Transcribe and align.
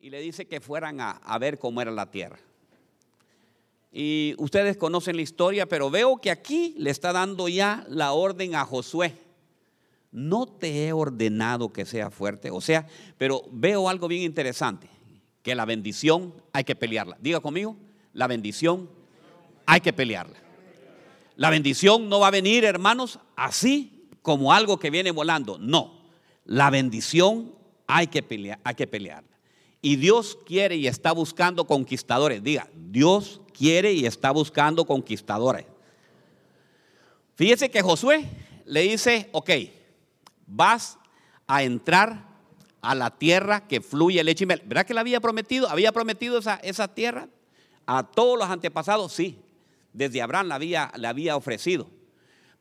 y 0.00 0.10
le 0.10 0.20
dice 0.20 0.46
que 0.46 0.60
fueran 0.60 1.00
a, 1.00 1.10
a 1.10 1.38
ver 1.38 1.58
cómo 1.58 1.82
era 1.82 1.90
la 1.90 2.10
tierra. 2.10 2.38
Y 3.92 4.34
ustedes 4.38 4.76
conocen 4.76 5.16
la 5.16 5.22
historia, 5.22 5.66
pero 5.66 5.90
veo 5.90 6.18
que 6.18 6.30
aquí 6.30 6.74
le 6.78 6.90
está 6.90 7.12
dando 7.12 7.48
ya 7.48 7.84
la 7.88 8.12
orden 8.12 8.54
a 8.54 8.64
Josué. 8.64 9.14
No 10.12 10.46
te 10.46 10.86
he 10.86 10.92
ordenado 10.92 11.72
que 11.72 11.84
sea 11.84 12.10
fuerte, 12.10 12.50
o 12.50 12.60
sea, 12.60 12.86
pero 13.18 13.42
veo 13.50 13.88
algo 13.88 14.08
bien 14.08 14.22
interesante, 14.22 14.88
que 15.42 15.54
la 15.54 15.64
bendición 15.64 16.34
hay 16.52 16.64
que 16.64 16.74
pelearla. 16.74 17.16
Diga 17.20 17.40
conmigo, 17.40 17.76
la 18.12 18.26
bendición 18.26 18.88
hay 19.66 19.80
que 19.80 19.92
pelearla. 19.92 20.36
La 21.36 21.50
bendición 21.50 22.08
no 22.08 22.20
va 22.20 22.28
a 22.28 22.32
venir, 22.32 22.64
hermanos, 22.64 23.18
así 23.36 24.08
como 24.22 24.52
algo 24.52 24.78
que 24.78 24.90
viene 24.90 25.10
volando. 25.10 25.58
No, 25.58 26.02
la 26.44 26.70
bendición 26.70 27.54
hay 27.86 28.08
que, 28.08 28.22
pelear, 28.22 28.60
hay 28.64 28.74
que 28.74 28.86
pelearla. 28.86 29.29
Y 29.82 29.96
Dios 29.96 30.38
quiere 30.44 30.76
y 30.76 30.86
está 30.86 31.12
buscando 31.12 31.66
conquistadores. 31.66 32.42
Diga, 32.42 32.68
Dios 32.74 33.40
quiere 33.56 33.92
y 33.92 34.06
está 34.06 34.30
buscando 34.30 34.84
conquistadores. 34.84 35.66
Fíjese 37.34 37.70
que 37.70 37.80
Josué 37.80 38.26
le 38.66 38.82
dice, 38.82 39.30
ok, 39.32 39.50
vas 40.46 40.98
a 41.46 41.62
entrar 41.62 42.28
a 42.82 42.94
la 42.94 43.10
tierra 43.10 43.66
que 43.66 43.80
fluye 43.80 44.22
leche 44.22 44.44
y 44.44 44.46
miel. 44.46 44.62
¿Verdad 44.66 44.86
que 44.86 44.94
le 44.94 45.00
había 45.00 45.20
prometido? 45.20 45.68
¿Había 45.68 45.92
prometido 45.92 46.38
esa, 46.38 46.56
esa 46.56 46.88
tierra 46.88 47.28
a 47.86 48.02
todos 48.02 48.38
los 48.38 48.48
antepasados? 48.48 49.12
Sí, 49.12 49.38
desde 49.92 50.22
Abraham 50.22 50.48
la 50.48 50.54
había, 50.56 50.92
le 50.96 51.06
había 51.06 51.36
ofrecido. 51.36 51.88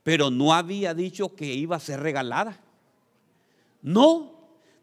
Pero 0.04 0.32
no 0.32 0.54
había 0.54 0.94
dicho 0.94 1.36
que 1.36 1.46
iba 1.46 1.76
a 1.76 1.80
ser 1.80 2.00
regalada. 2.00 2.60
No, 3.82 4.39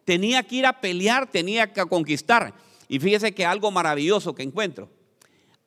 tenía 0.06 0.44
que 0.44 0.54
ir 0.54 0.66
a 0.66 0.80
pelear, 0.80 1.30
tenía 1.30 1.72
que 1.72 1.84
conquistar. 1.84 2.54
Y 2.88 3.00
fíjese 3.00 3.34
que 3.34 3.44
algo 3.44 3.70
maravilloso 3.70 4.34
que 4.34 4.44
encuentro. 4.44 4.88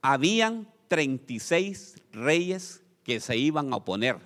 Habían 0.01 0.67
36 0.87 1.95
reyes 2.13 2.81
que 3.03 3.19
se 3.19 3.37
iban 3.37 3.71
a 3.71 3.75
oponer. 3.75 4.17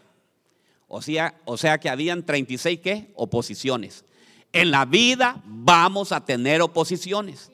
O 0.87 1.01
sea, 1.01 1.35
o 1.45 1.57
sea 1.57 1.79
que 1.79 1.89
habían 1.89 2.23
36 2.23 2.79
qué? 2.79 3.11
Oposiciones. 3.15 4.05
En 4.53 4.69
la 4.69 4.85
vida 4.85 5.41
vamos 5.45 6.11
a 6.11 6.23
tener 6.23 6.61
oposiciones. 6.61 7.51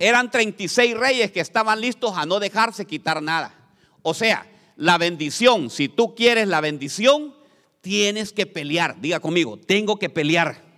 Eran 0.00 0.32
36 0.32 0.96
reyes 0.96 1.30
que 1.30 1.38
estaban 1.38 1.80
listos 1.80 2.12
a 2.16 2.26
no 2.26 2.40
dejarse 2.40 2.86
quitar 2.86 3.22
nada. 3.22 3.54
O 4.02 4.14
sea, 4.14 4.50
la 4.76 4.98
bendición, 4.98 5.70
si 5.70 5.88
tú 5.88 6.16
quieres 6.16 6.48
la 6.48 6.60
bendición, 6.60 7.36
tienes 7.82 8.32
que 8.32 8.46
pelear. 8.46 9.00
Diga 9.00 9.20
conmigo, 9.20 9.56
tengo 9.58 10.00
que 10.00 10.10
pelear. 10.10 10.71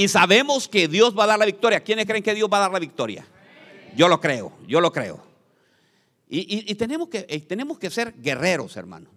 Y 0.00 0.08
sabemos 0.08 0.66
que 0.66 0.88
Dios 0.88 1.14
va 1.14 1.24
a 1.24 1.26
dar 1.26 1.38
la 1.38 1.44
victoria. 1.44 1.80
¿Quiénes 1.80 2.06
creen 2.06 2.22
que 2.22 2.34
Dios 2.34 2.48
va 2.50 2.56
a 2.56 2.60
dar 2.60 2.72
la 2.72 2.78
victoria? 2.78 3.22
Yo 3.94 4.08
lo 4.08 4.18
creo, 4.18 4.50
yo 4.66 4.80
lo 4.80 4.90
creo. 4.90 5.22
Y, 6.26 6.74
tenemos, 6.76 7.10
que, 7.10 7.26
eh, 7.28 7.40
tenemos 7.40 7.78
que 7.78 7.90
ser 7.90 8.14
guerreros, 8.18 8.78
hermano. 8.78 9.10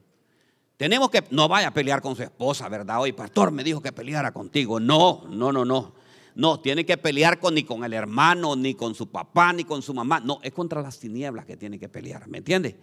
Tenemos 0.76 1.10
que, 1.10 1.24
no 1.30 1.48
vaya 1.48 1.70
a 1.70 1.74
pelear 1.74 2.02
con 2.02 2.18
su 2.18 2.24
esposa, 2.24 2.68
¿verdad? 2.68 3.00
Hoy, 3.00 3.14
pastor, 3.14 3.50
me 3.52 3.64
dijo 3.64 3.82
que 3.82 3.94
peleara 3.94 4.34
contigo. 4.34 4.78
No, 4.82 5.24
no, 5.30 5.54
no, 5.54 5.64
no. 5.64 5.94
No, 6.36 6.60
tiene 6.60 6.86
que 6.86 6.98
pelear 6.98 7.40
con, 7.40 7.56
ni 7.56 7.64
con 7.64 7.86
el 7.86 7.94
hermano, 7.94 8.58
ni 8.58 8.76
con 8.76 8.94
su 8.94 9.08
papá, 9.08 9.54
ni 9.54 9.64
con 9.64 9.82
su 9.82 9.94
mamá. 9.94 10.20
No, 10.20 10.40
es 10.44 10.52
contra 10.52 10.82
las 10.82 11.00
tinieblas 11.00 11.46
que 11.46 11.56
tiene 11.56 11.80
que 11.80 11.88
pelear, 11.88 12.28
¿me 12.28 12.40
entiende? 12.40 12.76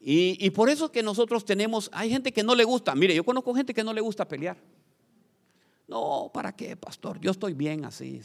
Y, 0.00 0.38
y 0.40 0.48
por 0.52 0.70
eso 0.70 0.90
que 0.90 1.02
nosotros 1.02 1.44
tenemos, 1.44 1.90
hay 1.92 2.08
gente 2.08 2.32
que 2.32 2.42
no 2.42 2.54
le 2.54 2.64
gusta, 2.64 2.94
mire, 2.94 3.14
yo 3.14 3.24
conozco 3.24 3.52
gente 3.54 3.74
que 3.74 3.84
no 3.84 3.92
le 3.92 4.00
gusta 4.00 4.26
pelear. 4.26 4.56
No, 5.92 6.30
¿para 6.32 6.56
qué, 6.56 6.74
pastor? 6.74 7.20
Yo 7.20 7.32
estoy 7.32 7.52
bien 7.52 7.84
así. 7.84 8.22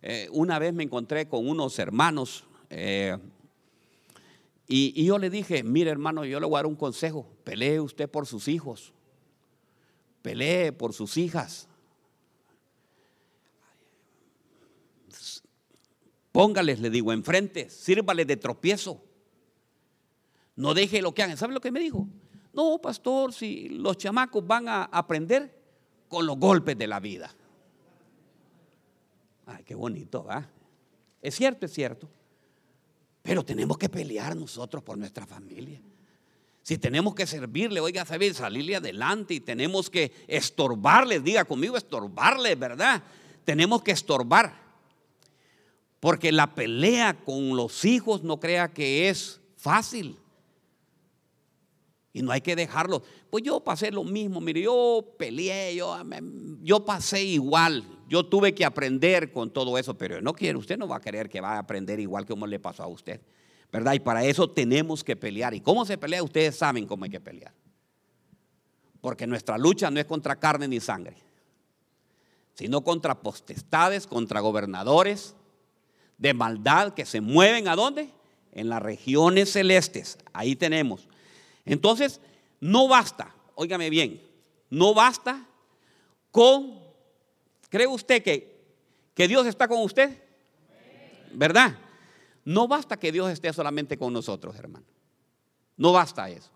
Eh, 0.00 0.28
una 0.30 0.60
vez 0.60 0.72
me 0.72 0.84
encontré 0.84 1.26
con 1.26 1.48
unos 1.48 1.76
hermanos 1.80 2.44
eh, 2.70 3.18
y, 4.68 5.04
yo 5.04 5.18
le 5.18 5.28
dije, 5.28 5.64
mire 5.64 5.90
hermano, 5.90 6.24
yo 6.24 6.38
le 6.38 6.46
voy 6.46 6.54
a 6.54 6.58
dar 6.58 6.66
un 6.66 6.76
consejo, 6.76 7.26
pelee 7.42 7.80
usted 7.80 8.08
por 8.08 8.28
sus 8.28 8.46
hijos, 8.46 8.92
pelee 10.22 10.70
por 10.70 10.92
sus 10.92 11.16
hijas. 11.16 11.66
Póngales, 16.30 16.78
le 16.78 16.90
digo, 16.90 17.12
enfrente, 17.12 17.70
sírvales 17.70 18.28
de 18.28 18.36
tropiezo. 18.36 19.02
No 20.54 20.74
deje 20.74 21.02
lo 21.02 21.12
que 21.12 21.24
hagan. 21.24 21.36
¿Sabe 21.36 21.54
lo 21.54 21.60
que 21.60 21.72
me 21.72 21.80
dijo? 21.80 22.06
No, 22.52 22.80
pastor, 22.80 23.32
si 23.32 23.68
los 23.68 23.98
chamacos 23.98 24.46
van 24.46 24.68
a 24.68 24.84
aprender 24.84 25.57
con 26.08 26.26
los 26.26 26.38
golpes 26.38 26.76
de 26.76 26.86
la 26.86 27.00
vida. 27.00 27.34
Ay, 29.46 29.64
qué 29.64 29.74
bonito, 29.74 30.24
¿va? 30.24 30.48
Es 31.22 31.34
cierto, 31.34 31.66
es 31.66 31.72
cierto. 31.72 32.08
Pero 33.22 33.44
tenemos 33.44 33.76
que 33.78 33.88
pelear 33.88 34.36
nosotros 34.36 34.82
por 34.82 34.96
nuestra 34.96 35.26
familia. 35.26 35.80
Si 36.62 36.76
tenemos 36.76 37.14
que 37.14 37.26
servirle, 37.26 37.80
oiga, 37.80 38.04
saber 38.04 38.34
salirle 38.34 38.76
adelante 38.76 39.34
y 39.34 39.40
tenemos 39.40 39.88
que 39.88 40.12
estorbarle, 40.26 41.20
diga 41.20 41.44
conmigo, 41.44 41.76
estorbarle, 41.76 42.54
¿verdad? 42.56 43.02
Tenemos 43.44 43.82
que 43.82 43.92
estorbar. 43.92 44.54
Porque 46.00 46.30
la 46.30 46.54
pelea 46.54 47.24
con 47.24 47.56
los 47.56 47.84
hijos 47.84 48.22
no 48.22 48.38
crea 48.38 48.68
que 48.68 49.08
es 49.08 49.40
fácil. 49.56 50.18
Y 52.18 52.22
no 52.22 52.32
hay 52.32 52.40
que 52.40 52.56
dejarlo. 52.56 53.00
Pues 53.30 53.44
yo 53.44 53.60
pasé 53.60 53.92
lo 53.92 54.02
mismo, 54.02 54.40
mire, 54.40 54.62
yo 54.62 55.14
peleé, 55.16 55.76
yo, 55.76 55.96
yo 56.62 56.84
pasé 56.84 57.22
igual. 57.22 57.84
Yo 58.08 58.26
tuve 58.26 58.56
que 58.56 58.64
aprender 58.64 59.30
con 59.30 59.52
todo 59.52 59.78
eso, 59.78 59.96
pero 59.96 60.20
no 60.20 60.32
quiere, 60.32 60.58
usted 60.58 60.76
no 60.76 60.88
va 60.88 60.96
a 60.96 61.00
querer 61.00 61.28
que 61.28 61.40
va 61.40 61.52
a 61.52 61.58
aprender 61.60 62.00
igual 62.00 62.24
que 62.24 62.30
como 62.30 62.48
le 62.48 62.58
pasó 62.58 62.82
a 62.82 62.88
usted. 62.88 63.20
¿Verdad? 63.70 63.92
Y 63.92 64.00
para 64.00 64.24
eso 64.24 64.50
tenemos 64.50 65.04
que 65.04 65.14
pelear. 65.14 65.54
¿Y 65.54 65.60
cómo 65.60 65.84
se 65.84 65.96
pelea? 65.96 66.20
Ustedes 66.24 66.56
saben 66.56 66.86
cómo 66.86 67.04
hay 67.04 67.10
que 67.10 67.20
pelear. 67.20 67.54
Porque 69.00 69.24
nuestra 69.28 69.56
lucha 69.56 69.88
no 69.88 70.00
es 70.00 70.06
contra 70.06 70.34
carne 70.40 70.66
ni 70.66 70.80
sangre, 70.80 71.18
sino 72.54 72.82
contra 72.82 73.20
potestades, 73.20 74.08
contra 74.08 74.40
gobernadores 74.40 75.36
de 76.16 76.34
maldad 76.34 76.94
que 76.94 77.06
se 77.06 77.20
mueven 77.20 77.68
a 77.68 77.76
dónde? 77.76 78.10
En 78.50 78.68
las 78.68 78.82
regiones 78.82 79.52
celestes. 79.52 80.18
Ahí 80.32 80.56
tenemos. 80.56 81.07
Entonces, 81.68 82.20
no 82.60 82.88
basta, 82.88 83.34
óigame 83.54 83.90
bien, 83.90 84.22
no 84.70 84.94
basta 84.94 85.46
con, 86.30 86.80
¿cree 87.68 87.86
usted 87.86 88.22
que, 88.22 88.58
que 89.14 89.28
Dios 89.28 89.46
está 89.46 89.68
con 89.68 89.82
usted? 89.82 90.22
¿Verdad? 91.32 91.76
No 92.44 92.66
basta 92.66 92.96
que 92.96 93.12
Dios 93.12 93.30
esté 93.30 93.52
solamente 93.52 93.98
con 93.98 94.12
nosotros, 94.12 94.56
hermano. 94.56 94.86
No 95.76 95.92
basta 95.92 96.28
eso. 96.30 96.50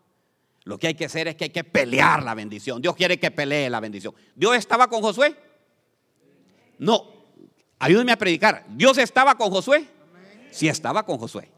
Lo 0.65 0.79
que 0.79 0.89
hay 0.89 0.95
que 0.95 1.05
hacer 1.05 1.29
es 1.29 1.37
que 1.37 1.45
hay 1.45 1.51
que 1.51 1.65
pelear 1.65 2.23
la 2.23 2.35
bendición. 2.35 2.81
Dios 2.81 2.95
quiere 2.95 3.19
que 3.19 3.31
pelee 3.31 3.69
la 3.69 3.81
bendición. 3.81 4.15
¿Dios 4.35 4.57
estaba 4.57 4.89
con 4.89 5.03
Josué? 5.03 5.37
No. 6.79 7.05
Ayúdeme 7.79 8.13
a 8.13 8.17
predicar. 8.17 8.65
¿Dios 8.69 8.97
estaba 8.99 9.37
con 9.37 9.51
Josué? 9.51 9.87
Sí 10.51 10.69
estaba 10.69 11.05
con 11.05 11.19
Josué. 11.19 11.51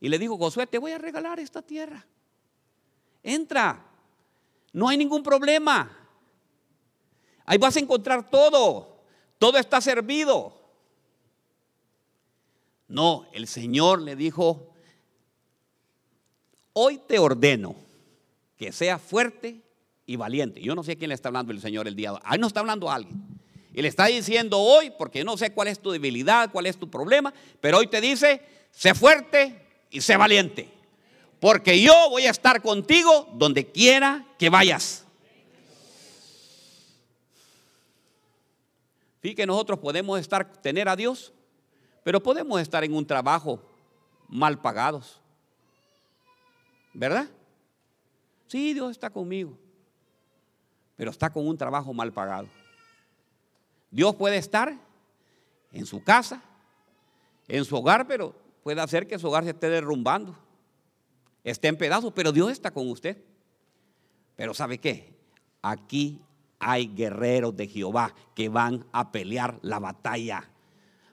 Y 0.00 0.08
le 0.08 0.18
dijo, 0.18 0.36
Josué, 0.36 0.66
te 0.66 0.78
voy 0.78 0.92
a 0.92 0.98
regalar 0.98 1.40
esta 1.40 1.62
tierra. 1.62 2.06
Entra. 3.22 3.84
No 4.72 4.88
hay 4.88 4.96
ningún 4.96 5.22
problema. 5.22 5.90
Ahí 7.44 7.58
vas 7.58 7.76
a 7.76 7.80
encontrar 7.80 8.30
todo. 8.30 9.02
Todo 9.38 9.58
está 9.58 9.80
servido. 9.80 10.54
No, 12.86 13.26
el 13.32 13.46
Señor 13.46 14.00
le 14.00 14.16
dijo, 14.16 14.72
hoy 16.72 16.98
te 17.06 17.18
ordeno 17.18 17.74
que 18.56 18.72
sea 18.72 18.98
fuerte 18.98 19.62
y 20.06 20.16
valiente. 20.16 20.60
Yo 20.60 20.74
no 20.74 20.82
sé 20.82 20.96
quién 20.96 21.08
le 21.08 21.14
está 21.14 21.28
hablando 21.28 21.52
el 21.52 21.60
Señor 21.60 21.86
el 21.86 21.94
día. 21.94 22.14
Ahí 22.22 22.38
no 22.38 22.46
está 22.46 22.60
hablando 22.60 22.90
a 22.90 22.94
alguien. 22.94 23.22
Y 23.74 23.82
le 23.82 23.88
está 23.88 24.06
diciendo 24.06 24.58
hoy, 24.58 24.90
porque 24.96 25.22
no 25.22 25.36
sé 25.36 25.52
cuál 25.52 25.68
es 25.68 25.80
tu 25.80 25.90
debilidad, 25.90 26.50
cuál 26.50 26.66
es 26.66 26.78
tu 26.78 26.88
problema, 26.90 27.32
pero 27.60 27.78
hoy 27.78 27.86
te 27.86 28.00
dice, 28.00 28.42
sé 28.72 28.94
fuerte 28.94 29.67
y 29.90 30.00
sé 30.00 30.16
valiente, 30.16 30.70
porque 31.40 31.80
yo 31.80 31.94
voy 32.10 32.26
a 32.26 32.30
estar 32.30 32.62
contigo 32.62 33.28
donde 33.34 33.70
quiera 33.70 34.26
que 34.38 34.50
vayas. 34.50 35.04
Fíjate 39.20 39.36
que 39.42 39.46
nosotros 39.46 39.78
podemos 39.78 40.20
estar, 40.20 40.50
tener 40.62 40.88
a 40.88 40.96
Dios, 40.96 41.32
pero 42.04 42.22
podemos 42.22 42.60
estar 42.60 42.84
en 42.84 42.94
un 42.94 43.06
trabajo 43.06 43.60
mal 44.28 44.60
pagados. 44.60 45.20
¿Verdad? 46.94 47.28
Sí, 48.46 48.72
Dios 48.72 48.90
está 48.90 49.10
conmigo, 49.10 49.56
pero 50.96 51.10
está 51.10 51.30
con 51.30 51.46
un 51.46 51.56
trabajo 51.56 51.92
mal 51.92 52.12
pagado. 52.12 52.48
Dios 53.90 54.14
puede 54.14 54.36
estar 54.36 54.74
en 55.72 55.86
su 55.86 56.02
casa, 56.02 56.42
en 57.46 57.64
su 57.64 57.76
hogar, 57.76 58.06
pero 58.06 58.34
puede 58.62 58.80
hacer 58.80 59.06
que 59.06 59.18
su 59.18 59.28
hogar 59.28 59.44
se 59.44 59.50
esté 59.50 59.68
derrumbando, 59.68 60.36
esté 61.44 61.68
en 61.68 61.76
pedazos, 61.76 62.12
pero 62.14 62.32
Dios 62.32 62.50
está 62.50 62.70
con 62.70 62.88
usted. 62.88 63.22
Pero 64.36 64.54
¿sabe 64.54 64.78
qué? 64.78 65.16
Aquí 65.62 66.20
hay 66.58 66.88
guerreros 66.88 67.56
de 67.56 67.68
Jehová 67.68 68.14
que 68.34 68.48
van 68.48 68.86
a 68.92 69.10
pelear 69.12 69.58
la 69.62 69.78
batalla 69.78 70.48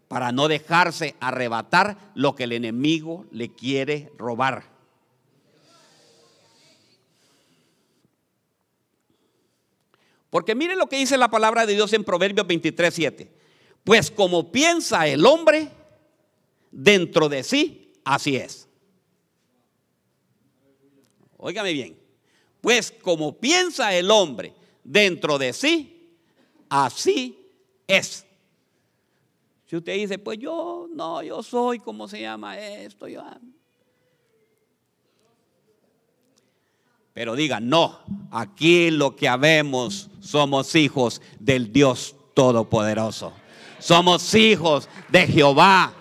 para 0.07 0.31
no 0.31 0.47
dejarse 0.47 1.15
arrebatar 1.19 1.97
lo 2.13 2.36
que 2.36 2.44
el 2.44 2.51
enemigo 2.51 3.25
le 3.31 3.53
quiere 3.53 4.12
robar. 4.18 4.75
Porque 10.30 10.53
miren 10.53 10.77
lo 10.77 10.89
que 10.89 10.98
dice 10.98 11.18
la 11.18 11.30
palabra 11.30 11.65
de 11.65 11.74
Dios 11.74 11.94
en 11.94 12.03
Proverbios 12.03 12.45
23, 12.45 12.94
7. 12.94 13.31
Pues 13.83 14.12
como 14.12 14.51
piensa 14.51 15.07
el 15.07 15.25
hombre 15.25 15.69
dentro 16.75 17.30
de 17.30 17.44
sí, 17.44 17.94
así 18.04 18.36
es. 18.36 18.68
Óigame 21.38 21.74
bien. 21.74 21.98
Pues 22.62 22.92
como 22.92 23.38
piensa 23.38 23.95
el 23.95 24.12
hombre 24.12 24.54
dentro 24.83 25.38
de 25.38 25.54
sí, 25.54 26.18
así 26.69 27.39
es. 27.88 28.25
Si 29.68 29.75
usted 29.75 29.94
dice, 29.95 30.19
pues 30.19 30.38
yo 30.38 30.88
no, 30.94 31.24
yo 31.24 31.42
soy, 31.42 31.80
¿cómo 31.80 32.07
se 32.07 32.22
llama 32.22 32.60
esto? 32.60 33.07
Yo, 33.07 33.24
Pero 37.13 37.36
diga, 37.36 37.62
no, 37.62 38.00
aquí 38.30 38.92
lo 38.92 39.16
que 39.16 39.30
habemos 39.30 40.10
somos 40.19 40.75
hijos 40.75 41.22
del 41.39 41.72
Dios 41.72 42.16
Todopoderoso. 42.33 43.31
Somos 43.80 44.33
hijos 44.36 44.89
de 45.07 45.25
Jehová. 45.25 45.94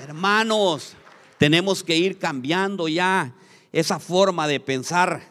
Hermanos, 0.00 0.94
tenemos 1.36 1.84
que 1.84 1.94
ir 1.94 2.18
cambiando 2.18 2.88
ya 2.88 3.34
esa 3.70 3.98
forma 3.98 4.48
de 4.48 4.58
pensar. 4.58 5.22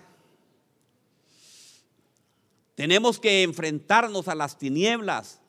Tenemos 2.75 3.19
que 3.19 3.41
enfrentarnos 3.41 4.27
a 4.27 4.35
las 4.35 4.59
tinieblas. 4.59 5.41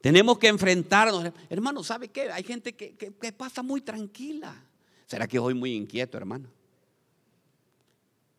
Tenemos 0.00 0.38
que 0.38 0.48
enfrentarnos. 0.48 1.32
Hermano, 1.48 1.84
¿sabe 1.84 2.08
qué? 2.08 2.32
Hay 2.32 2.42
gente 2.42 2.74
que, 2.74 3.12
pasa 3.32 3.62
muy 3.62 3.80
tranquila. 3.80 4.60
¿Será 5.06 5.28
que 5.28 5.38
hoy 5.38 5.54
muy 5.54 5.74
inquieto, 5.76 6.18
hermano? 6.18 6.48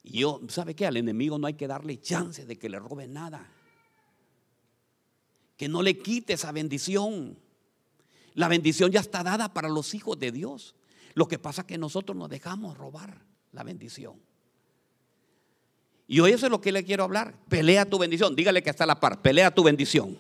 Y 0.04 0.20
yo, 0.20 0.42
¿sabe 0.50 0.76
qué? 0.76 0.86
Al 0.86 0.98
enemigo 0.98 1.38
no 1.38 1.48
hay 1.48 1.54
que 1.54 1.68
darle 1.68 2.02
chance 2.02 2.46
de 2.46 2.60
que 2.60 2.68
le 2.68 2.78
robe 2.78 3.08
nada. 3.08 3.50
Que 5.56 5.70
no 5.70 5.82
le 5.82 5.98
quite 5.98 6.34
esa 6.34 6.52
bendición. 6.52 7.38
La 8.34 8.48
bendición 8.48 8.92
ya 8.92 9.00
está 9.00 9.24
dada 9.24 9.54
para 9.54 9.70
los 9.70 9.94
hijos 9.94 10.18
de 10.20 10.32
Dios. 10.32 10.76
Lo 11.14 11.28
que 11.28 11.40
pasa 11.40 11.62
es 11.62 11.68
que 11.68 11.78
nosotros 11.78 12.18
nos 12.18 12.30
dejamos 12.30 12.78
robar 12.78 13.22
la 13.52 13.64
bendición. 13.64 14.16
Y 16.08 16.20
hoy 16.20 16.32
eso 16.32 16.46
es 16.46 16.52
lo 16.52 16.62
que 16.62 16.72
le 16.72 16.84
quiero 16.84 17.04
hablar. 17.04 17.36
Pelea 17.48 17.86
tu 17.86 17.98
bendición. 17.98 18.36
Dígale 18.36 18.62
que 18.62 18.70
está 18.70 18.84
a 18.84 18.88
la 18.88 19.00
par. 19.00 19.22
Pelea 19.22 19.52
tu 19.52 19.64
bendición. 19.64 20.18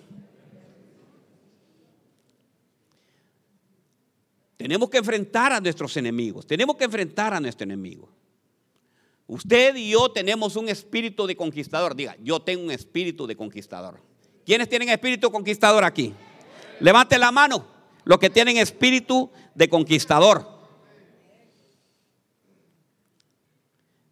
Tenemos 4.58 4.90
que 4.90 5.00
enfrentar 5.00 5.52
a 5.52 5.60
nuestros 5.60 5.98
enemigos. 5.98 6.46
Tenemos 6.46 6.76
que 6.76 6.84
enfrentar 6.86 7.34
a 7.34 7.40
nuestro 7.40 7.64
enemigo. 7.64 8.10
Usted 9.28 9.76
y 9.76 9.92
yo 9.92 10.12
tenemos 10.12 10.56
un 10.56 10.70
espíritu 10.70 11.26
de 11.26 11.36
conquistador. 11.36 11.96
Diga, 11.96 12.16
yo 12.22 12.42
tengo 12.42 12.64
un 12.64 12.72
espíritu 12.72 13.26
de 13.26 13.36
conquistador. 13.36 14.00
¿Quiénes 14.46 14.70
tienen 14.70 14.90
espíritu 14.90 15.32
conquistador 15.32 15.84
aquí? 15.84 16.14
Levante 16.80 17.18
la 17.18 17.32
mano. 17.32 17.66
Los 18.04 18.20
que 18.20 18.30
tienen 18.30 18.58
espíritu 18.58 19.32
de 19.56 19.70
conquistador. 19.70 20.48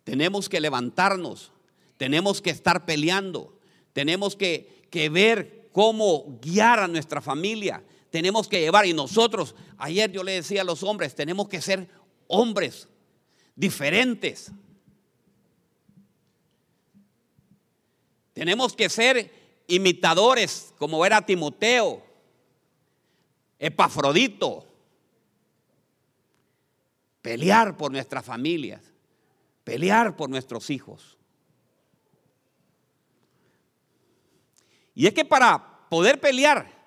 Tenemos 0.03 0.49
que 0.49 0.59
levantarnos. 0.59 1.51
Tenemos 1.97 2.41
que 2.41 2.49
estar 2.49 2.85
peleando. 2.85 3.59
Tenemos 3.93 4.35
que, 4.35 4.87
que 4.89 5.09
ver 5.09 5.69
cómo 5.71 6.39
guiar 6.41 6.79
a 6.79 6.87
nuestra 6.87 7.21
familia 7.21 7.83
tenemos 8.09 8.47
que 8.47 8.59
llevar. 8.59 8.85
Y 8.85 8.93
nosotros, 8.93 9.55
ayer 9.77 10.11
yo 10.11 10.23
le 10.23 10.33
decía 10.33 10.61
a 10.61 10.65
los 10.65 10.83
hombres, 10.83 11.15
tenemos 11.15 11.47
que 11.47 11.61
ser 11.61 11.87
hombres 12.27 12.87
diferentes. 13.55 14.51
Tenemos 18.33 18.73
que 18.73 18.89
ser 18.89 19.33
imitadores, 19.67 20.73
como 20.77 21.05
era 21.05 21.25
Timoteo, 21.25 22.03
Epafrodito. 23.59 24.65
Pelear 27.21 27.75
por 27.75 27.91
nuestras 27.91 28.25
familias, 28.25 28.81
pelear 29.65 30.15
por 30.15 30.29
nuestros 30.29 30.69
hijos. 30.69 31.17
Y 34.95 35.05
es 35.05 35.13
que 35.13 35.25
para 35.25 35.87
poder 35.89 36.19
pelear, 36.19 36.79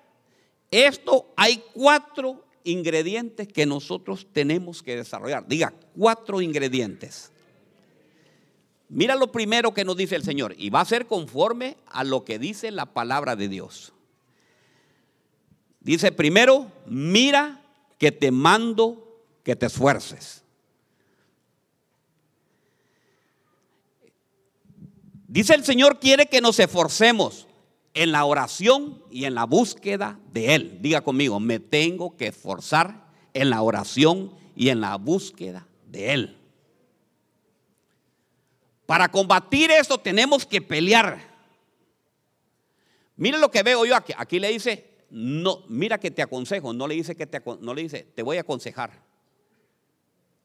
esto 0.71 1.31
hay 1.37 1.63
cuatro 1.73 2.43
ingredientes 2.63 3.47
que 3.47 3.65
nosotros 3.65 4.27
tenemos 4.31 4.81
que 4.81 4.95
desarrollar. 4.95 5.47
Diga, 5.47 5.73
cuatro 5.95 6.41
ingredientes. 6.41 7.31
Mira 8.89 9.15
lo 9.15 9.31
primero 9.31 9.73
que 9.73 9.85
nos 9.85 9.97
dice 9.97 10.15
el 10.15 10.23
Señor 10.23 10.55
y 10.57 10.69
va 10.69 10.81
a 10.81 10.85
ser 10.85 11.07
conforme 11.07 11.77
a 11.87 12.03
lo 12.03 12.23
que 12.23 12.37
dice 12.39 12.71
la 12.71 12.87
palabra 12.87 13.35
de 13.35 13.49
Dios. 13.49 13.93
Dice 15.83 16.11
primero, 16.11 16.71
mira 16.85 17.61
que 17.99 18.11
te 18.11 18.31
mando 18.31 19.21
que 19.43 19.55
te 19.55 19.65
esfuerces. 19.65 20.43
Dice 25.27 25.55
el 25.55 25.65
Señor 25.65 25.99
quiere 25.99 26.27
que 26.27 26.41
nos 26.41 26.59
esforcemos 26.59 27.47
en 27.93 28.11
la 28.11 28.23
oración 28.25 29.03
y 29.11 29.25
en 29.25 29.35
la 29.35 29.45
búsqueda 29.45 30.19
de 30.31 30.55
Él. 30.55 30.77
Diga 30.81 31.01
conmigo, 31.01 31.39
me 31.39 31.59
tengo 31.59 32.15
que 32.15 32.27
esforzar 32.27 33.07
en 33.33 33.49
la 33.49 33.61
oración 33.61 34.31
y 34.55 34.69
en 34.69 34.79
la 34.79 34.95
búsqueda 34.95 35.67
de 35.87 36.13
Él. 36.13 36.37
Para 38.85 39.09
combatir 39.09 39.71
eso 39.71 39.97
tenemos 39.97 40.45
que 40.45 40.61
pelear. 40.61 41.33
Mira 43.15 43.37
lo 43.37 43.51
que 43.51 43.63
veo 43.63 43.85
yo 43.85 43.95
aquí. 43.95 44.13
Aquí 44.15 44.39
le 44.39 44.49
dice, 44.49 44.92
no, 45.13 45.63
mira 45.69 45.99
que 45.99 46.11
te 46.11 46.21
aconsejo. 46.21 46.73
No 46.73 46.87
le 46.87 46.95
dice 46.95 47.15
que 47.15 47.27
te, 47.27 47.41
no 47.61 47.73
le 47.73 47.83
dice, 47.83 48.03
te 48.15 48.23
voy 48.23 48.37
a 48.37 48.41
aconsejar. 48.41 49.01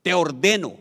Te 0.03 0.15
ordeno. 0.15 0.76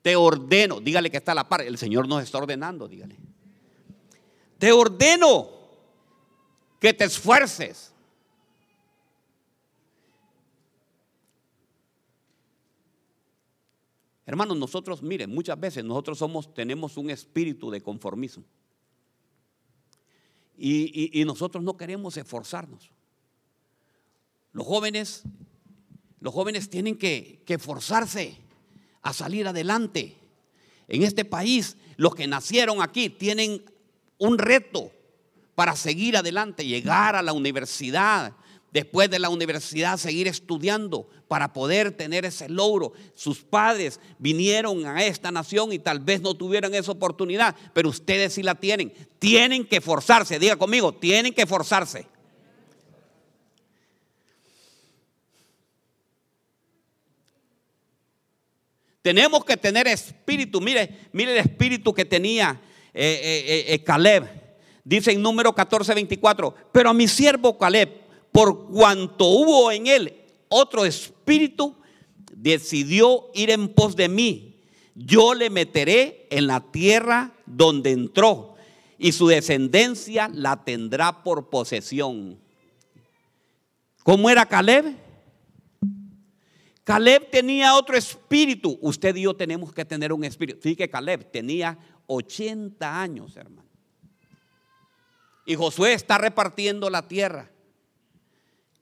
Te 0.00 0.16
ordeno. 0.16 0.80
Dígale 0.80 1.10
que 1.10 1.18
está 1.18 1.32
a 1.32 1.34
la 1.34 1.48
par. 1.48 1.60
El 1.60 1.76
Señor 1.76 2.08
nos 2.08 2.22
está 2.22 2.38
ordenando, 2.38 2.88
dígale 2.88 3.16
te 4.60 4.72
ordeno 4.72 5.48
que 6.78 6.92
te 6.92 7.04
esfuerces. 7.04 7.94
Hermanos, 14.26 14.58
nosotros, 14.58 15.02
miren, 15.02 15.30
muchas 15.30 15.58
veces 15.58 15.82
nosotros 15.82 16.18
somos, 16.18 16.52
tenemos 16.52 16.98
un 16.98 17.08
espíritu 17.08 17.70
de 17.70 17.82
conformismo. 17.82 18.44
Y, 20.62 21.24
nosotros 21.24 21.64
no 21.64 21.78
queremos 21.78 22.18
esforzarnos. 22.18 22.90
Los 24.52 24.66
jóvenes, 24.66 25.22
los 26.20 26.34
jóvenes 26.34 26.68
tienen 26.68 26.98
que, 26.98 27.42
que 27.46 27.54
esforzarse 27.54 28.36
a 29.00 29.14
salir 29.14 29.48
adelante. 29.48 30.16
En 30.86 31.02
este 31.02 31.24
país, 31.24 31.78
los 31.96 32.14
que 32.14 32.26
nacieron 32.26 32.82
aquí 32.82 33.08
tienen 33.08 33.64
un 34.18 34.36
reto 34.36 34.92
para 35.54 35.76
seguir 35.76 36.18
adelante, 36.18 36.66
llegar 36.66 37.16
a 37.16 37.22
la 37.22 37.32
universidad, 37.32 38.34
después 38.72 39.10
de 39.10 39.18
la 39.18 39.28
universidad 39.28 39.96
seguir 39.96 40.28
estudiando 40.28 41.08
para 41.28 41.52
poder 41.52 41.92
tener 41.92 42.24
ese 42.24 42.48
logro. 42.48 42.92
Sus 43.14 43.42
padres 43.42 44.00
vinieron 44.18 44.86
a 44.86 45.04
esta 45.04 45.30
nación 45.30 45.72
y 45.72 45.78
tal 45.78 46.00
vez 46.00 46.20
no 46.20 46.34
tuvieron 46.34 46.74
esa 46.74 46.92
oportunidad, 46.92 47.54
pero 47.72 47.88
ustedes 47.88 48.34
sí 48.34 48.42
la 48.42 48.54
tienen. 48.54 48.92
Tienen 49.18 49.64
que 49.64 49.80
forzarse, 49.80 50.38
diga 50.38 50.56
conmigo, 50.56 50.92
tienen 50.92 51.32
que 51.32 51.46
forzarse. 51.46 52.06
Tenemos 59.02 59.44
que 59.44 59.56
tener 59.56 59.88
espíritu, 59.88 60.60
mire, 60.60 61.08
mire 61.12 61.32
el 61.32 61.38
espíritu 61.38 61.94
que 61.94 62.04
tenía 62.04 62.60
eh, 62.92 63.20
eh, 63.22 63.74
eh, 63.74 63.82
Caleb. 63.82 64.28
Dice 64.84 65.12
en 65.12 65.22
número 65.22 65.54
14, 65.54 65.94
24, 65.94 66.54
pero 66.72 66.90
a 66.90 66.94
mi 66.94 67.08
siervo 67.08 67.56
Caleb, 67.56 67.99
por 68.32 68.68
cuanto 68.68 69.26
hubo 69.26 69.72
en 69.72 69.86
él 69.86 70.16
otro 70.48 70.84
espíritu, 70.84 71.76
decidió 72.32 73.30
ir 73.34 73.50
en 73.50 73.68
pos 73.68 73.96
de 73.96 74.08
mí. 74.08 74.56
Yo 74.94 75.34
le 75.34 75.48
meteré 75.48 76.26
en 76.30 76.46
la 76.46 76.60
tierra 76.60 77.32
donde 77.46 77.92
entró 77.92 78.56
y 78.98 79.12
su 79.12 79.28
descendencia 79.28 80.28
la 80.32 80.62
tendrá 80.64 81.22
por 81.22 81.48
posesión. 81.48 82.38
¿Cómo 84.02 84.28
era 84.28 84.44
Caleb? 84.46 84.96
Caleb 86.84 87.30
tenía 87.30 87.74
otro 87.76 87.96
espíritu. 87.96 88.78
Usted 88.82 89.14
y 89.16 89.22
yo 89.22 89.34
tenemos 89.34 89.72
que 89.72 89.84
tener 89.84 90.12
un 90.12 90.24
espíritu. 90.24 90.60
Fíjate 90.60 90.76
que 90.76 90.90
Caleb 90.90 91.30
tenía 91.30 91.78
80 92.06 93.00
años, 93.00 93.36
hermano. 93.36 93.68
Y 95.46 95.54
Josué 95.54 95.94
está 95.94 96.18
repartiendo 96.18 96.90
la 96.90 97.06
tierra. 97.06 97.49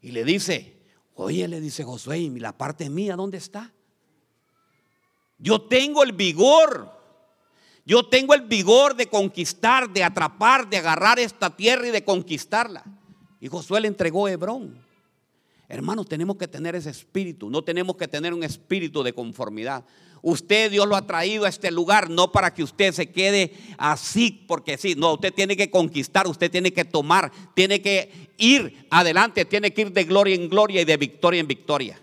Y 0.00 0.12
le 0.12 0.24
dice, 0.24 0.76
oye, 1.14 1.48
le 1.48 1.60
dice 1.60 1.84
Josué, 1.84 2.18
¿y 2.18 2.30
la 2.38 2.56
parte 2.56 2.88
mía 2.88 3.16
dónde 3.16 3.38
está? 3.38 3.72
Yo 5.38 5.62
tengo 5.62 6.02
el 6.02 6.12
vigor. 6.12 6.96
Yo 7.84 8.06
tengo 8.06 8.34
el 8.34 8.42
vigor 8.42 8.94
de 8.96 9.06
conquistar, 9.06 9.90
de 9.90 10.04
atrapar, 10.04 10.68
de 10.68 10.76
agarrar 10.76 11.18
esta 11.18 11.56
tierra 11.56 11.88
y 11.88 11.90
de 11.90 12.04
conquistarla. 12.04 12.84
Y 13.40 13.48
Josué 13.48 13.80
le 13.80 13.88
entregó 13.88 14.28
Hebrón. 14.28 14.78
Hermanos, 15.68 16.08
tenemos 16.08 16.36
que 16.36 16.48
tener 16.48 16.74
ese 16.74 16.90
espíritu. 16.90 17.50
No 17.50 17.62
tenemos 17.62 17.96
que 17.96 18.08
tener 18.08 18.34
un 18.34 18.42
espíritu 18.42 19.02
de 19.02 19.12
conformidad. 19.12 19.84
Usted, 20.22 20.70
Dios 20.70 20.86
lo 20.86 20.96
ha 20.96 21.06
traído 21.06 21.44
a 21.44 21.48
este 21.48 21.70
lugar 21.70 22.10
no 22.10 22.32
para 22.32 22.52
que 22.52 22.62
usted 22.62 22.92
se 22.92 23.10
quede 23.10 23.52
así, 23.76 24.44
porque 24.46 24.76
sí, 24.76 24.94
no, 24.96 25.14
usted 25.14 25.32
tiene 25.32 25.56
que 25.56 25.70
conquistar, 25.70 26.26
usted 26.26 26.50
tiene 26.50 26.72
que 26.72 26.84
tomar, 26.84 27.30
tiene 27.54 27.80
que 27.80 28.30
ir 28.36 28.86
adelante, 28.90 29.44
tiene 29.44 29.72
que 29.72 29.82
ir 29.82 29.92
de 29.92 30.04
gloria 30.04 30.34
en 30.34 30.48
gloria 30.48 30.80
y 30.80 30.84
de 30.84 30.96
victoria 30.96 31.40
en 31.40 31.46
victoria. 31.46 32.00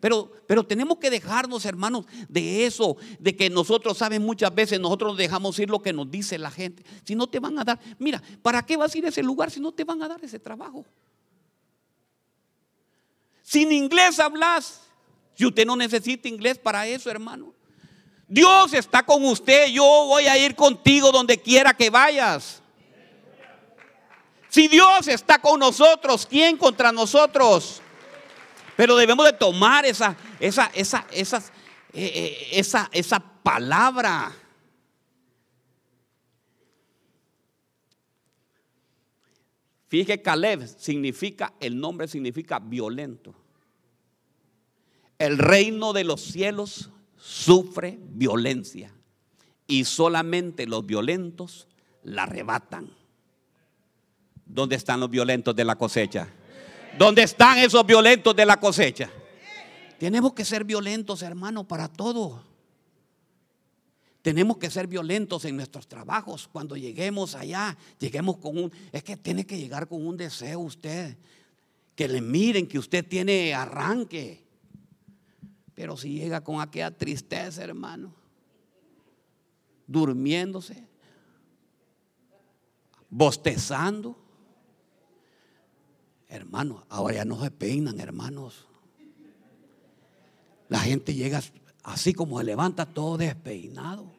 Pero, 0.00 0.30
pero 0.46 0.64
tenemos 0.64 0.98
que 0.98 1.10
dejarnos, 1.10 1.64
hermanos, 1.64 2.06
de 2.28 2.66
eso, 2.66 2.96
de 3.18 3.34
que 3.34 3.50
nosotros, 3.50 3.98
saben, 3.98 4.22
muchas 4.22 4.54
veces 4.54 4.78
nosotros 4.78 5.16
dejamos 5.16 5.58
ir 5.58 5.68
lo 5.68 5.80
que 5.80 5.92
nos 5.92 6.08
dice 6.08 6.38
la 6.38 6.50
gente. 6.50 6.84
Si 7.04 7.16
no 7.16 7.26
te 7.26 7.40
van 7.40 7.58
a 7.58 7.64
dar, 7.64 7.80
mira, 7.98 8.22
¿para 8.42 8.64
qué 8.64 8.76
vas 8.76 8.94
a 8.94 8.98
ir 8.98 9.06
a 9.06 9.08
ese 9.08 9.22
lugar 9.22 9.50
si 9.50 9.60
no 9.60 9.72
te 9.72 9.82
van 9.82 10.00
a 10.02 10.08
dar 10.08 10.22
ese 10.22 10.38
trabajo? 10.38 10.84
Sin 13.42 13.72
inglés 13.72 14.20
hablas. 14.20 14.87
Si 15.38 15.46
usted 15.46 15.64
no 15.64 15.76
necesita 15.76 16.26
inglés 16.26 16.58
para 16.58 16.84
eso, 16.88 17.08
hermano. 17.08 17.54
Dios 18.26 18.74
está 18.74 19.06
con 19.06 19.24
usted. 19.24 19.68
Yo 19.68 19.84
voy 19.84 20.24
a 20.24 20.36
ir 20.36 20.56
contigo 20.56 21.12
donde 21.12 21.40
quiera 21.40 21.74
que 21.74 21.90
vayas. 21.90 22.60
Si 24.48 24.66
Dios 24.66 25.06
está 25.06 25.38
con 25.38 25.60
nosotros, 25.60 26.26
¿quién 26.26 26.56
contra 26.56 26.90
nosotros? 26.90 27.80
Pero 28.76 28.96
debemos 28.96 29.24
de 29.26 29.32
tomar 29.32 29.86
esa, 29.86 30.16
esa, 30.40 30.72
esa, 30.74 31.06
esas, 31.12 31.52
eh, 31.92 32.10
eh, 32.12 32.48
esa, 32.54 32.88
esa 32.90 33.20
palabra. 33.20 34.34
Fíjese, 39.86 40.20
Caleb 40.20 40.66
significa, 40.66 41.54
el 41.60 41.78
nombre 41.78 42.08
significa 42.08 42.58
violento. 42.58 43.36
El 45.18 45.38
reino 45.38 45.92
de 45.92 46.04
los 46.04 46.20
cielos 46.20 46.90
sufre 47.16 47.98
violencia 48.10 48.92
y 49.66 49.84
solamente 49.84 50.66
los 50.66 50.86
violentos 50.86 51.66
la 52.02 52.22
arrebatan. 52.22 52.90
¿Dónde 54.46 54.76
están 54.76 55.00
los 55.00 55.10
violentos 55.10 55.54
de 55.54 55.64
la 55.64 55.76
cosecha? 55.76 56.28
¿Dónde 56.96 57.22
están 57.22 57.58
esos 57.58 57.84
violentos 57.84 58.34
de 58.34 58.46
la 58.46 58.58
cosecha? 58.58 59.10
Tenemos 59.98 60.32
que 60.32 60.44
ser 60.44 60.64
violentos, 60.64 61.22
hermano, 61.22 61.66
para 61.66 61.88
todo. 61.88 62.42
Tenemos 64.22 64.56
que 64.58 64.70
ser 64.70 64.86
violentos 64.86 65.44
en 65.44 65.56
nuestros 65.56 65.86
trabajos. 65.88 66.48
Cuando 66.48 66.76
lleguemos 66.76 67.34
allá, 67.34 67.76
lleguemos 67.98 68.38
con 68.38 68.56
un... 68.56 68.72
Es 68.92 69.02
que 69.02 69.16
tiene 69.16 69.44
que 69.46 69.58
llegar 69.58 69.88
con 69.88 70.06
un 70.06 70.16
deseo 70.16 70.60
usted. 70.60 71.16
Que 71.94 72.08
le 72.08 72.20
miren 72.20 72.66
que 72.66 72.78
usted 72.78 73.06
tiene 73.06 73.54
arranque. 73.54 74.47
Pero 75.78 75.96
si 75.96 76.18
llega 76.18 76.40
con 76.42 76.60
aquella 76.60 76.90
tristeza, 76.90 77.62
hermano, 77.62 78.12
durmiéndose, 79.86 80.88
bostezando, 83.08 84.16
Hermanos, 86.30 86.82
ahora 86.90 87.14
ya 87.14 87.24
no 87.24 87.40
se 87.40 87.50
peinan, 87.52 88.00
hermanos. 88.00 88.66
La 90.68 90.80
gente 90.80 91.14
llega 91.14 91.40
así 91.84 92.12
como 92.12 92.38
se 92.38 92.44
levanta 92.44 92.84
todo 92.84 93.16
despeinado. 93.16 94.17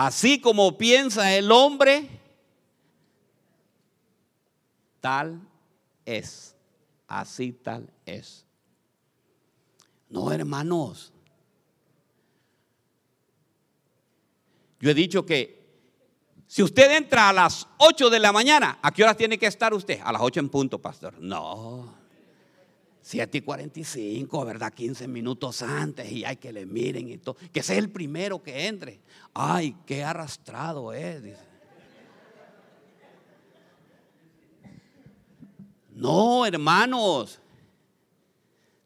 Así 0.00 0.40
como 0.40 0.78
piensa 0.78 1.34
el 1.34 1.50
hombre, 1.50 2.08
tal 5.00 5.40
es. 6.04 6.54
Así 7.08 7.50
tal 7.50 7.92
es. 8.06 8.46
No, 10.08 10.30
hermanos. 10.30 11.12
Yo 14.78 14.88
he 14.88 14.94
dicho 14.94 15.26
que 15.26 15.66
si 16.46 16.62
usted 16.62 16.96
entra 16.96 17.30
a 17.30 17.32
las 17.32 17.66
8 17.78 18.08
de 18.08 18.20
la 18.20 18.30
mañana, 18.30 18.78
¿a 18.80 18.92
qué 18.92 19.02
hora 19.02 19.16
tiene 19.16 19.36
que 19.36 19.46
estar 19.46 19.74
usted? 19.74 19.98
A 20.04 20.12
las 20.12 20.22
8 20.22 20.38
en 20.38 20.48
punto, 20.48 20.80
pastor. 20.80 21.18
No. 21.18 21.97
7 23.08 23.38
y 23.38 23.40
45, 23.40 24.44
¿verdad? 24.44 24.70
15 24.70 25.08
minutos 25.08 25.62
antes 25.62 26.12
y 26.12 26.26
hay 26.26 26.36
que 26.36 26.52
le 26.52 26.66
miren 26.66 27.08
y 27.08 27.16
todo. 27.16 27.38
Que 27.50 27.62
sea 27.62 27.78
el 27.78 27.88
primero 27.88 28.42
que 28.42 28.66
entre. 28.66 29.00
Ay, 29.32 29.74
qué 29.86 30.04
arrastrado 30.04 30.92
es. 30.92 31.22
No, 35.94 36.44
hermanos. 36.44 37.40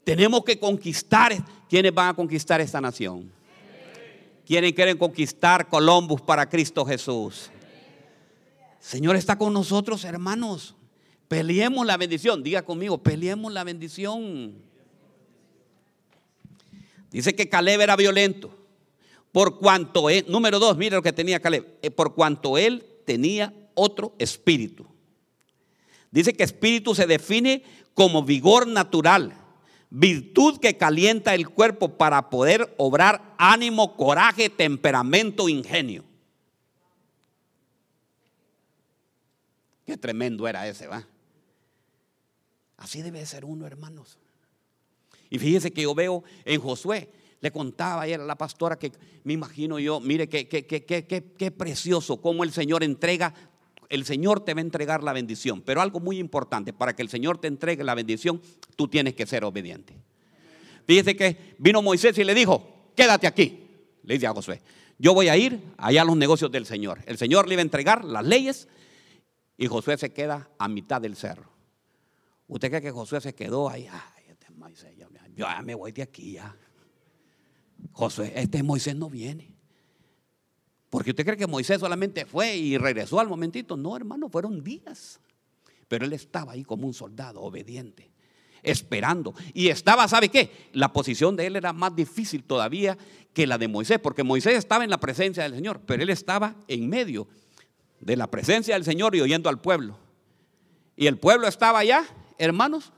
Tenemos 0.05 0.45
que 0.45 0.57
conquistar. 0.57 1.33
¿Quiénes 1.69 1.93
van 1.93 2.11
a 2.11 2.14
conquistar 2.14 2.61
esta 2.61 2.81
nación? 2.81 3.29
Quieren, 4.47 4.73
quieren 4.73 4.99
conquistar 4.99 5.69
Columbus 5.69 6.21
para 6.21 6.49
Cristo 6.49 6.85
Jesús. 6.85 7.50
Señor 8.79 9.17
está 9.17 9.37
con 9.37 9.52
nosotros, 9.52 10.05
hermanos. 10.05 10.76
Peleemos 11.32 11.86
la 11.86 11.96
bendición. 11.96 12.42
Diga 12.42 12.60
conmigo, 12.60 13.02
peleemos 13.02 13.50
la 13.50 13.64
bendición. 13.64 14.52
Dice 17.10 17.34
que 17.34 17.48
Caleb 17.48 17.80
era 17.80 17.96
violento. 17.96 18.54
Por 19.32 19.58
cuanto 19.58 20.10
él, 20.10 20.26
número 20.28 20.58
dos, 20.58 20.76
mire 20.76 20.96
lo 20.96 21.02
que 21.02 21.14
tenía 21.14 21.40
Caleb. 21.40 21.78
Eh, 21.80 21.90
por 21.90 22.14
cuanto 22.14 22.58
él 22.58 22.84
tenía 23.06 23.50
otro 23.72 24.14
espíritu. 24.18 24.84
Dice 26.10 26.34
que 26.34 26.42
espíritu 26.42 26.94
se 26.94 27.06
define 27.06 27.64
como 27.94 28.22
vigor 28.22 28.66
natural 28.66 29.34
virtud 29.88 30.58
que 30.58 30.76
calienta 30.76 31.34
el 31.34 31.48
cuerpo 31.48 31.96
para 31.96 32.28
poder 32.28 32.74
obrar 32.76 33.34
ánimo, 33.38 33.96
coraje, 33.96 34.50
temperamento, 34.50 35.48
ingenio. 35.48 36.04
Qué 39.86 39.96
tremendo 39.96 40.46
era 40.46 40.68
ese, 40.68 40.86
va. 40.86 41.06
Así 42.82 43.00
debe 43.00 43.24
ser 43.24 43.44
uno, 43.44 43.64
hermanos. 43.64 44.18
Y 45.30 45.38
fíjese 45.38 45.72
que 45.72 45.82
yo 45.82 45.94
veo 45.94 46.24
en 46.44 46.60
Josué, 46.60 47.08
le 47.40 47.52
contaba 47.52 48.02
ayer 48.02 48.20
a 48.20 48.24
la 48.24 48.36
pastora 48.36 48.76
que 48.76 48.90
me 49.22 49.32
imagino 49.32 49.78
yo, 49.78 50.00
mire 50.00 50.28
qué, 50.28 50.48
qué, 50.48 50.66
qué, 50.66 50.84
qué 51.06 51.50
precioso 51.50 52.20
cómo 52.20 52.44
el 52.44 52.52
Señor 52.52 52.82
entrega 52.82 53.32
el 53.88 54.06
Señor 54.06 54.40
te 54.40 54.54
va 54.54 54.60
a 54.60 54.62
entregar 54.62 55.02
la 55.02 55.12
bendición. 55.12 55.60
Pero 55.60 55.82
algo 55.82 56.00
muy 56.00 56.18
importante, 56.18 56.72
para 56.72 56.96
que 56.96 57.02
el 57.02 57.10
Señor 57.10 57.36
te 57.36 57.46
entregue 57.46 57.84
la 57.84 57.94
bendición, 57.94 58.40
tú 58.74 58.88
tienes 58.88 59.12
que 59.12 59.26
ser 59.26 59.44
obediente. 59.44 59.94
Fíjese 60.86 61.14
que 61.14 61.54
vino 61.58 61.82
Moisés 61.82 62.16
y 62.16 62.24
le 62.24 62.34
dijo, 62.34 62.90
quédate 62.96 63.26
aquí, 63.26 63.66
le 64.02 64.14
dice 64.14 64.26
a 64.26 64.32
Josué. 64.32 64.62
Yo 64.98 65.12
voy 65.12 65.28
a 65.28 65.36
ir 65.36 65.60
allá 65.76 66.02
a 66.02 66.04
los 66.06 66.16
negocios 66.16 66.50
del 66.50 66.64
Señor. 66.64 67.00
El 67.04 67.18
Señor 67.18 67.46
le 67.46 67.54
iba 67.54 67.60
a 67.60 67.64
entregar 67.64 68.02
las 68.02 68.24
leyes 68.24 68.66
y 69.58 69.66
Josué 69.66 69.98
se 69.98 70.10
queda 70.10 70.48
a 70.58 70.68
mitad 70.68 71.02
del 71.02 71.14
cerro. 71.14 71.51
¿Usted 72.52 72.68
cree 72.68 72.82
que 72.82 72.90
Josué 72.90 73.18
se 73.23 73.35
quedó 73.35 73.71
ahí? 73.71 73.88
Ay, 73.90 74.25
este 74.28 74.50
Moisés, 74.50 74.94
yo, 74.99 75.09
yo 75.35 75.47
ya 75.47 75.62
me 75.62 75.75
voy 75.75 75.90
de 75.90 76.02
aquí 76.02 76.32
ya. 76.32 76.54
Josué, 77.92 78.30
este 78.37 78.62
Moisés 78.62 78.94
no 78.94 79.09
viene. 79.09 79.54
Porque 80.90 81.11
usted 81.11 81.25
cree 81.25 81.38
que 81.38 81.47
Moisés 81.47 81.80
solamente 81.80 82.26
fue 82.26 82.54
y 82.54 82.76
regresó 82.76 83.21
al 83.21 83.28
momentito. 83.28 83.75
No, 83.78 83.97
hermano, 83.97 84.28
fueron 84.28 84.62
días. 84.62 85.18
Pero 85.88 86.04
él 86.04 86.12
estaba 86.12 86.52
ahí 86.52 86.62
como 86.62 86.87
un 86.87 86.92
soldado 86.92 87.40
obediente, 87.40 88.11
esperando. 88.62 89.35
Y 89.54 89.68
estaba, 89.68 90.06
¿sabe 90.06 90.28
qué? 90.28 90.68
La 90.75 90.92
posición 90.92 91.35
de 91.37 91.47
él 91.47 91.56
era 91.56 91.73
más 91.73 91.97
difícil 91.97 92.44
todavía 92.44 92.99
que 93.32 93.47
la 93.47 93.56
de 93.56 93.68
Moisés, 93.68 93.99
porque 93.99 94.25
Moisés 94.25 94.59
estaba 94.59 94.85
en 94.85 94.90
la 94.90 95.00
presencia 95.00 95.44
del 95.44 95.54
Señor, 95.54 95.80
pero 95.87 96.02
él 96.02 96.11
estaba 96.11 96.54
en 96.68 96.87
medio 96.87 97.28
de 98.00 98.14
la 98.14 98.30
presencia 98.30 98.75
del 98.75 98.85
Señor 98.85 99.16
y 99.16 99.23
oyendo 99.23 99.49
al 99.49 99.62
pueblo. 99.62 99.99
Y 100.97 101.06
el 101.06 101.16
pueblo 101.16 101.49
estaba 101.49 101.78
allá, 101.78 102.04
hermanos, 102.44 102.92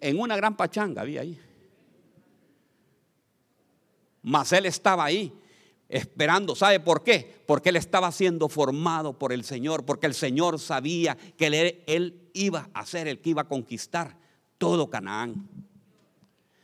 en 0.00 0.18
una 0.18 0.36
gran 0.36 0.56
pachanga 0.56 1.02
había 1.02 1.20
ahí. 1.20 1.38
Mas 4.22 4.52
él 4.52 4.66
estaba 4.66 5.04
ahí 5.04 5.32
esperando. 5.88 6.54
¿Sabe 6.54 6.80
por 6.80 7.02
qué? 7.02 7.42
Porque 7.46 7.68
él 7.68 7.76
estaba 7.76 8.10
siendo 8.12 8.48
formado 8.48 9.18
por 9.18 9.32
el 9.32 9.44
Señor, 9.44 9.84
porque 9.84 10.06
el 10.06 10.14
Señor 10.14 10.58
sabía 10.58 11.16
que 11.36 11.46
él, 11.46 11.82
él 11.86 12.30
iba 12.32 12.70
a 12.72 12.86
ser 12.86 13.08
el 13.08 13.20
que 13.20 13.30
iba 13.30 13.42
a 13.42 13.48
conquistar 13.48 14.16
todo 14.58 14.88
Canaán. 14.88 15.48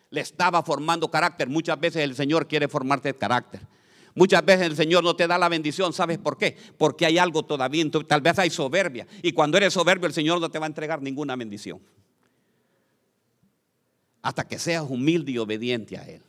Le 0.09 0.21
estaba 0.23 0.63
formando 0.63 1.11
carácter. 1.11 1.49
Muchas 1.49 1.79
veces 1.79 2.03
el 2.03 2.17
Señor 2.17 2.49
quiere 2.49 2.69
formarte 2.69 3.15
carácter. 3.15 3.61
Muchas 4.15 4.45
veces 4.45 4.67
el 4.67 4.77
Señor 4.77 5.05
no 5.05 5.15
te 5.15 5.27
da 5.27 5.39
la 5.39 5.49
bendición, 5.49 5.93
¿sabes 5.93 6.19
por 6.19 6.37
qué? 6.37 6.57
Porque 6.77 7.07
hay 7.07 7.19
algo 7.19 7.45
todavía, 7.45 7.85
tal 8.07 8.21
vez 8.21 8.39
hay 8.39 8.51
soberbia. 8.51 9.07
Y 9.23 9.33
cuando 9.33 9.57
eres 9.57 9.73
soberbio, 9.73 10.07
el 10.07 10.13
Señor 10.13 10.41
no 10.41 10.51
te 10.51 10.59
va 10.59 10.67
a 10.67 10.69
entregar 10.69 11.01
ninguna 11.01 11.37
bendición. 11.37 11.81
Hasta 14.23 14.47
que 14.47 14.59
seas 14.59 14.85
humilde 14.89 15.33
y 15.33 15.39
obediente 15.39 15.97
a 15.97 16.03
Él. 16.03 16.23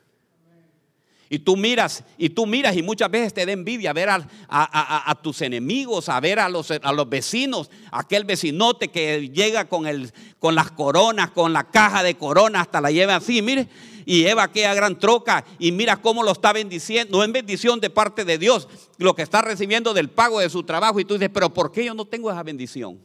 Y 1.34 1.40
tú 1.40 1.56
miras, 1.56 2.04
y 2.18 2.32
tú 2.32 2.46
miras, 2.46 2.76
y 2.76 2.84
muchas 2.84 3.10
veces 3.10 3.34
te 3.34 3.46
da 3.46 3.54
envidia 3.54 3.94
ver 3.94 4.10
a, 4.10 5.20
tus 5.24 5.42
enemigos, 5.42 6.10
a 6.10 6.20
ver 6.20 6.40
a 6.40 6.50
los, 6.50 6.72
a 6.72 6.92
los 6.92 7.08
vecinos, 7.08 7.72
aquel 7.90 8.26
vecinote 8.26 8.90
que 8.90 9.30
llega 9.30 9.70
con, 9.70 9.88
el, 9.88 10.12
con 10.40 10.56
las 10.56 10.72
coronas, 10.72 11.32
con 11.32 11.54
la 11.54 11.64
caja 11.64 12.04
de 12.04 12.16
coronas, 12.16 12.64
hasta 12.64 12.82
la 12.82 12.92
lleva 12.92 13.16
así, 13.16 13.42
mire, 13.42 13.70
y 14.06 14.24
lleva 14.24 14.44
aquella 14.44 14.74
gran 14.74 14.98
troca, 14.98 15.46
y 15.60 15.72
mira 15.72 15.98
cómo 15.98 16.24
lo 16.24 16.32
está 16.32 16.54
bendiciendo. 16.54 17.18
No 17.18 17.24
es 17.24 17.32
bendición 17.32 17.80
de 17.80 17.90
parte 17.90 18.26
de 18.26 18.38
Dios, 18.38 18.68
lo 18.98 19.16
que 19.16 19.22
está 19.22 19.42
recibiendo 19.42 19.94
del 19.94 20.10
pago 20.10 20.40
de 20.40 20.50
su 20.50 20.64
trabajo, 20.64 21.00
y 21.00 21.06
tú 21.06 21.16
dices, 21.16 21.30
pero 21.34 21.54
¿por 21.54 21.72
qué 21.72 21.86
yo 21.86 21.94
no 21.94 22.06
tengo 22.06 22.30
esa 22.32 22.44
bendición? 22.44 23.00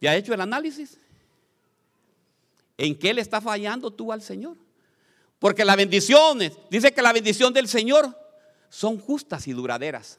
¿Ya 0.00 0.12
ha 0.12 0.16
hecho 0.16 0.32
el 0.32 0.40
análisis? 0.40 0.98
¿En 2.78 2.98
qué 2.98 3.12
le 3.12 3.20
está 3.20 3.40
fallando 3.40 3.90
tú 3.90 4.12
al 4.12 4.22
Señor? 4.22 4.56
Porque 5.38 5.64
las 5.64 5.76
bendiciones, 5.76 6.52
dice 6.70 6.92
que 6.92 7.02
la 7.02 7.12
bendición 7.12 7.52
del 7.52 7.68
Señor 7.68 8.16
son 8.70 8.98
justas 8.98 9.46
y 9.48 9.52
duraderas. 9.52 10.18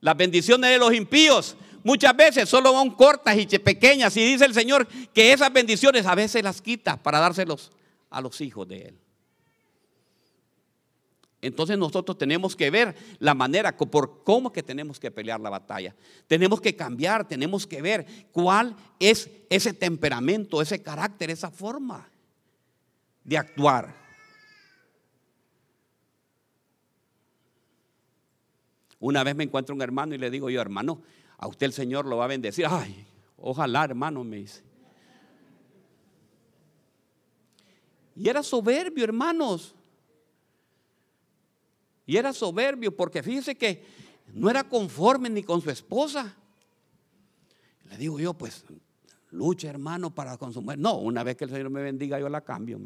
Las 0.00 0.16
bendiciones 0.16 0.70
de 0.70 0.78
los 0.78 0.94
impíos 0.94 1.56
muchas 1.84 2.16
veces 2.16 2.48
solo 2.48 2.72
son 2.72 2.90
cortas 2.90 3.36
y 3.36 3.46
pequeñas. 3.58 4.16
Y 4.16 4.24
dice 4.24 4.44
el 4.44 4.54
Señor 4.54 4.86
que 5.12 5.32
esas 5.32 5.52
bendiciones 5.52 6.06
a 6.06 6.14
veces 6.14 6.42
las 6.42 6.60
quita 6.60 6.96
para 7.02 7.18
dárselos 7.20 7.72
a 8.10 8.20
los 8.20 8.40
hijos 8.40 8.66
de 8.68 8.82
Él. 8.82 8.98
Entonces 11.40 11.78
nosotros 11.78 12.18
tenemos 12.18 12.56
que 12.56 12.68
ver 12.70 12.96
la 13.20 13.32
manera 13.32 13.76
por 13.76 14.24
cómo 14.24 14.52
que 14.52 14.62
tenemos 14.62 14.98
que 14.98 15.10
pelear 15.10 15.38
la 15.38 15.50
batalla. 15.50 15.94
Tenemos 16.26 16.60
que 16.60 16.74
cambiar, 16.74 17.28
tenemos 17.28 17.66
que 17.66 17.80
ver 17.80 18.06
cuál 18.32 18.74
es 18.98 19.30
ese 19.48 19.72
temperamento, 19.72 20.60
ese 20.60 20.82
carácter, 20.82 21.30
esa 21.30 21.50
forma 21.50 22.10
de 23.22 23.38
actuar. 23.38 23.94
Una 28.98 29.22
vez 29.22 29.36
me 29.36 29.44
encuentro 29.44 29.76
un 29.76 29.82
hermano 29.82 30.16
y 30.16 30.18
le 30.18 30.30
digo 30.30 30.50
yo, 30.50 30.60
hermano, 30.60 31.02
a 31.38 31.46
usted 31.46 31.66
el 31.66 31.72
Señor 31.72 32.04
lo 32.04 32.16
va 32.16 32.24
a 32.24 32.28
bendecir. 32.28 32.66
Ay, 32.68 33.06
ojalá, 33.36 33.84
hermano, 33.84 34.24
me 34.24 34.38
dice. 34.38 34.62
Y 38.16 38.28
era 38.28 38.42
soberbio, 38.42 39.04
hermanos. 39.04 39.74
Y 42.04 42.16
era 42.16 42.32
soberbio 42.32 42.94
porque 42.94 43.22
fíjese 43.22 43.54
que 43.54 43.84
no 44.34 44.50
era 44.50 44.64
conforme 44.64 45.30
ni 45.30 45.44
con 45.44 45.60
su 45.60 45.70
esposa. 45.70 46.34
Le 47.84 47.96
digo 47.96 48.18
yo, 48.18 48.34
pues 48.34 48.64
lucha 49.30 49.68
hermano 49.68 50.12
para 50.12 50.36
consumir. 50.36 50.76
No, 50.76 50.96
una 50.96 51.22
vez 51.22 51.36
que 51.36 51.44
el 51.44 51.50
Señor 51.50 51.70
me 51.70 51.82
bendiga, 51.82 52.18
yo 52.18 52.28
la 52.28 52.40
cambio. 52.40 52.80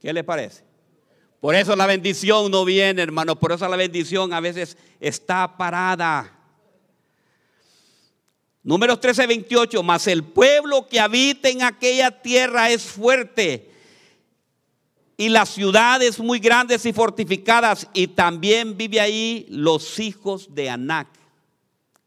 ¿Qué 0.00 0.12
le 0.12 0.24
parece? 0.24 0.73
Por 1.44 1.54
eso 1.54 1.76
la 1.76 1.84
bendición 1.84 2.50
no 2.50 2.64
viene, 2.64 3.02
hermano. 3.02 3.38
Por 3.38 3.52
eso 3.52 3.68
la 3.68 3.76
bendición 3.76 4.32
a 4.32 4.40
veces 4.40 4.78
está 4.98 5.58
parada. 5.58 6.32
Números 8.62 8.98
13, 8.98 9.26
28, 9.26 9.82
mas 9.82 10.06
el 10.06 10.24
pueblo 10.24 10.86
que 10.86 10.98
habita 10.98 11.50
en 11.50 11.62
aquella 11.62 12.22
tierra 12.22 12.70
es 12.70 12.84
fuerte 12.84 13.70
y 15.18 15.28
las 15.28 15.50
ciudades 15.50 16.18
muy 16.18 16.38
grandes 16.38 16.86
y 16.86 16.94
fortificadas 16.94 17.88
y 17.92 18.06
también 18.06 18.78
vive 18.78 18.98
ahí 18.98 19.44
los 19.50 20.00
hijos 20.00 20.54
de 20.54 20.70
Anac. 20.70 21.08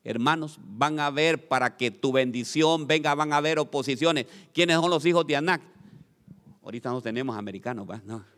Hermanos, 0.04 0.58
van 0.63 1.00
a 1.00 1.12
ver 1.12 1.47
para 1.47 1.78
que 1.78 1.91
tu 1.91 2.12
bendición 2.12 2.88
venga, 2.88 3.13
van 3.13 3.32
a 3.32 3.38
haber 3.38 3.60
oposiciones. 3.60 4.26
¿Quiénes 4.52 4.78
son 4.78 4.89
los 4.89 5.06
hijos 5.06 5.28
de 5.28 5.36
Anac? 5.36 5.62
Ahorita 6.63 6.89
no 6.89 7.04
tenemos 7.04 7.38
americanos, 7.38 7.88
No. 8.04 8.37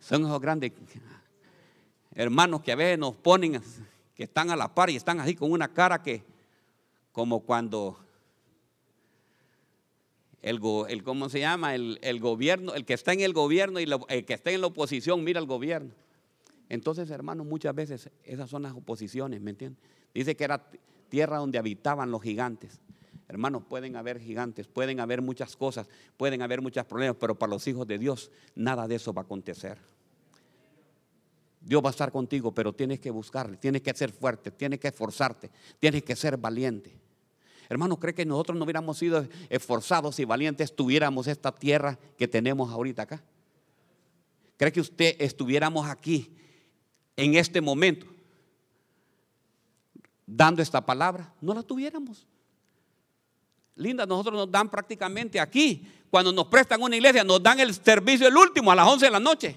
Son 0.00 0.24
esos 0.24 0.40
grandes 0.40 0.72
hermanos 2.14 2.62
que 2.62 2.72
a 2.72 2.76
veces 2.76 2.98
nos 2.98 3.14
ponen, 3.14 3.62
que 4.14 4.24
están 4.24 4.50
a 4.50 4.56
la 4.56 4.74
par 4.74 4.90
y 4.90 4.96
están 4.96 5.20
así 5.20 5.34
con 5.34 5.52
una 5.52 5.68
cara 5.72 6.02
que 6.02 6.24
como 7.12 7.40
cuando 7.40 7.96
el, 10.42 10.60
el 10.88 11.02
¿cómo 11.04 11.28
se 11.28 11.40
llama? 11.40 11.74
El, 11.74 12.20
gobierno, 12.20 12.74
el 12.74 12.84
que 12.84 12.94
está 12.94 13.12
en 13.12 13.20
el 13.20 13.32
gobierno 13.32 13.80
y 13.80 13.86
el 14.08 14.24
que 14.24 14.34
está 14.34 14.50
en 14.50 14.60
la 14.60 14.66
oposición 14.66 15.22
mira 15.22 15.38
al 15.38 15.46
gobierno. 15.46 15.92
Entonces, 16.68 17.10
hermanos, 17.10 17.46
muchas 17.46 17.74
veces 17.74 18.10
esas 18.24 18.50
son 18.50 18.62
las 18.62 18.74
oposiciones, 18.74 19.40
¿me 19.40 19.50
entienden? 19.50 19.80
Dice 20.12 20.36
que 20.36 20.44
era 20.44 20.62
tierra 21.08 21.38
donde 21.38 21.58
habitaban 21.58 22.10
los 22.10 22.22
gigantes. 22.22 22.80
Hermanos, 23.28 23.62
pueden 23.68 23.94
haber 23.96 24.18
gigantes, 24.18 24.66
pueden 24.66 25.00
haber 25.00 25.20
muchas 25.20 25.54
cosas, 25.54 25.86
pueden 26.16 26.40
haber 26.40 26.62
muchos 26.62 26.86
problemas, 26.86 27.16
pero 27.20 27.38
para 27.38 27.50
los 27.50 27.66
hijos 27.68 27.86
de 27.86 27.98
Dios 27.98 28.30
nada 28.54 28.88
de 28.88 28.94
eso 28.94 29.12
va 29.12 29.22
a 29.22 29.24
acontecer. 29.24 29.78
Dios 31.60 31.84
va 31.84 31.88
a 31.88 31.90
estar 31.90 32.10
contigo, 32.10 32.52
pero 32.52 32.72
tienes 32.72 33.00
que 33.00 33.10
buscarle, 33.10 33.58
tienes 33.58 33.82
que 33.82 33.92
ser 33.92 34.12
fuerte, 34.12 34.50
tienes 34.50 34.80
que 34.80 34.88
esforzarte, 34.88 35.50
tienes 35.78 36.02
que 36.02 36.16
ser 36.16 36.38
valiente. 36.38 36.90
Hermano, 37.68 37.98
¿cree 37.98 38.14
que 38.14 38.24
nosotros 38.24 38.56
no 38.56 38.64
hubiéramos 38.64 38.96
sido 38.96 39.26
esforzados 39.50 40.18
y 40.20 40.24
valientes 40.24 40.74
tuviéramos 40.74 41.26
esta 41.26 41.54
tierra 41.54 41.98
que 42.16 42.26
tenemos 42.26 42.70
ahorita 42.70 43.02
acá? 43.02 43.22
¿Cree 44.56 44.72
que 44.72 44.80
usted 44.80 45.16
estuviéramos 45.18 45.86
aquí 45.86 46.34
en 47.14 47.34
este 47.34 47.60
momento 47.60 48.06
dando 50.26 50.62
esta 50.62 50.84
palabra? 50.84 51.30
No 51.42 51.52
la 51.52 51.62
tuviéramos. 51.62 52.26
Linda, 53.78 54.04
nosotros 54.04 54.34
nos 54.34 54.50
dan 54.50 54.68
prácticamente 54.68 55.40
aquí, 55.40 55.86
cuando 56.10 56.32
nos 56.32 56.46
prestan 56.48 56.82
una 56.82 56.96
iglesia, 56.96 57.22
nos 57.22 57.42
dan 57.42 57.60
el 57.60 57.72
servicio 57.74 58.26
el 58.26 58.36
último 58.36 58.72
a 58.72 58.74
las 58.74 58.86
11 58.86 59.06
de 59.06 59.10
la 59.10 59.20
noche, 59.20 59.56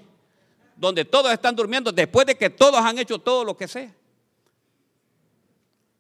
donde 0.76 1.06
todos 1.06 1.32
están 1.32 1.56
durmiendo 1.56 1.92
después 1.92 2.28
de 2.28 2.36
que 2.36 2.50
todos 2.50 2.80
han 2.80 2.98
hecho 3.00 3.20
todo 3.20 3.44
lo 3.44 3.58
que 3.58 3.68
sea. 3.68 3.94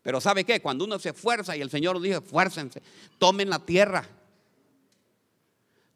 Pero 0.03 0.21
¿sabe 0.21 0.43
qué? 0.43 0.62
Cuando 0.62 0.86
uno 0.86 0.97
se 0.99 1.10
esfuerza 1.10 1.55
y 1.55 1.62
el 1.62 1.69
Señor 1.69 1.95
nos 1.95 2.03
dice, 2.03 2.17
esfuércense, 2.17 2.81
tomen 3.17 3.49
la 3.49 3.60
tierra. 3.60 4.07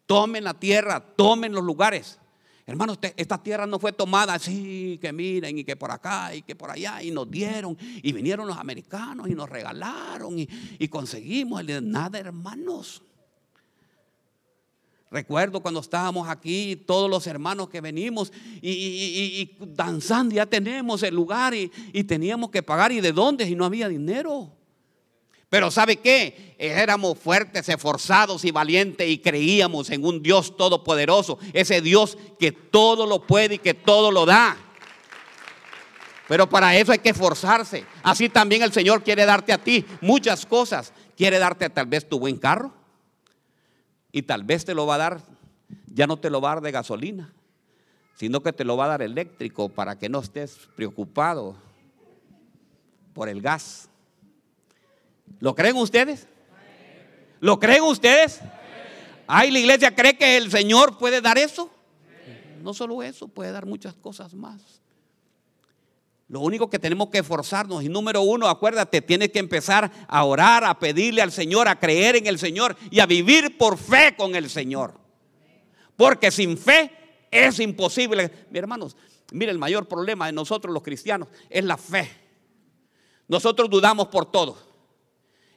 Tomen 0.05 0.43
la 0.43 0.53
tierra, 0.53 0.99
tomen 0.99 1.51
los 1.51 1.63
lugares. 1.63 2.19
Hermanos, 2.67 2.97
esta 3.15 3.41
tierra 3.41 3.67
no 3.67 3.77
fue 3.77 3.93
tomada 3.93 4.33
así, 4.33 4.97
que 4.99 5.13
miren, 5.13 5.59
y 5.59 5.63
que 5.63 5.75
por 5.75 5.91
acá, 5.91 6.33
y 6.33 6.41
que 6.41 6.55
por 6.55 6.71
allá, 6.71 7.03
y 7.03 7.11
nos 7.11 7.29
dieron, 7.29 7.77
y 8.01 8.11
vinieron 8.11 8.47
los 8.47 8.57
americanos, 8.57 9.29
y 9.29 9.35
nos 9.35 9.47
regalaron, 9.47 10.39
y, 10.39 10.87
conseguimos. 10.87 11.63
Nada, 11.63 12.17
hermanos. 12.17 13.03
Recuerdo 15.11 15.61
cuando 15.61 15.79
estábamos 15.79 16.27
aquí, 16.27 16.75
todos 16.75 17.07
los 17.07 17.27
hermanos 17.27 17.69
que 17.69 17.81
venimos 17.81 18.33
y, 18.61 19.51
danzando, 19.59 20.33
ya 20.33 20.47
tenemos 20.47 21.03
el 21.03 21.13
lugar 21.13 21.53
y, 21.53 21.69
teníamos 22.03 22.49
que 22.49 22.63
pagar. 22.63 22.91
¿Y 22.91 22.99
de 22.99 23.11
dónde? 23.11 23.47
Y 23.47 23.55
no 23.55 23.65
había 23.65 23.87
dinero. 23.87 24.51
Pero 25.55 25.71
¿sabe 25.71 25.95
qué? 25.95 26.53
Éramos 26.57 27.17
fuertes, 27.17 27.69
esforzados 27.69 28.43
y 28.43 28.51
valientes 28.51 29.07
y 29.07 29.19
creíamos 29.19 29.89
en 29.89 30.03
un 30.03 30.21
Dios 30.21 30.57
todopoderoso, 30.57 31.39
ese 31.53 31.79
Dios 31.79 32.17
que 32.37 32.51
todo 32.51 33.05
lo 33.05 33.25
puede 33.25 33.55
y 33.55 33.59
que 33.59 33.73
todo 33.73 34.11
lo 34.11 34.25
da. 34.25 34.57
Pero 36.27 36.49
para 36.49 36.75
eso 36.75 36.91
hay 36.91 36.99
que 36.99 37.11
esforzarse. 37.11 37.85
Así 38.03 38.27
también 38.27 38.63
el 38.63 38.73
Señor 38.73 39.01
quiere 39.01 39.25
darte 39.25 39.53
a 39.53 39.57
ti 39.57 39.85
muchas 40.01 40.45
cosas. 40.45 40.91
Quiere 41.15 41.39
darte 41.39 41.69
tal 41.69 41.85
vez 41.85 42.09
tu 42.09 42.19
buen 42.19 42.35
carro 42.35 42.73
y 44.11 44.23
tal 44.23 44.43
vez 44.43 44.65
te 44.65 44.75
lo 44.75 44.85
va 44.85 44.95
a 44.95 44.97
dar, 44.97 45.21
ya 45.87 46.05
no 46.05 46.17
te 46.17 46.29
lo 46.29 46.41
va 46.41 46.51
a 46.51 46.55
dar 46.55 46.63
de 46.65 46.71
gasolina, 46.73 47.33
sino 48.17 48.43
que 48.43 48.51
te 48.51 48.65
lo 48.65 48.75
va 48.75 48.83
a 48.83 48.89
dar 48.89 49.01
eléctrico 49.01 49.69
para 49.69 49.97
que 49.97 50.09
no 50.09 50.19
estés 50.19 50.67
preocupado 50.75 51.55
por 53.13 53.29
el 53.29 53.41
gas. 53.41 53.87
¿Lo 55.39 55.55
creen 55.55 55.75
ustedes? 55.77 56.27
¿Lo 57.39 57.59
creen 57.59 57.83
ustedes? 57.83 58.41
Ay, 59.27 59.51
la 59.51 59.59
iglesia 59.59 59.95
cree 59.95 60.17
que 60.17 60.37
el 60.37 60.51
Señor 60.51 60.97
puede 60.97 61.21
dar 61.21 61.37
eso. 61.37 61.69
No 62.61 62.73
solo 62.73 63.03
eso, 63.03 63.27
puede 63.27 63.51
dar 63.51 63.65
muchas 63.65 63.93
cosas 63.95 64.33
más. 64.33 64.81
Lo 66.27 66.39
único 66.39 66.69
que 66.69 66.79
tenemos 66.79 67.09
que 67.09 67.19
esforzarnos, 67.19 67.83
y 67.83 67.89
número 67.89 68.21
uno, 68.21 68.47
acuérdate, 68.47 69.01
tienes 69.01 69.29
que 69.29 69.37
empezar 69.37 69.91
a 70.07 70.23
orar, 70.23 70.63
a 70.63 70.79
pedirle 70.79 71.21
al 71.21 71.31
Señor, 71.31 71.67
a 71.67 71.79
creer 71.79 72.15
en 72.15 72.25
el 72.25 72.39
Señor 72.39 72.75
y 72.89 72.99
a 72.99 73.05
vivir 73.05 73.57
por 73.57 73.77
fe 73.77 74.15
con 74.17 74.35
el 74.35 74.49
Señor. 74.49 74.99
Porque 75.95 76.31
sin 76.31 76.57
fe 76.57 76.91
es 77.29 77.59
imposible. 77.59 78.31
Mi 78.49 78.57
hermanos, 78.57 78.97
mire, 79.31 79.51
el 79.51 79.59
mayor 79.59 79.87
problema 79.87 80.25
de 80.25 80.31
nosotros 80.31 80.73
los 80.73 80.81
cristianos 80.81 81.27
es 81.49 81.63
la 81.63 81.77
fe. 81.77 82.09
Nosotros 83.27 83.69
dudamos 83.69 84.07
por 84.07 84.25
todo. 84.25 84.57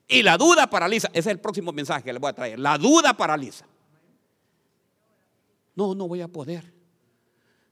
Y 0.08 0.22
la 0.22 0.38
duda 0.38 0.68
paraliza. 0.68 1.08
Ese 1.08 1.18
es 1.18 1.26
el 1.26 1.38
próximo 1.38 1.70
mensaje 1.70 2.02
que 2.02 2.12
les 2.12 2.20
voy 2.20 2.30
a 2.30 2.32
traer. 2.32 2.58
La 2.58 2.78
duda 2.78 3.14
paraliza. 3.14 3.66
No, 5.76 5.94
no 5.94 6.08
voy 6.08 6.22
a 6.22 6.28
poder. 6.28 6.72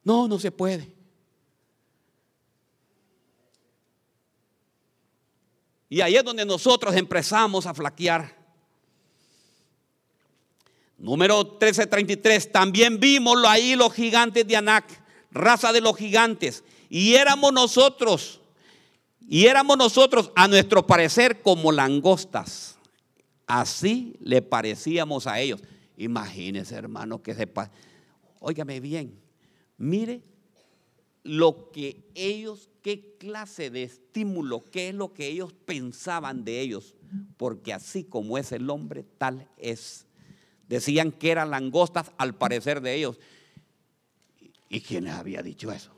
No, 0.05 0.29
no 0.29 0.39
se 0.39 0.53
puede. 0.53 0.95
Y 5.89 6.01
ahí 6.01 6.17
es 6.17 6.25
donde 6.25 6.45
nosotros 6.45 6.95
empezamos 6.95 7.67
a 7.67 7.75
flaquear. 7.75 8.37
Número 10.99 11.43
1333, 11.45 12.53
también 12.53 12.99
vimos 12.99 13.37
ahí 13.47 13.77
los 13.77 13.93
gigantes 13.93 14.47
de 14.47 14.57
Anac, 14.57 14.85
raza 15.31 15.73
de 15.73 15.81
los 15.81 15.97
gigantes, 15.97 16.65
y 16.89 17.15
éramos 17.15 17.53
nosotros, 17.53 18.41
y 19.21 19.47
éramos 19.47 19.77
nosotros 19.77 20.31
a 20.37 20.47
nuestro 20.49 20.87
parecer 20.87 21.43
como 21.43 21.73
langostas. 21.73 22.79
Así 23.47 24.17
le 24.21 24.43
parecíamos 24.43 25.27
a 25.27 25.41
ellos. 25.41 25.63
Imagínense, 25.97 26.75
hermano, 26.75 27.23
que 27.23 27.35
sepa. 27.35 27.71
Óigame 28.41 28.81
bien, 28.81 29.19
mire 29.79 30.23
lo 31.25 31.73
que 31.73 32.05
ellos, 32.15 32.71
qué 32.83 33.17
clase 33.19 33.71
de 33.71 33.83
estímulo, 33.83 34.65
qué 34.65 34.91
es 34.91 34.95
lo 34.95 35.13
que 35.13 35.27
ellos 35.27 35.53
pensaban 35.65 36.45
de 36.45 36.61
ellos, 36.61 36.95
porque 37.37 37.73
así 37.73 38.05
como 38.05 38.39
es 38.39 38.53
el 38.53 38.71
hombre, 38.71 39.05
tal 39.19 39.49
es. 39.57 40.07
Decían 40.69 41.11
que 41.13 41.31
eran 41.31 41.51
langostas 41.51 42.13
al 42.17 42.35
parecer 42.35 42.81
de 42.81 42.95
ellos. 42.95 43.19
¿Y 44.69 44.81
quién 44.81 45.05
les 45.05 45.15
había 45.15 45.43
dicho 45.43 45.71
eso? 45.73 45.96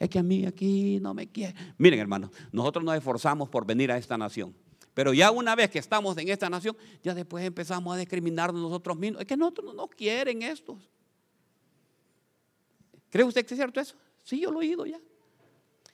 Es 0.00 0.08
que 0.08 0.18
a 0.18 0.22
mí 0.22 0.46
aquí 0.46 0.98
no 0.98 1.12
me 1.12 1.30
quiere. 1.30 1.54
Miren, 1.76 2.00
hermanos, 2.00 2.30
nosotros 2.52 2.82
nos 2.82 2.96
esforzamos 2.96 3.50
por 3.50 3.66
venir 3.66 3.92
a 3.92 3.98
esta 3.98 4.16
nación. 4.16 4.56
Pero 4.94 5.12
ya 5.12 5.30
una 5.30 5.54
vez 5.54 5.70
que 5.70 5.78
estamos 5.78 6.16
en 6.16 6.30
esta 6.30 6.48
nación, 6.48 6.74
ya 7.02 7.12
después 7.12 7.44
empezamos 7.44 7.94
a 7.94 7.98
discriminarnos 7.98 8.62
nosotros 8.62 8.96
mismos. 8.96 9.20
Es 9.20 9.26
que 9.26 9.36
nosotros 9.36 9.66
no 9.66 9.74
nos 9.74 9.90
quieren 9.90 10.40
estos. 10.40 10.78
¿Cree 13.10 13.24
usted 13.24 13.44
que 13.44 13.52
es 13.52 13.58
cierto 13.58 13.78
eso? 13.78 13.94
Sí, 14.24 14.40
yo 14.40 14.50
lo 14.50 14.62
he 14.62 14.68
oído 14.68 14.86
ya. 14.86 14.98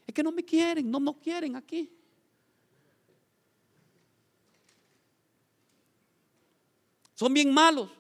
Es 0.07 0.15
que 0.15 0.23
no 0.23 0.31
me 0.31 0.45
quieren, 0.45 0.89
no 0.89 1.01
nos 1.01 1.17
quieren 1.17 1.57
aquí. 1.57 1.91
Son 7.17 7.35
bien 7.35 7.53
malos. 7.53 7.91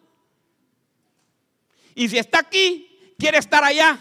Y 1.96 2.08
si 2.08 2.16
está 2.16 2.38
aquí, 2.38 3.14
quiere 3.18 3.38
estar 3.38 3.64
allá. 3.64 3.98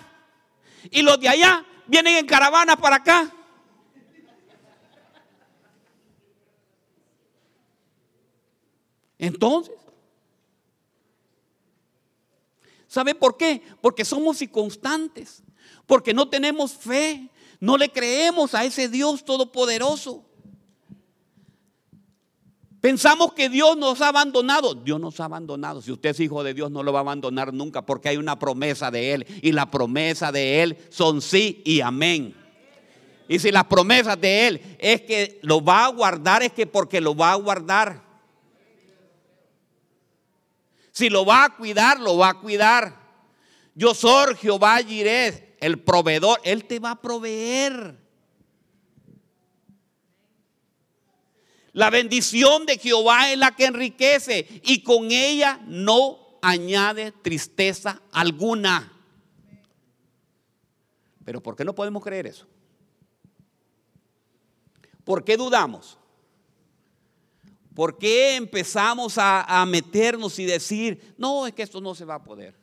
Y 0.91 1.02
los 1.02 1.20
de 1.20 1.30
allá 1.30 1.65
vienen 1.88 2.17
en 2.17 2.26
caravana 2.26 2.76
para 2.76 2.98
acá. 2.98 3.32
Entonces, 9.17 9.76
¿Sabe 12.95 13.13
por 13.13 13.36
qué? 13.36 13.62
Porque 13.82 14.06
somos 14.06 14.41
inconstantes, 14.41 15.43
porque 15.86 16.13
no 16.13 16.30
tenemos 16.30 16.71
fe, 16.71 17.30
no 17.60 17.76
le 17.76 17.89
creemos 17.89 18.56
a 18.56 18.63
ese 18.63 18.88
Dios 18.88 19.26
todopoderoso. 19.26 20.24
Pensamos 22.86 23.34
que 23.34 23.50
Dios 23.50 23.76
nos 23.78 24.00
ha 24.02 24.10
abandonado. 24.10 24.76
Dios 24.76 25.00
nos 25.00 25.19
ha 25.19 25.26
abandonado. 25.26 25.82
Si 25.82 25.91
usted 25.91 26.12
es 26.12 26.19
hijo 26.19 26.43
de 26.43 26.54
Dios, 26.54 26.69
no 26.69 26.84
lo 26.84 26.93
va 26.93 27.00
a 27.00 27.02
abandonar 27.02 27.52
nunca 27.52 27.84
porque 27.84 28.10
hay 28.10 28.17
una 28.17 28.38
promesa 28.38 28.91
de 28.91 29.12
Él. 29.12 29.26
Y 29.41 29.54
la 29.54 29.71
promesa 29.71 30.32
de 30.32 30.62
Él 30.62 30.78
son 30.91 31.19
sí 31.19 31.63
y 31.65 31.82
amén. 31.82 32.36
Y 33.28 33.39
si 33.39 33.50
las 33.52 33.63
promesas 33.63 34.21
de 34.21 34.48
Él 34.48 34.78
es 34.78 35.02
que 35.02 35.39
lo 35.41 35.65
va 35.65 35.86
a 35.86 35.88
guardar, 35.88 36.43
es 36.43 36.54
que 36.54 36.67
porque 36.67 37.02
lo 37.02 37.15
va 37.15 37.32
a 37.32 37.36
guardar. 37.38 38.04
Si 40.91 41.10
lo 41.10 41.26
va 41.26 41.45
a 41.45 41.56
cuidar, 41.56 42.00
lo 42.00 42.19
va 42.19 42.30
a 42.30 42.39
cuidar. 42.39 43.02
Yo 43.74 43.95
soy 43.95 44.36
Jehová 44.36 44.78
Jireh, 44.84 45.58
el 45.60 45.80
proveedor. 45.80 46.39
Él 46.43 46.65
te 46.65 46.78
va 46.78 46.91
a 46.91 47.02
proveer. 47.02 48.05
La 51.76 51.90
bendición 51.90 52.66
de 52.66 52.78
Jehová 52.78 53.34
es 53.34 53.38
la 53.38 53.54
que 53.54 53.66
enriquece 53.66 54.62
y 54.64 54.82
con 54.82 55.12
ella 55.12 55.60
no 55.68 56.40
añade 56.42 57.12
tristeza 57.12 58.02
alguna. 58.14 58.94
Pero 61.26 61.44
¿por 61.44 61.54
qué 61.54 61.66
no 61.66 61.76
podemos 61.76 62.02
creer 62.02 62.28
eso? 62.28 62.48
¿Por 65.04 65.26
qué 65.26 65.36
dudamos? 65.36 65.98
¿Por 67.74 67.98
qué 67.98 68.38
empezamos 68.38 69.18
a, 69.18 69.66
meternos 69.68 70.40
y 70.40 70.46
decir, 70.46 71.14
no, 71.18 71.46
es 71.46 71.54
que 71.54 71.64
esto 71.64 71.82
no 71.82 71.94
se 71.94 72.06
va 72.06 72.16
a 72.16 72.24
poder? 72.24 72.56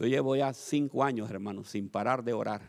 Yo 0.00 0.06
llevo 0.06 0.34
ya 0.34 0.54
cinco 0.54 1.04
años, 1.04 1.30
hermanos, 1.30 1.68
sin 1.68 1.90
parar 1.90 2.24
de 2.24 2.32
orar. 2.32 2.62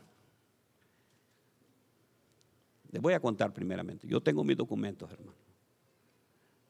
Les 2.91 3.01
voy 3.01 3.13
a 3.13 3.21
contar 3.21 3.53
primeramente. 3.53 4.05
Yo 4.05 4.19
tengo 4.19 4.43
mis 4.43 4.57
documentos, 4.57 5.09
hermano. 5.09 5.37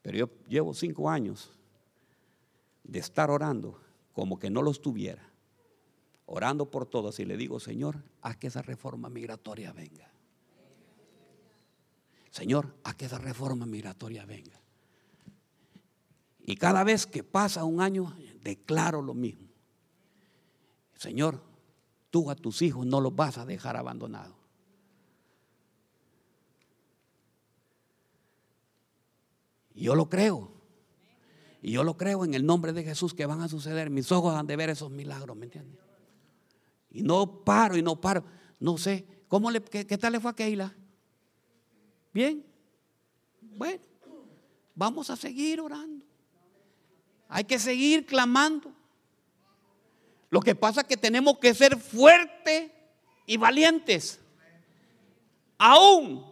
Pero 0.03 0.19
yo 0.19 0.29
llevo 0.47 0.75
cinco 0.75 1.09
años 1.09 1.51
de 2.83 2.99
estar 2.99 3.31
orando 3.31 3.81
como 4.13 4.37
que 4.37 4.51
no 4.51 4.61
los 4.61 4.83
tuviera, 4.83 5.27
orando 6.27 6.69
por 6.69 6.85
todos 6.85 7.19
y 7.19 7.25
le 7.25 7.37
digo, 7.37 7.59
Señor, 7.59 8.03
haz 8.21 8.37
que 8.37 8.45
esa 8.45 8.61
reforma 8.61 9.09
migratoria 9.09 9.73
venga. 9.73 10.11
Señor, 12.29 12.75
haz 12.83 12.93
que 12.93 13.05
esa 13.05 13.17
reforma 13.17 13.65
migratoria 13.65 14.27
venga. 14.27 14.61
Y 16.37 16.55
cada 16.55 16.83
vez 16.83 17.07
que 17.07 17.23
pasa 17.23 17.63
un 17.63 17.81
año, 17.81 18.15
declaro 18.43 19.01
lo 19.01 19.15
mismo. 19.15 19.50
Señor, 21.01 21.41
tú 22.11 22.29
a 22.29 22.35
tus 22.35 22.61
hijos 22.61 22.85
no 22.85 23.01
los 23.01 23.15
vas 23.15 23.39
a 23.39 23.45
dejar 23.47 23.75
abandonados. 23.75 24.35
yo 29.73 29.95
lo 29.95 30.11
creo. 30.11 30.51
Y 31.63 31.71
yo 31.71 31.83
lo 31.83 31.97
creo 31.97 32.23
en 32.23 32.35
el 32.35 32.45
nombre 32.45 32.71
de 32.71 32.83
Jesús 32.83 33.15
que 33.15 33.25
van 33.25 33.41
a 33.41 33.47
suceder. 33.47 33.89
Mis 33.89 34.11
ojos 34.11 34.35
han 34.35 34.45
de 34.45 34.55
ver 34.55 34.69
esos 34.69 34.91
milagros, 34.91 35.35
¿me 35.35 35.45
entiendes? 35.45 35.81
Y 36.91 37.01
no 37.01 37.43
paro 37.43 37.75
y 37.75 37.81
no 37.81 37.99
paro. 37.99 38.23
No 38.59 38.77
sé, 38.77 39.03
¿cómo 39.27 39.49
le, 39.49 39.59
qué, 39.59 39.97
tal 39.97 40.11
le 40.11 40.19
fue 40.19 40.29
a 40.29 40.35
Keila? 40.35 40.75
Bien. 42.13 42.45
Bueno, 43.57 43.81
vamos 44.75 45.09
a 45.09 45.15
seguir 45.15 45.59
orando. 45.61 46.05
Hay 47.27 47.45
que 47.45 47.57
seguir 47.57 48.05
clamando. 48.05 48.71
Lo 50.31 50.39
que 50.39 50.55
pasa 50.55 50.81
es 50.81 50.87
que 50.87 50.95
tenemos 50.97 51.37
que 51.39 51.53
ser 51.53 51.77
fuertes 51.77 52.71
y 53.27 53.35
valientes. 53.35 54.21
Aún 55.57 56.25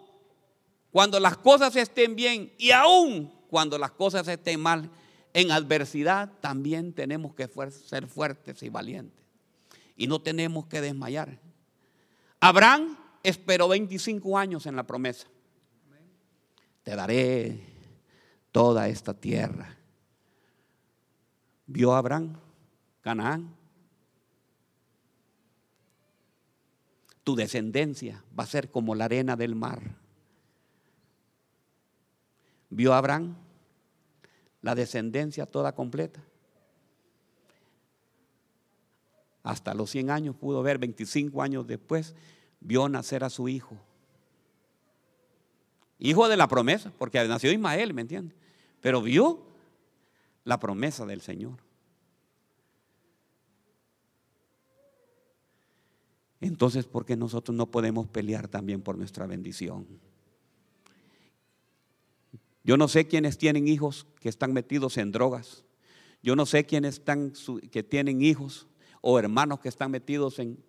cuando 0.90 1.20
las 1.20 1.38
cosas 1.38 1.76
estén 1.76 2.16
bien 2.16 2.52
y 2.58 2.72
aún 2.72 3.32
cuando 3.50 3.78
las 3.78 3.92
cosas 3.92 4.28
estén 4.28 4.62
mal, 4.62 4.90
en 5.34 5.52
adversidad 5.52 6.32
también 6.40 6.94
tenemos 6.94 7.36
que 7.36 7.50
ser 7.72 8.08
fuertes 8.08 8.64
y 8.64 8.70
valientes. 8.70 9.22
Y 9.98 10.08
no 10.08 10.22
tenemos 10.22 10.66
que 10.68 10.80
desmayar. 10.80 11.38
Abraham 12.40 12.98
esperó 13.22 13.68
25 13.68 14.38
años 14.38 14.66
en 14.66 14.78
la 14.78 14.88
promesa. 14.88 15.28
Te 16.84 16.96
daré 16.96 17.60
toda 18.54 18.88
esta 18.88 19.14
tierra. 19.14 19.76
¿Vio 21.68 21.94
Abraham 21.94 22.38
Canaán? 23.02 23.59
Tu 27.24 27.36
descendencia 27.36 28.24
va 28.38 28.44
a 28.44 28.48
ser 28.48 28.70
como 28.72 28.96
la 28.96 29.06
arena 29.06 29.36
del 29.36 29.56
mar. 29.56 29.82
¿Vio 32.70 32.94
Abraham? 32.94 33.36
la 34.62 34.76
descendencia 34.76 35.46
toda 35.46 35.74
completa. 35.74 36.22
Hasta 39.44 39.74
los 39.74 39.90
100 39.90 40.12
años 40.12 40.36
pudo 40.36 40.62
ver, 40.62 40.78
25 40.78 41.42
años 41.42 41.66
después, 41.66 42.14
vio 42.60 42.90
nacer 42.90 43.24
a 43.24 43.30
su 43.30 43.48
hijo. 43.48 43.78
hijo 45.98 46.28
de 46.28 46.38
la 46.38 46.48
promesa, 46.48 46.92
porque 46.98 47.26
nació 47.28 47.52
Ismael, 47.52 47.94
¿me 47.94 48.02
entiendes? 48.02 48.38
Pero 48.82 49.02
vio 49.02 49.42
la 50.44 50.60
promesa 50.60 51.06
del 51.06 51.22
Señor. 51.22 51.58
Entonces, 56.42 56.86
¿por 56.86 57.06
qué 57.06 57.18
nosotros 57.18 57.56
no 57.56 57.70
podemos 57.70 58.08
pelear 58.08 58.48
también 58.48 58.82
por 58.82 58.98
nuestra 58.98 59.26
bendición? 59.26 59.86
Yo 62.64 62.78
no 62.78 62.88
sé 62.88 63.08
quiénes 63.08 63.38
tienen 63.38 63.68
hijos 63.68 64.06
que 64.20 64.30
están 64.30 64.54
metidos 64.54 64.98
en 64.98 65.12
drogas. 65.12 65.64
Yo 66.22 66.36
no 66.36 66.46
sé 66.46 66.66
quiénes 66.66 66.96
están, 66.96 67.34
que 67.72 67.84
tienen 67.84 68.22
hijos 68.22 68.68
o 69.02 69.18
hermanos 69.18 69.60
que 69.60 69.70
están 69.70 69.92
metidos 69.92 70.40
en, 70.40 70.64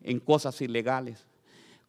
en 0.00 0.20
cosas 0.20 0.60
ilegales. 0.60 1.26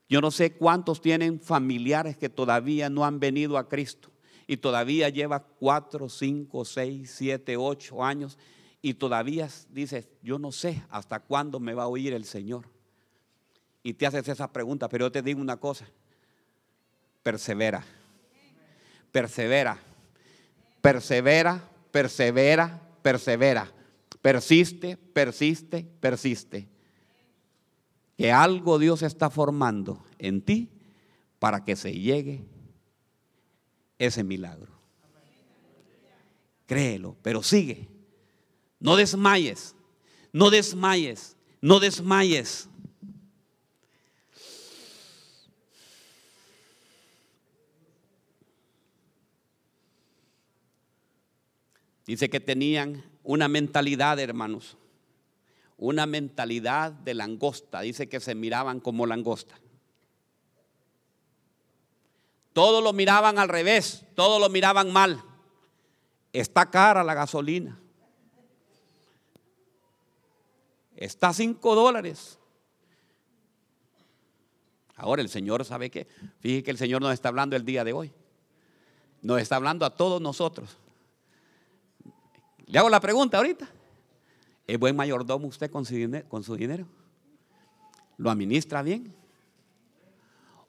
Yo 0.07 0.21
no 0.21 0.31
sé 0.31 0.53
cuántos 0.53 1.01
tienen 1.01 1.39
familiares 1.39 2.17
que 2.17 2.29
todavía 2.29 2.89
no 2.89 3.05
han 3.05 3.19
venido 3.19 3.57
a 3.57 3.67
Cristo 3.67 4.11
y 4.47 4.57
todavía 4.57 5.09
lleva 5.09 5.43
cuatro, 5.43 6.09
cinco, 6.09 6.63
seis, 6.63 7.11
siete, 7.15 7.57
ocho 7.57 8.03
años 8.03 8.37
y 8.81 8.93
todavía 8.93 9.49
dices, 9.71 10.07
yo 10.21 10.37
no 10.37 10.51
sé 10.51 10.83
hasta 10.89 11.19
cuándo 11.19 11.59
me 11.59 11.73
va 11.73 11.83
a 11.83 11.87
oír 11.87 12.13
el 12.13 12.25
Señor. 12.25 12.74
Y 13.85 13.93
te 13.93 14.07
haces 14.07 14.27
esa 14.27 14.51
pregunta, 14.51 14.89
pero 14.89 15.05
yo 15.05 15.11
te 15.11 15.21
digo 15.21 15.39
una 15.39 15.57
cosa, 15.57 15.87
persevera, 17.21 17.85
persevera, 19.11 19.77
persevera, 20.81 21.69
persevera, 21.91 22.81
persevera, 23.03 23.71
persiste, 24.23 24.97
persiste, 24.97 25.83
persiste. 25.99 26.67
Que 28.17 28.31
algo 28.31 28.79
Dios 28.79 29.03
está 29.03 29.29
formando 29.29 30.03
en 30.17 30.41
ti 30.41 30.71
para 31.37 31.63
que 31.63 31.75
se 31.75 31.93
llegue 31.93 32.43
ese 33.99 34.23
milagro. 34.23 34.73
Créelo, 36.65 37.15
pero 37.21 37.43
sigue. 37.43 37.87
No 38.79 38.95
desmayes, 38.95 39.75
no 40.33 40.49
desmayes, 40.49 41.37
no 41.61 41.79
desmayes. 41.79 42.67
Dice 52.05 52.29
que 52.29 52.39
tenían 52.39 53.03
una 53.23 53.47
mentalidad, 53.47 54.19
hermanos, 54.19 54.77
una 55.77 56.05
mentalidad 56.05 56.91
de 56.91 57.13
langosta. 57.15 57.81
Dice 57.81 58.07
que 58.07 58.19
se 58.19 58.35
miraban 58.35 58.79
como 58.79 59.05
langosta. 59.05 59.59
Todos 62.53 62.83
lo 62.83 62.93
miraban 62.93 63.37
al 63.37 63.49
revés, 63.49 64.05
todos 64.15 64.39
lo 64.39 64.49
miraban 64.49 64.93
mal. 64.93 65.21
Está 66.31 66.69
cara 66.69 67.03
la 67.03 67.13
gasolina. 67.13 67.79
Está 70.95 71.29
a 71.29 71.33
5 71.33 71.75
dólares. 71.75 72.39
Ahora 74.95 75.21
el 75.21 75.27
Señor 75.27 75.65
sabe 75.65 75.89
que, 75.89 76.07
fíjese 76.39 76.63
que 76.63 76.71
el 76.71 76.77
Señor 76.77 77.01
nos 77.01 77.13
está 77.13 77.27
hablando 77.27 77.55
el 77.55 77.65
día 77.65 77.83
de 77.83 77.91
hoy. 77.91 78.13
Nos 79.21 79.41
está 79.41 79.57
hablando 79.57 79.85
a 79.85 79.95
todos 79.95 80.21
nosotros. 80.21 80.77
Le 82.65 82.79
hago 82.79 82.89
la 82.89 82.99
pregunta 82.99 83.37
ahorita. 83.37 83.69
¿Es 84.67 84.79
buen 84.79 84.95
mayordomo 84.95 85.47
usted 85.47 85.69
con 85.69 85.85
su 85.85 86.55
dinero? 86.55 86.87
¿Lo 88.17 88.29
administra 88.29 88.81
bien? 88.81 89.13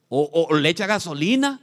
¿O, 0.09 0.55
le 0.55 0.69
echa 0.69 0.87
gasolina 0.87 1.61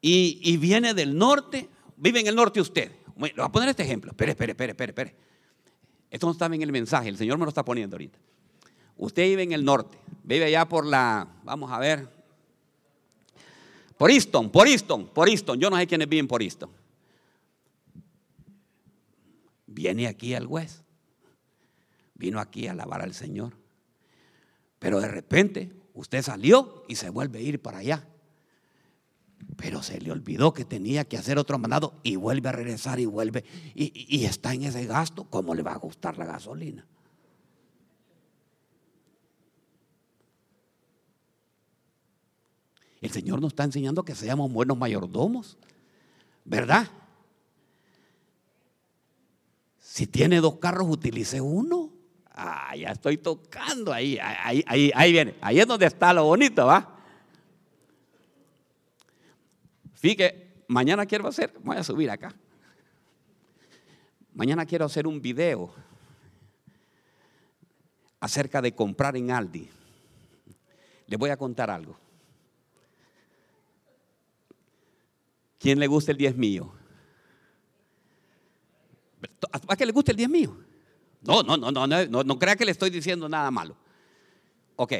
y, 0.00 0.56
viene 0.58 0.94
del 0.94 1.16
norte? 1.16 1.68
¿Vive 1.96 2.20
en 2.20 2.26
el 2.26 2.34
norte 2.34 2.60
usted? 2.60 2.92
le 3.16 3.32
voy 3.34 3.44
a 3.44 3.48
poner 3.52 3.68
este 3.70 3.82
ejemplo. 3.82 4.10
Espere, 4.10 4.32
espere, 4.32 4.52
espere, 4.52 4.72
espere, 4.72 4.90
espere. 4.90 5.16
Esto 6.10 6.26
no 6.26 6.32
está 6.32 6.46
en 6.46 6.62
el 6.62 6.72
mensaje, 6.72 7.08
el 7.08 7.16
Señor 7.16 7.38
me 7.38 7.44
lo 7.44 7.50
está 7.50 7.64
poniendo 7.64 7.94
ahorita. 7.94 8.18
Usted 8.96 9.22
vive 9.24 9.44
en 9.44 9.52
el 9.52 9.64
norte, 9.64 9.96
vive 10.24 10.46
allá 10.46 10.68
por 10.68 10.84
la, 10.84 11.26
vamos 11.44 11.70
a 11.70 11.78
ver, 11.78 12.08
por 13.96 14.10
Easton, 14.10 14.50
por 14.50 14.66
Easton, 14.66 15.06
por 15.06 15.28
Easton. 15.28 15.58
Yo 15.60 15.70
no 15.70 15.76
sé 15.76 15.86
quiénes 15.86 16.08
viven 16.08 16.26
por 16.26 16.42
Easton. 16.42 16.70
Viene 19.94 20.06
aquí 20.06 20.34
al 20.34 20.46
West 20.46 20.82
vino 22.20 22.38
aquí 22.38 22.68
a 22.68 22.72
alabar 22.72 23.02
al 23.02 23.14
Señor. 23.14 23.54
Pero 24.78 25.00
de 25.00 25.08
repente 25.08 25.72
usted 25.94 26.22
salió 26.22 26.84
y 26.86 26.94
se 26.94 27.08
vuelve 27.08 27.40
a 27.40 27.42
ir 27.42 27.60
para 27.60 27.78
allá. 27.78 28.06
Pero 29.56 29.82
se 29.82 30.00
le 30.00 30.12
olvidó 30.12 30.52
que 30.52 30.64
tenía 30.64 31.04
que 31.06 31.16
hacer 31.16 31.38
otro 31.38 31.58
mandado 31.58 31.98
y 32.02 32.16
vuelve 32.16 32.50
a 32.50 32.52
regresar 32.52 33.00
y 33.00 33.06
vuelve. 33.06 33.44
Y, 33.74 34.24
está 34.24 34.52
en 34.52 34.64
ese 34.64 34.84
gasto. 34.86 35.24
¿Cómo 35.24 35.54
le 35.54 35.62
va 35.62 35.72
a 35.72 35.78
gustar 35.78 36.18
la 36.18 36.26
gasolina? 36.26 36.86
El 43.00 43.10
Señor 43.10 43.40
nos 43.40 43.52
está 43.52 43.64
enseñando 43.64 44.04
que 44.04 44.14
seamos 44.14 44.52
buenos 44.52 44.76
mayordomos. 44.76 45.56
¿Verdad? 46.44 46.86
Si 49.90 50.06
tiene 50.06 50.40
dos 50.40 50.60
carros, 50.60 50.86
utilice 50.88 51.40
uno. 51.40 51.90
Ah, 52.30 52.76
ya 52.76 52.90
estoy 52.90 53.18
tocando 53.18 53.92
ahí, 53.92 54.18
ahí, 54.22 54.62
ahí, 54.68 54.92
ahí 54.94 55.10
viene. 55.10 55.34
Ahí 55.40 55.58
es 55.58 55.66
donde 55.66 55.86
está 55.86 56.12
lo 56.12 56.26
bonito, 56.26 56.64
¿va? 56.64 56.96
Fíjate, 59.94 60.62
mañana 60.68 61.04
quiero 61.06 61.26
hacer, 61.26 61.52
voy 61.64 61.76
a 61.76 61.82
subir 61.82 62.08
acá. 62.08 62.32
Mañana 64.32 64.64
quiero 64.64 64.84
hacer 64.84 65.08
un 65.08 65.20
video 65.20 65.74
acerca 68.20 68.62
de 68.62 68.72
comprar 68.72 69.16
en 69.16 69.32
Aldi. 69.32 69.68
Les 71.08 71.18
voy 71.18 71.30
a 71.30 71.36
contar 71.36 71.68
algo. 71.68 71.98
¿Quién 75.58 75.80
le 75.80 75.88
gusta 75.88 76.12
el 76.12 76.16
10 76.16 76.36
mío? 76.36 76.79
¿A 79.68 79.76
qué 79.76 79.86
le 79.86 79.92
gusta 79.92 80.12
el 80.12 80.16
10 80.16 80.30
mío? 80.30 80.56
No, 81.22 81.42
no, 81.42 81.56
no, 81.56 81.70
no, 81.70 81.86
no, 81.86 82.24
no, 82.24 82.38
crea 82.38 82.56
que 82.56 82.64
le 82.64 82.72
estoy 82.72 82.90
diciendo 82.90 83.28
nada 83.28 83.50
malo. 83.50 83.76
Ok, 84.76 84.92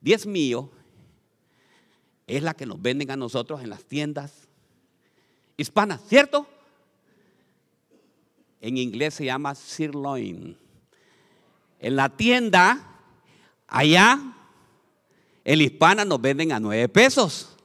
10 0.00 0.26
mío 0.26 0.70
es 2.26 2.42
la 2.42 2.54
que 2.54 2.64
nos 2.64 2.80
venden 2.80 3.10
a 3.10 3.16
nosotros 3.16 3.60
en 3.62 3.70
las 3.70 3.84
tiendas 3.84 4.48
hispanas, 5.56 6.00
¿cierto? 6.08 6.46
En 8.60 8.78
inglés 8.78 9.14
se 9.14 9.26
llama 9.26 9.54
sirloin. 9.54 10.56
En 11.78 11.96
la 11.96 12.08
tienda, 12.08 13.02
allá, 13.66 14.18
el 15.44 15.62
hispana 15.62 16.04
nos 16.04 16.20
venden 16.20 16.52
a 16.52 16.60
9 16.60 16.88
pesos. 16.88 17.56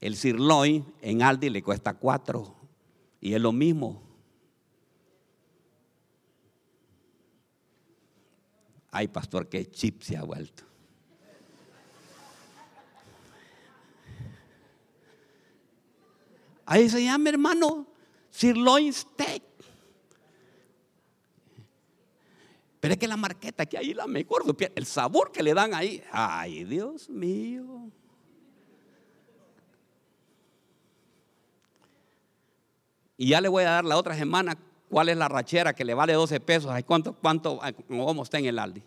El 0.00 0.16
sirloin 0.16 0.84
en 1.00 1.22
Aldi 1.22 1.48
le 1.50 1.62
cuesta 1.62 1.94
4. 1.94 2.54
Y 3.20 3.34
es 3.34 3.40
lo 3.40 3.52
mismo. 3.52 4.05
Ay, 8.90 9.08
pastor, 9.08 9.48
qué 9.48 9.66
chip 9.70 10.02
se 10.02 10.16
ha 10.16 10.22
vuelto. 10.22 10.64
Ahí 16.64 16.88
se 16.88 17.02
llama, 17.02 17.28
hermano, 17.28 17.86
sirloin 18.30 18.92
steak. 18.92 19.42
Pero 22.80 22.94
es 22.94 22.98
que 22.98 23.08
la 23.08 23.16
marqueta 23.16 23.66
que 23.66 23.78
ahí 23.78 23.94
la 23.94 24.06
mejor, 24.06 24.44
el 24.74 24.86
sabor 24.86 25.32
que 25.32 25.42
le 25.42 25.54
dan 25.54 25.74
ahí. 25.74 26.02
Ay, 26.10 26.64
Dios 26.64 27.08
mío. 27.08 27.90
Y 33.16 33.28
ya 33.28 33.40
le 33.40 33.48
voy 33.48 33.64
a 33.64 33.70
dar 33.70 33.84
la 33.84 33.96
otra 33.96 34.14
semana 34.16 34.58
¿Cuál 34.88 35.08
es 35.08 35.16
la 35.16 35.28
rachera 35.28 35.74
que 35.74 35.84
le 35.84 35.94
vale 35.94 36.12
12 36.12 36.40
pesos? 36.40 36.72
¿Cuánto, 36.84 37.14
cuánto, 37.14 37.60
cómo 37.88 38.22
está 38.22 38.38
en 38.38 38.46
el 38.46 38.58
Aldi? 38.58 38.82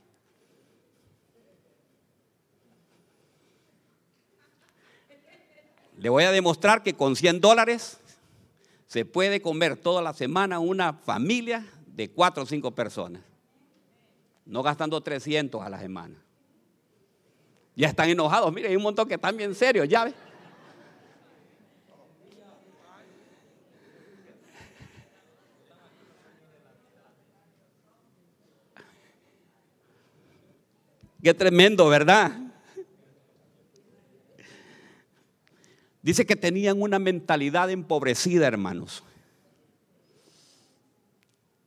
Le 5.97 6.09
voy 6.09 6.23
a 6.23 6.31
demostrar 6.31 6.81
que 6.81 6.93
con 6.93 7.17
100 7.17 7.41
dólares 7.41 7.99
se 8.87 9.03
puede 9.03 9.41
comer 9.41 9.75
toda 9.75 10.01
la 10.01 10.13
semana 10.13 10.59
una 10.59 10.93
familia 10.93 11.65
de 11.87 12.09
4 12.09 12.43
o 12.43 12.45
5 12.45 12.71
personas. 12.71 13.21
No 14.45 14.63
gastando 14.63 15.01
300 15.01 15.61
a 15.61 15.69
la 15.69 15.79
semana. 15.79 16.15
Ya 17.75 17.89
están 17.89 18.09
enojados. 18.09 18.51
Mire, 18.53 18.69
hay 18.69 18.75
un 18.77 18.83
montón 18.83 19.07
que 19.07 19.15
están 19.15 19.35
bien 19.35 19.53
serios, 19.53 19.87
ya 19.89 20.05
ves. 20.05 20.15
Qué 31.21 31.33
tremendo, 31.33 31.87
¿verdad? 31.89 32.31
Dice 36.01 36.25
que 36.25 36.35
tenían 36.35 36.81
una 36.81 36.97
mentalidad 36.97 37.69
empobrecida, 37.69 38.47
hermanos. 38.47 39.03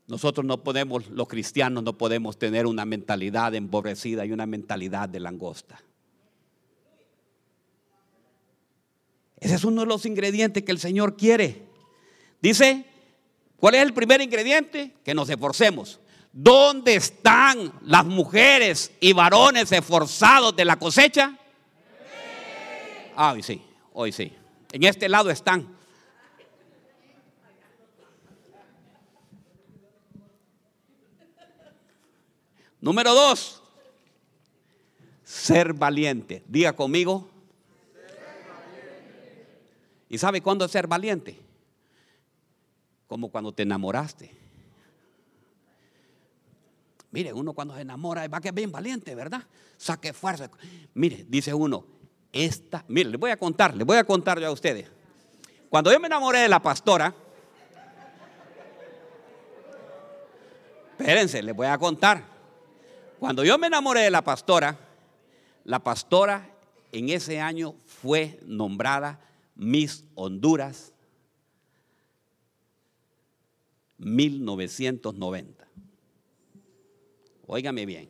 Nosotros 0.07 0.45
no 0.45 0.63
podemos, 0.63 1.09
los 1.09 1.29
cristianos 1.29 1.83
no 1.85 1.97
podemos 1.97 2.39
tener 2.39 2.67
una 2.67 2.85
mentalidad 2.85 3.55
empobrecida 3.55 4.25
y 4.25 4.33
una 4.33 4.47
mentalidad 4.47 5.09
de 5.09 5.21
langosta. 5.21 5.81
Ese 9.39 9.55
es 9.55 9.65
uno 9.65 9.83
de 9.83 9.87
los 9.87 10.07
ingredientes 10.07 10.63
que 10.63 10.73
el 10.73 10.79
Señor 10.79 11.17
quiere. 11.17 11.63
Dice, 12.41 12.85
¿cuál 13.57 13.75
es 13.75 13.83
el 13.83 13.93
primer 13.93 14.21
ingrediente? 14.21 14.93
Que 15.05 15.15
nos 15.15 15.29
esforcemos. 15.29 16.01
¿Dónde 16.33 16.95
están 16.95 17.73
las 17.83 18.05
mujeres 18.05 18.93
y 19.01 19.13
varones 19.13 19.71
esforzados 19.71 20.57
de 20.57 20.65
la 20.65 20.77
cosecha? 20.77 21.37
Ah, 23.15 23.33
hoy 23.33 23.43
sí, 23.43 23.63
hoy 23.93 24.13
sí. 24.13 24.33
En 24.73 24.85
este 24.85 25.09
lado 25.09 25.31
están. 25.31 25.69
Número 32.81 33.15
dos, 33.15 33.63
ser 35.23 35.73
valiente. 35.73 36.43
Diga 36.49 36.73
conmigo, 36.73 37.33
¿Y 40.13 40.19
sabe 40.19 40.43
cuándo 40.43 40.69
ser 40.69 40.87
valiente? 40.87 41.41
Como 43.07 43.31
cuando 43.31 43.51
te 43.51 43.63
enamoraste. 43.63 44.42
Mire, 47.13 47.33
uno 47.33 47.53
cuando 47.53 47.75
se 47.75 47.83
enamora 47.83 48.27
va 48.27 48.41
que 48.41 48.49
es 48.49 48.55
bien 48.55 48.73
valiente, 48.73 49.15
¿verdad? 49.15 49.43
Saque 49.77 50.13
fuerza. 50.13 50.51
Mire, 50.95 51.25
dice 51.29 51.53
uno, 51.53 51.85
esta, 52.33 52.85
mire, 52.89 53.11
le 53.11 53.19
voy 53.19 53.31
a 53.31 53.37
contar, 53.37 53.77
le 53.77 53.85
voy 53.85 53.99
a 53.99 54.05
contar 54.05 54.41
yo 54.41 54.47
a 54.49 54.51
ustedes. 54.51 54.91
Cuando 55.69 55.93
yo 55.93 56.01
me 56.01 56.07
enamoré 56.07 56.41
de 56.41 56.49
la 56.49 56.61
pastora, 56.61 57.15
espérense, 60.99 61.43
les 61.43 61.55
voy 61.55 61.67
a 61.67 61.77
contar. 61.77 62.25
Cuando 63.19 63.45
yo 63.45 63.59
me 63.59 63.67
enamoré 63.67 64.01
de 64.01 64.11
la 64.11 64.23
pastora, 64.23 64.79
la 65.65 65.81
pastora 65.81 66.49
en 66.93 67.11
ese 67.11 67.41
año 67.41 67.75
fue 67.87 68.41
nombrada 68.47 69.21
Miss 69.55 70.05
Honduras 70.15 70.93
1990. 73.99 75.72
Óigame 77.53 77.85
bien. 77.85 78.09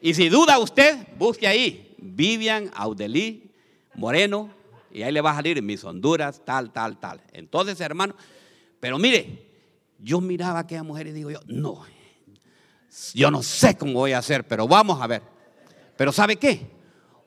Y 0.00 0.14
si 0.14 0.30
duda 0.30 0.58
usted, 0.58 0.96
busque 1.18 1.46
ahí 1.46 1.94
Vivian 1.98 2.70
Audelí 2.74 3.52
Moreno 3.96 4.50
y 4.90 5.02
ahí 5.02 5.12
le 5.12 5.20
va 5.20 5.32
a 5.32 5.34
salir 5.34 5.62
Miss 5.62 5.84
Honduras, 5.84 6.42
tal, 6.42 6.72
tal, 6.72 6.98
tal. 6.98 7.22
Entonces, 7.34 7.78
hermano, 7.82 8.14
pero 8.80 8.98
mire, 8.98 9.46
yo 9.98 10.22
miraba 10.22 10.60
a 10.60 10.62
aquella 10.62 10.82
mujer 10.82 11.08
y 11.08 11.12
digo 11.12 11.30
yo, 11.30 11.40
no, 11.48 11.84
yo 13.12 13.30
no 13.30 13.42
sé 13.42 13.76
cómo 13.76 13.92
voy 13.92 14.12
a 14.12 14.18
hacer, 14.18 14.48
pero 14.48 14.66
vamos 14.66 15.02
a 15.02 15.06
ver. 15.06 15.20
Pero 15.98 16.12
¿sabe 16.12 16.36
qué? 16.36 16.66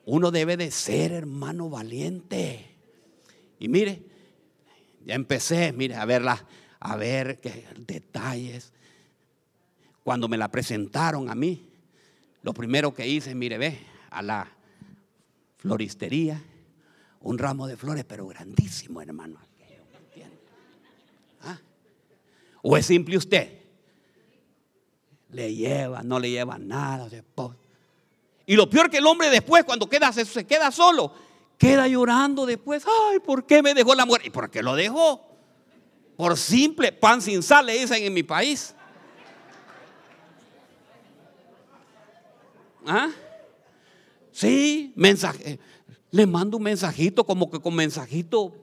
Uno 0.05 0.31
debe 0.31 0.57
de 0.57 0.71
ser 0.71 1.11
hermano 1.11 1.69
valiente. 1.69 2.75
Y 3.59 3.67
mire, 3.67 4.01
ya 5.05 5.13
empecé, 5.13 5.73
mire, 5.73 5.93
a 5.93 6.05
verla, 6.05 6.43
a 6.79 6.95
ver 6.95 7.39
qué 7.39 7.67
detalles. 7.77 8.72
Cuando 10.03 10.27
me 10.27 10.37
la 10.37 10.49
presentaron 10.49 11.29
a 11.29 11.35
mí, 11.35 11.65
lo 12.41 12.53
primero 12.53 12.93
que 12.93 13.07
hice, 13.07 13.33
mire, 13.33 13.57
ve, 13.57 13.79
a 14.09 14.21
la 14.21 14.51
floristería, 15.57 16.41
un 17.21 17.37
ramo 17.37 17.67
de 17.67 17.77
flores, 17.77 18.03
pero 18.05 18.27
grandísimo, 18.27 19.01
hermano. 19.01 19.39
¿Ah? 21.41 21.57
¿O 22.61 22.75
es 22.75 22.85
simple 22.85 23.17
usted? 23.17 23.59
Le 25.29 25.55
lleva, 25.55 26.03
no 26.03 26.19
le 26.19 26.29
lleva 26.29 26.57
nada. 26.57 27.07
Y 28.45 28.55
lo 28.55 28.69
peor 28.69 28.89
que 28.89 28.97
el 28.97 29.05
hombre 29.05 29.29
después, 29.29 29.63
cuando 29.63 29.89
queda, 29.89 30.11
se, 30.11 30.45
queda 30.45 30.69
solo, 30.71 31.13
queda 31.57 31.87
llorando 31.87 32.45
después. 32.45 32.83
Ay, 32.85 33.19
¿por 33.19 33.45
qué 33.45 33.63
me 33.63 33.73
dejó 33.73 33.95
la 33.95 34.05
muerte? 34.05 34.27
¿Y 34.27 34.31
por 34.31 34.51
qué 34.51 34.61
lo 34.61 34.75
dejó? 34.75 35.25
Por 36.17 36.37
simple 36.37 36.91
pan 36.91 37.21
sin 37.21 37.41
sal, 37.41 37.65
le 37.65 37.79
dicen 37.79 38.03
en 38.03 38.13
mi 38.13 38.23
país. 38.23 38.75
¿Ah? 42.85 43.11
Sí, 44.31 44.93
mensaje. 44.95 45.59
Le 46.11 46.25
mando 46.25 46.57
un 46.57 46.63
mensajito, 46.63 47.23
como 47.23 47.49
que 47.49 47.59
con 47.59 47.75
mensajito. 47.75 48.53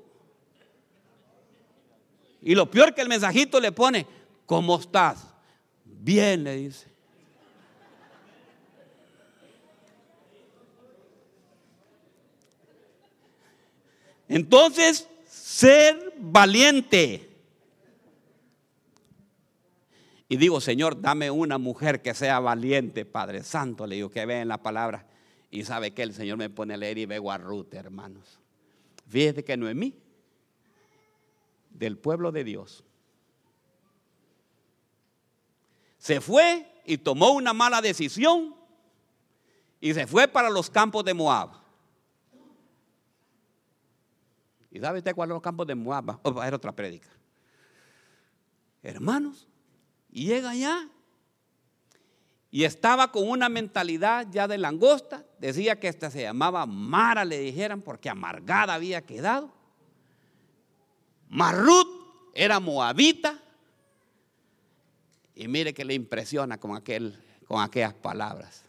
Y 2.43 2.55
lo 2.55 2.71
peor 2.71 2.95
que 2.95 3.03
el 3.03 3.09
mensajito 3.09 3.61
le 3.61 3.73
pone, 3.73 4.07
¿cómo 4.47 4.79
estás? 4.79 5.27
Bien, 5.85 6.43
le 6.43 6.57
dice. 6.57 6.89
Entonces, 14.29 15.09
ser 15.29 16.15
valiente. 16.19 17.30
Y 20.31 20.37
digo, 20.37 20.61
Señor, 20.61 21.01
dame 21.01 21.29
una 21.29 21.59
mujer 21.59 22.03
que 22.03 22.15
sea 22.15 22.39
valiente, 22.39 23.05
Padre 23.05 23.43
Santo. 23.43 23.85
Le 23.85 23.97
digo 23.97 24.11
que 24.11 24.25
vea 24.25 24.41
en 24.41 24.47
la 24.47 24.63
palabra. 24.63 25.05
Y 25.51 25.65
sabe 25.65 25.93
que 25.93 26.05
el 26.05 26.15
Señor 26.15 26.39
me 26.39 26.49
pone 26.49 26.75
a 26.75 26.77
leer 26.77 26.99
y 26.99 27.05
veo 27.05 27.33
a 27.33 27.37
Ruth, 27.37 27.75
hermanos. 27.75 28.39
Fíjate 29.09 29.43
que 29.43 29.57
Noemí, 29.57 29.93
del 31.71 31.99
pueblo 31.99 32.31
de 32.31 32.45
Dios, 32.45 32.85
se 35.99 36.21
fue 36.21 36.65
y 36.85 36.99
tomó 36.99 37.33
una 37.33 37.53
mala 37.53 37.83
decisión 37.83 38.55
y 39.81 39.95
se 39.95 40.07
fue 40.07 40.29
para 40.29 40.49
los 40.49 40.71
campos 40.71 41.05
de 41.05 41.13
Moab. 41.13 41.51
¿Y 44.71 44.79
sabe 44.79 44.99
usted 44.99 45.13
cuáles 45.13 45.31
son 45.31 45.39
los 45.39 45.43
campos 45.43 45.67
de 45.67 45.75
Moab? 45.75 46.21
Oh, 46.23 46.41
era 46.41 46.55
otra 46.55 46.71
prédica. 46.71 47.09
Hermanos, 48.81 49.49
y 50.13 50.27
llega 50.27 50.51
allá 50.51 50.89
y 52.51 52.65
estaba 52.65 53.13
con 53.13 53.29
una 53.29 53.49
mentalidad 53.49 54.27
ya 54.31 54.49
de 54.49 54.59
langosta. 54.59 55.25
Decía 55.39 55.79
que 55.79 55.89
esta 55.89 56.11
se 56.11 56.23
llamaba 56.23 56.67
Mara, 56.67 57.25
le 57.25 57.39
dijeran, 57.39 57.81
porque 57.81 58.11
amargada 58.11 58.75
había 58.75 59.03
quedado. 59.03 59.53
Marrut 61.29 61.87
era 62.35 62.59
moabita. 62.59 63.41
Y 65.37 65.47
mire 65.47 65.73
que 65.73 65.85
le 65.85 65.95
impresiona 65.95 66.59
con, 66.59 66.77
aquel, 66.77 67.23
con 67.47 67.63
aquellas 67.63 67.95
palabras. 67.95 68.65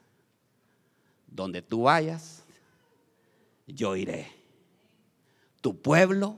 Donde 1.26 1.64
tú 1.64 1.84
vayas, 1.84 2.44
yo 3.66 3.96
iré 3.96 4.32
tu 5.60 5.82
pueblo. 5.82 6.38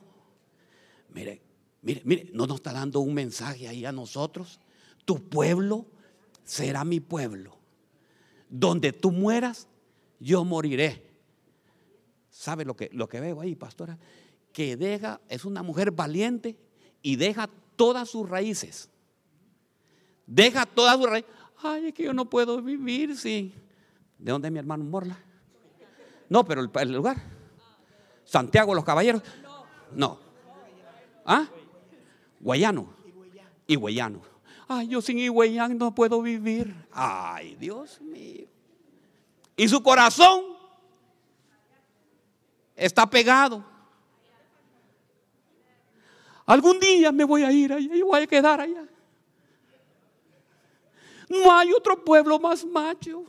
Mire, 1.09 1.41
mire, 1.81 2.01
mire, 2.05 2.29
no 2.31 2.47
nos 2.47 2.57
está 2.57 2.71
dando 2.71 3.01
un 3.01 3.13
mensaje 3.13 3.67
ahí 3.67 3.85
a 3.85 3.91
nosotros. 3.91 4.61
Tu 5.05 5.29
pueblo 5.29 5.85
será 6.43 6.83
mi 6.83 6.99
pueblo. 6.99 7.57
Donde 8.49 8.93
tú 8.93 9.11
mueras, 9.11 9.67
yo 10.19 10.43
moriré. 10.43 11.09
¿Sabe 12.29 12.65
lo 12.65 12.75
que, 12.75 12.89
lo 12.93 13.07
que 13.07 13.19
veo 13.19 13.41
ahí, 13.41 13.55
pastora? 13.55 13.97
Que 14.51 14.77
deja, 14.77 15.19
es 15.29 15.45
una 15.45 15.63
mujer 15.63 15.91
valiente 15.91 16.57
y 17.01 17.15
deja 17.15 17.49
todas 17.75 18.09
sus 18.09 18.29
raíces. 18.29 18.89
Deja 20.25 20.65
todas 20.65 20.97
sus 20.97 21.09
raíces. 21.09 21.29
Ay, 21.63 21.87
es 21.87 21.93
que 21.93 22.03
yo 22.03 22.13
no 22.13 22.29
puedo 22.29 22.61
vivir 22.61 23.17
sin. 23.17 23.53
¿De 24.17 24.31
dónde 24.31 24.47
es 24.47 24.51
mi 24.51 24.59
hermano 24.59 24.83
Morla? 24.83 25.17
No, 26.29 26.45
pero 26.45 26.61
el 26.61 26.91
lugar. 26.91 27.17
Santiago 28.25 28.73
los 28.73 28.83
Caballeros. 28.83 29.21
No. 29.91 30.19
¿Ah? 31.25 31.47
Guayano. 32.39 32.93
Y 33.67 33.75
Guayano. 33.75 34.32
Ay, 34.67 34.87
yo 34.87 35.01
sin 35.01 35.19
Higüeyán 35.19 35.77
no 35.77 35.93
puedo 35.93 36.21
vivir. 36.21 36.73
Ay, 36.91 37.55
Dios 37.55 37.99
mío. 38.01 38.47
Y 39.55 39.67
su 39.67 39.81
corazón 39.83 40.41
está 42.75 43.09
pegado. 43.09 43.63
Algún 46.45 46.79
día 46.79 47.11
me 47.11 47.23
voy 47.23 47.43
a 47.43 47.51
ir 47.51 47.71
allá 47.71 47.95
y 47.95 48.01
voy 48.01 48.21
a 48.21 48.27
quedar 48.27 48.59
allá. 48.59 48.87
No 51.29 51.51
hay 51.51 51.71
otro 51.71 52.03
pueblo 52.03 52.37
más 52.39 52.65
macho. 52.65 53.25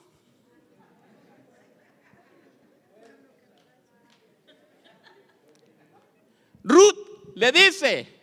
Ruth 6.63 7.35
le 7.35 7.53
dice, 7.53 8.14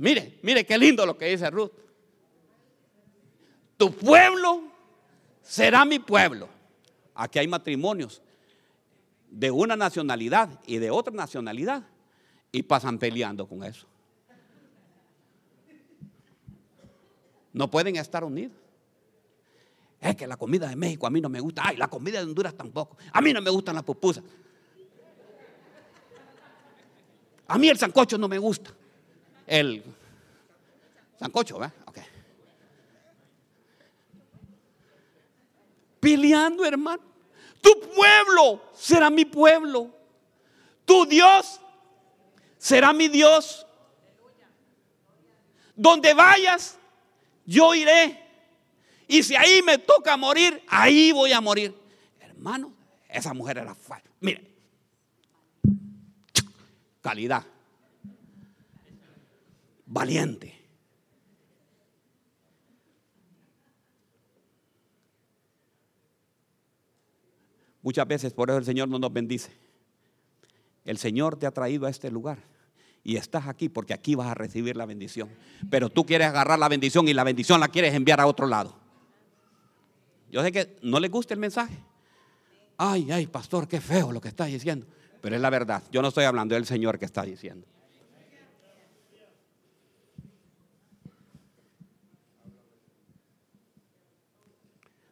mire, 0.00 0.38
mire 0.42 0.64
qué 0.64 0.76
lindo 0.76 1.06
lo 1.06 1.16
que 1.16 1.26
dice 1.26 1.48
Ruth. 1.50 1.72
Tu 3.76 3.92
pueblo 3.92 4.64
será 5.42 5.84
mi 5.84 5.98
pueblo. 5.98 6.48
Aquí 7.14 7.38
hay 7.38 7.48
matrimonios. 7.48 8.22
de 9.30 9.50
una 9.50 9.76
nacionalidad 9.76 10.60
y 10.66 10.78
de 10.78 10.90
otra 10.90 11.14
nacionalidad 11.14 11.84
y 12.50 12.64
pasan 12.64 12.98
peleando 12.98 13.46
con 13.46 13.62
eso. 13.62 13.86
No 17.52 17.70
pueden 17.70 17.96
estar 17.96 18.24
unidos. 18.24 18.56
Es 20.00 20.16
que 20.16 20.26
la 20.26 20.36
comida 20.36 20.68
de 20.68 20.76
México 20.76 21.06
a 21.06 21.10
mí 21.10 21.20
no 21.20 21.28
me 21.28 21.40
gusta. 21.40 21.62
Ay, 21.64 21.76
la 21.76 21.88
comida 21.88 22.18
de 22.18 22.24
Honduras 22.24 22.54
tampoco. 22.54 22.96
A 23.12 23.20
mí 23.20 23.32
no 23.32 23.40
me 23.40 23.50
gustan 23.50 23.74
las 23.74 23.84
pupusas. 23.84 24.24
A 27.46 27.58
mí 27.58 27.68
el 27.68 27.78
sancocho 27.78 28.16
no 28.16 28.28
me 28.28 28.38
gusta. 28.38 28.72
El 29.50 29.82
sancocho, 31.18 31.58
¿verdad? 31.58 31.74
Ok. 31.86 31.98
Peleando, 35.98 36.64
hermano. 36.64 37.02
Tu 37.60 37.80
pueblo 37.92 38.62
será 38.72 39.10
mi 39.10 39.24
pueblo. 39.24 39.90
Tu 40.84 41.04
Dios 41.06 41.60
será 42.58 42.92
mi 42.92 43.08
Dios. 43.08 43.66
Donde 45.74 46.14
vayas, 46.14 46.78
yo 47.44 47.74
iré. 47.74 48.24
Y 49.08 49.24
si 49.24 49.34
ahí 49.34 49.62
me 49.62 49.78
toca 49.78 50.16
morir, 50.16 50.62
ahí 50.68 51.10
voy 51.10 51.32
a 51.32 51.40
morir. 51.40 51.76
Hermano, 52.20 52.72
esa 53.08 53.34
mujer 53.34 53.58
era 53.58 53.74
fuerte. 53.74 54.08
Mire, 54.20 54.48
calidad, 57.00 57.44
valiente. 59.90 60.54
Muchas 67.82 68.06
veces 68.06 68.32
por 68.32 68.50
eso 68.50 68.58
el 68.58 68.64
Señor 68.64 68.88
no 68.88 68.98
nos 68.98 69.12
bendice. 69.12 69.50
El 70.84 70.96
Señor 70.96 71.36
te 71.36 71.46
ha 71.46 71.50
traído 71.50 71.86
a 71.86 71.90
este 71.90 72.10
lugar 72.10 72.38
y 73.02 73.16
estás 73.16 73.48
aquí 73.48 73.68
porque 73.68 73.92
aquí 73.92 74.14
vas 74.14 74.28
a 74.28 74.34
recibir 74.34 74.76
la 74.76 74.86
bendición. 74.86 75.28
Pero 75.70 75.88
tú 75.90 76.06
quieres 76.06 76.28
agarrar 76.28 76.58
la 76.58 76.68
bendición 76.68 77.08
y 77.08 77.14
la 77.14 77.24
bendición 77.24 77.58
la 77.58 77.68
quieres 77.68 77.94
enviar 77.94 78.20
a 78.20 78.26
otro 78.26 78.46
lado. 78.46 78.76
Yo 80.30 80.42
sé 80.42 80.52
que 80.52 80.76
no 80.82 81.00
le 81.00 81.08
gusta 81.08 81.34
el 81.34 81.40
mensaje. 81.40 81.76
Ay, 82.76 83.10
ay, 83.10 83.26
pastor, 83.26 83.66
qué 83.66 83.80
feo 83.80 84.12
lo 84.12 84.20
que 84.20 84.28
estás 84.28 84.46
diciendo. 84.46 84.86
Pero 85.20 85.34
es 85.34 85.42
la 85.42 85.50
verdad. 85.50 85.82
Yo 85.90 86.00
no 86.00 86.08
estoy 86.08 86.24
hablando 86.24 86.54
del 86.54 86.66
Señor 86.66 86.98
que 86.98 87.06
está 87.06 87.22
diciendo. 87.22 87.66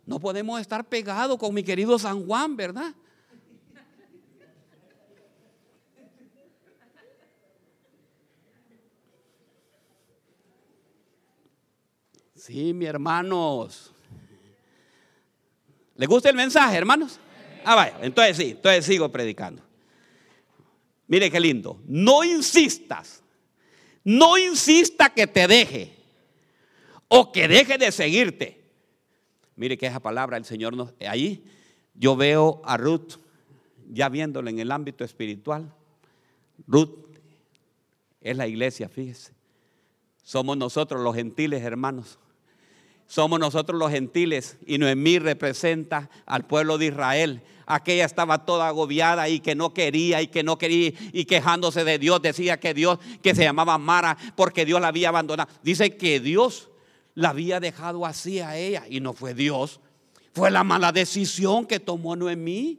No 0.09 0.19
podemos 0.19 0.59
estar 0.59 0.89
pegados 0.89 1.37
con 1.37 1.53
mi 1.53 1.63
querido 1.63 1.99
San 1.99 2.25
Juan, 2.25 2.57
¿verdad? 2.57 2.95
Sí, 12.35 12.73
mi 12.73 12.87
hermanos. 12.87 13.93
¿Le 15.95 16.07
gusta 16.07 16.31
el 16.31 16.37
mensaje, 16.37 16.79
hermanos? 16.79 17.21
Ah, 17.63 17.75
vaya, 17.75 17.99
entonces 18.01 18.39
sí, 18.39 18.51
entonces 18.53 18.87
sigo 18.87 19.13
predicando. 19.13 19.63
Mire 21.07 21.31
qué 21.31 21.39
lindo. 21.39 21.83
No 21.85 22.25
insistas. 22.25 23.23
No 24.03 24.39
insista 24.39 25.11
que 25.11 25.27
te 25.27 25.47
deje 25.47 25.99
o 27.09 27.31
que 27.31 27.47
deje 27.47 27.77
de 27.77 27.93
seguirte. 27.93 28.68
Mire 29.59 29.77
que 29.77 29.87
esa 29.87 30.01
palabra 30.01 30.37
el 30.37 30.45
Señor 30.45 30.75
nos 30.77 30.95
ahí 31.01 31.45
yo 31.95 32.17
veo 32.17 32.63
a 32.65 32.77
Ruth 32.77 33.17
ya 33.91 34.09
viéndolo 34.09 34.49
en 34.49 34.61
el 34.61 34.71
ámbito 34.71 35.05
espiritual. 35.05 35.75
Ruth 36.67 36.95
es 38.21 38.37
la 38.37 38.47
iglesia, 38.47 38.89
fíjese. 38.89 39.33
Somos 40.23 40.57
nosotros 40.57 41.03
los 41.03 41.17
gentiles, 41.17 41.63
hermanos. 41.63 42.19
Somos 43.09 43.41
nosotros 43.41 43.79
los 43.79 43.91
gentiles 43.91 44.59
y 44.67 44.79
Noemí 44.79 45.19
representa 45.19 46.09
al 46.27 46.47
pueblo 46.47 46.79
de 46.79 46.87
Israel. 46.87 47.43
Aquella 47.67 48.05
estaba 48.05 48.45
toda 48.45 48.69
agobiada 48.69 49.29
y 49.29 49.41
que 49.41 49.55
no 49.55 49.75
quería 49.75 50.23
y 50.23 50.29
que 50.29 50.43
no 50.43 50.57
quería 50.57 50.93
y 51.13 51.25
quejándose 51.25 51.83
de 51.85 51.99
Dios. 51.99 52.23
Decía 52.23 52.61
que 52.61 52.75
Dios, 52.75 52.99
que 53.23 53.35
se 53.35 53.43
llamaba 53.43 53.79
Mara 53.79 54.17
porque 54.37 54.65
Dios 54.65 54.81
la 54.81 54.89
había 54.89 55.09
abandonado. 55.09 55.51
Dice 55.63 55.97
que 55.97 56.21
Dios 56.21 56.68
la 57.19 57.31
había 57.31 57.59
dejado 57.59 58.07
así 58.07 58.39
a 58.39 58.57
ella 58.57 58.85
y 58.89 59.01
no 59.01 59.13
fue 59.13 59.35
Dios. 59.35 59.81
Fue 60.33 60.53
la 60.53 60.63
mala 60.63 60.93
decisión 60.93 61.67
que 61.67 61.81
tomó 61.81 62.15
Noemí. 62.15 62.79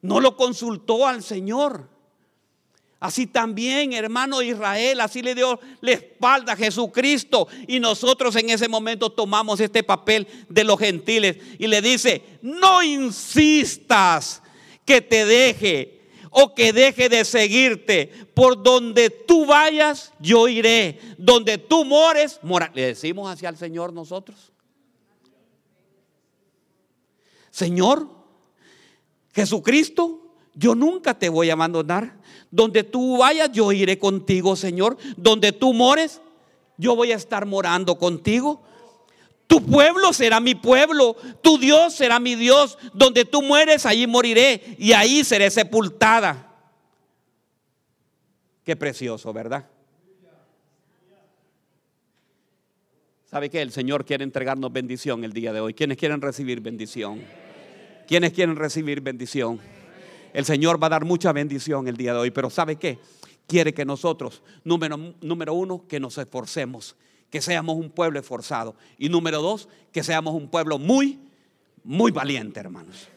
No 0.00 0.20
lo 0.20 0.38
consultó 0.38 1.06
al 1.06 1.22
Señor. 1.22 1.86
Así 2.98 3.26
también, 3.26 3.92
hermano 3.92 4.40
Israel, 4.40 5.02
así 5.02 5.20
le 5.20 5.34
dio 5.34 5.60
la 5.82 5.92
espalda 5.92 6.54
a 6.54 6.56
Jesucristo. 6.56 7.46
Y 7.66 7.78
nosotros 7.78 8.34
en 8.36 8.48
ese 8.48 8.68
momento 8.68 9.10
tomamos 9.10 9.60
este 9.60 9.82
papel 9.82 10.26
de 10.48 10.64
los 10.64 10.78
gentiles 10.78 11.36
y 11.58 11.66
le 11.66 11.82
dice, 11.82 12.24
no 12.40 12.82
insistas 12.82 14.40
que 14.86 15.02
te 15.02 15.26
deje 15.26 15.97
o 16.30 16.54
que 16.54 16.72
deje 16.72 17.08
de 17.08 17.24
seguirte. 17.24 18.06
Por 18.34 18.62
donde 18.62 19.10
tú 19.10 19.46
vayas, 19.46 20.12
yo 20.20 20.48
iré. 20.48 20.98
Donde 21.18 21.58
tú 21.58 21.84
mores, 21.84 22.40
mora. 22.42 22.70
Le 22.74 22.86
decimos 22.86 23.30
hacia 23.30 23.48
el 23.48 23.56
Señor 23.56 23.92
nosotros. 23.92 24.52
Señor, 27.50 28.08
Jesucristo, 29.32 30.34
yo 30.54 30.74
nunca 30.74 31.18
te 31.18 31.28
voy 31.28 31.50
a 31.50 31.54
abandonar. 31.54 32.18
Donde 32.50 32.82
tú 32.82 33.18
vayas, 33.18 33.52
yo 33.52 33.72
iré 33.72 33.98
contigo, 33.98 34.56
Señor. 34.56 34.96
Donde 35.16 35.52
tú 35.52 35.72
mores, 35.72 36.20
yo 36.76 36.96
voy 36.96 37.12
a 37.12 37.16
estar 37.16 37.46
morando 37.46 37.98
contigo. 37.98 38.62
Tu 39.48 39.64
pueblo 39.64 40.12
será 40.12 40.40
mi 40.40 40.54
pueblo, 40.54 41.16
tu 41.42 41.58
Dios 41.58 41.94
será 41.94 42.20
mi 42.20 42.36
Dios. 42.36 42.78
Donde 42.92 43.24
tú 43.24 43.42
mueres, 43.42 43.86
allí 43.86 44.06
moriré 44.06 44.76
y 44.78 44.92
ahí 44.92 45.24
seré 45.24 45.50
sepultada. 45.50 46.54
Qué 48.62 48.76
precioso, 48.76 49.32
¿verdad? 49.32 49.66
¿Sabe 53.24 53.48
que 53.48 53.62
el 53.62 53.72
Señor 53.72 54.04
quiere 54.04 54.22
entregarnos 54.24 54.70
bendición 54.70 55.24
el 55.24 55.32
día 55.32 55.54
de 55.54 55.60
hoy? 55.60 55.72
¿Quiénes 55.72 55.96
quieren 55.96 56.20
recibir 56.20 56.60
bendición? 56.60 57.22
¿Quiénes 58.06 58.34
quieren 58.34 58.56
recibir 58.56 59.00
bendición? 59.00 59.60
El 60.34 60.44
Señor 60.44 60.82
va 60.82 60.88
a 60.88 60.90
dar 60.90 61.06
mucha 61.06 61.32
bendición 61.32 61.88
el 61.88 61.96
día 61.96 62.12
de 62.12 62.18
hoy, 62.18 62.30
pero 62.30 62.50
¿sabe 62.50 62.76
qué? 62.76 62.98
Quiere 63.46 63.72
que 63.72 63.86
nosotros, 63.86 64.42
número, 64.64 65.14
número 65.22 65.54
uno, 65.54 65.86
que 65.88 66.00
nos 66.00 66.18
esforcemos, 66.18 66.96
que 67.30 67.42
seamos 67.42 67.76
un 67.76 67.90
pueblo 67.90 68.18
esforzado. 68.18 68.74
Y 68.96 69.08
número 69.08 69.42
dos, 69.42 69.68
que 69.92 70.02
seamos 70.02 70.34
un 70.34 70.48
pueblo 70.48 70.78
muy, 70.78 71.18
muy 71.84 72.10
valiente, 72.10 72.60
hermanos. 72.60 73.08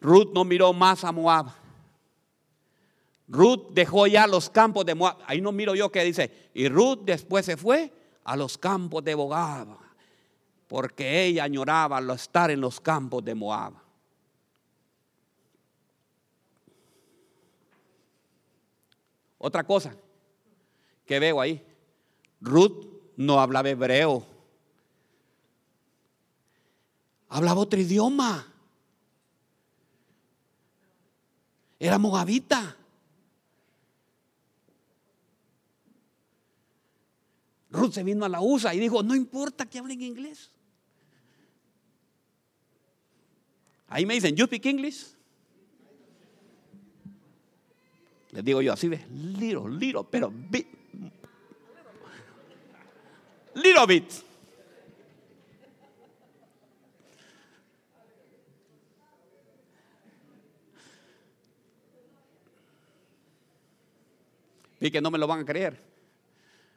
Ruth 0.00 0.32
no 0.32 0.44
miró 0.44 0.72
más 0.72 1.04
a 1.04 1.12
Moab. 1.12 1.52
Ruth 3.28 3.68
dejó 3.70 4.06
ya 4.06 4.26
los 4.26 4.50
campos 4.50 4.84
de 4.84 4.94
Moab. 4.94 5.18
Ahí 5.26 5.40
no 5.40 5.52
miro 5.52 5.74
yo 5.74 5.92
que 5.92 6.02
dice. 6.02 6.50
Y 6.54 6.68
Ruth 6.68 7.00
después 7.04 7.46
se 7.46 7.56
fue 7.56 7.92
a 8.24 8.36
los 8.36 8.58
campos 8.58 9.04
de 9.04 9.14
Moab. 9.14 9.68
Porque 10.66 11.24
ella 11.24 11.44
añoraba 11.44 12.00
estar 12.14 12.50
en 12.50 12.60
los 12.60 12.80
campos 12.80 13.24
de 13.24 13.34
Moab. 13.34 13.74
Otra 19.38 19.64
cosa 19.64 19.94
que 21.10 21.18
veo 21.18 21.40
ahí, 21.40 21.60
Ruth 22.40 22.86
no 23.16 23.40
hablaba 23.40 23.68
hebreo, 23.68 24.24
hablaba 27.28 27.62
otro 27.62 27.80
idioma. 27.80 28.46
Era 31.80 31.98
moabita. 31.98 32.76
Ruth 37.70 37.92
se 37.92 38.04
vino 38.04 38.24
a 38.24 38.28
la 38.28 38.40
USA 38.40 38.72
y 38.72 38.78
dijo, 38.78 39.02
no 39.02 39.16
importa 39.16 39.66
que 39.66 39.80
hablen 39.80 40.00
inglés. 40.00 40.52
Ahí 43.88 44.06
me 44.06 44.14
dicen, 44.14 44.36
¿you 44.36 44.46
speak 44.46 44.64
English? 44.66 45.08
Les 48.30 48.44
digo 48.44 48.62
yo 48.62 48.72
así 48.72 48.86
de 48.86 49.04
little, 49.08 49.68
little, 49.76 50.04
pero 50.08 50.30
bit. 50.30 50.78
Little 53.62 53.86
bit. 53.86 54.12
Y 64.80 64.90
que 64.90 65.00
no 65.00 65.10
me 65.10 65.18
lo 65.18 65.26
van 65.26 65.40
a 65.40 65.44
creer. 65.44 65.78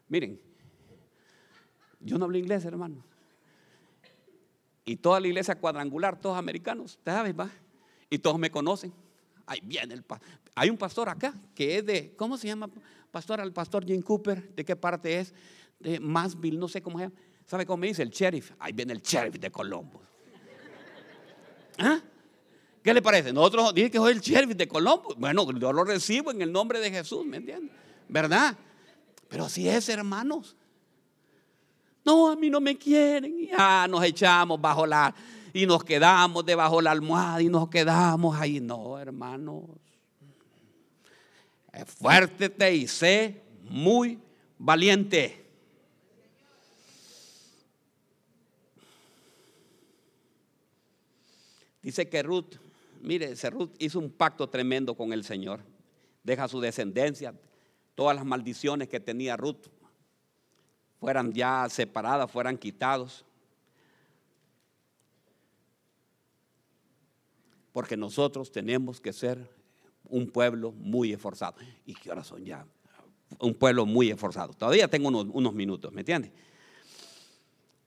Miren, 0.09 0.39
yo 2.01 2.17
no 2.17 2.25
hablo 2.25 2.37
inglés, 2.37 2.65
hermano. 2.65 3.01
Y 4.83 4.97
toda 4.97 5.21
la 5.21 5.27
iglesia 5.27 5.55
cuadrangular, 5.55 6.19
todos 6.19 6.37
americanos, 6.37 6.99
¿sabes? 7.05 7.33
Va? 7.39 7.49
Y 8.09 8.19
todos 8.19 8.37
me 8.37 8.51
conocen. 8.51 8.93
Ahí 9.45 9.61
viene 9.63 9.93
el 9.93 10.03
Hay 10.55 10.69
un 10.69 10.77
pastor 10.77 11.07
acá 11.07 11.33
que 11.55 11.77
es 11.77 11.85
de, 11.85 12.13
¿cómo 12.17 12.37
se 12.37 12.47
llama? 12.47 12.69
Pastor, 13.11 13.39
el 13.39 13.53
pastor 13.53 13.85
Jim 13.85 14.01
Cooper, 14.01 14.53
¿de 14.53 14.65
qué 14.65 14.75
parte 14.75 15.19
es? 15.19 15.33
De 15.83 15.99
Masville, 15.99 16.57
no 16.57 16.67
sé 16.67 16.81
cómo 16.81 16.97
se 16.97 17.05
llama. 17.05 17.15
¿Sabe 17.45 17.65
cómo 17.65 17.77
me 17.77 17.87
dice? 17.87 18.01
El 18.01 18.09
sheriff. 18.09 18.51
Ahí 18.57 18.73
viene 18.73 18.93
el 18.93 19.01
sheriff 19.01 19.35
de 19.35 19.51
Colombo. 19.51 20.01
¿Ah? 21.77 21.99
¿Qué 22.81 22.93
le 22.93 23.01
parece? 23.01 23.31
Nosotros 23.31 23.73
dicen 23.73 23.91
que 23.91 23.97
soy 23.97 24.13
el 24.13 24.19
sheriff 24.19 24.55
de 24.55 24.67
Colombo. 24.67 25.13
Bueno, 25.17 25.49
yo 25.51 25.73
lo 25.73 25.83
recibo 25.83 26.31
en 26.31 26.41
el 26.41 26.51
nombre 26.51 26.79
de 26.79 26.89
Jesús, 26.91 27.25
¿me 27.25 27.37
entiendes? 27.37 27.75
¿Verdad? 28.07 28.57
Pero 29.29 29.45
así 29.45 29.67
es, 29.67 29.89
hermanos. 29.89 30.55
No, 32.05 32.29
a 32.29 32.35
mí 32.35 32.49
no 32.49 32.59
me 32.59 32.77
quieren. 32.77 33.39
Y 33.39 33.47
ya 33.47 33.87
nos 33.87 34.03
echamos 34.03 34.59
bajo 34.59 34.85
la, 34.85 35.13
y 35.53 35.65
nos 35.65 35.83
quedamos 35.83 36.45
debajo 36.45 36.77
de 36.77 36.83
la 36.83 36.91
almohada 36.91 37.41
y 37.41 37.49
nos 37.49 37.69
quedamos 37.69 38.35
ahí. 38.35 38.59
No, 38.59 38.97
hermanos. 38.99 39.63
Fuértete 41.99 42.75
y 42.75 42.87
sé 42.87 43.41
muy 43.69 44.19
valiente. 44.57 45.42
Dice 51.83 52.07
que 52.07 52.23
Ruth, 52.23 52.55
mire, 53.01 53.35
Ruth 53.51 53.71
hizo 53.77 53.99
un 53.99 54.09
pacto 54.09 54.49
tremendo 54.49 54.95
con 54.95 55.11
el 55.11 55.25
Señor. 55.25 55.59
Deja 56.23 56.47
su 56.47 56.61
descendencia. 56.61 57.35
Todas 57.93 58.15
las 58.15 58.25
maldiciones 58.25 58.87
que 58.87 59.01
tenía 59.01 59.35
Ruth 59.35 59.67
fueran 60.99 61.33
ya 61.33 61.67
separadas, 61.69 62.31
fueran 62.31 62.57
quitados. 62.57 63.25
Porque 67.73 67.97
nosotros 67.97 68.51
tenemos 68.51 69.01
que 69.01 69.11
ser 69.11 69.49
un 70.05 70.29
pueblo 70.29 70.71
muy 70.71 71.11
esforzado. 71.11 71.57
¿Y 71.85 71.93
qué 71.95 72.11
horas 72.11 72.27
son 72.27 72.45
ya? 72.45 72.65
Un 73.39 73.53
pueblo 73.55 73.85
muy 73.85 74.09
esforzado. 74.09 74.53
Todavía 74.53 74.87
tengo 74.87 75.09
unos, 75.09 75.27
unos 75.33 75.53
minutos, 75.53 75.91
¿me 75.91 76.01
entiendes? 76.01 76.31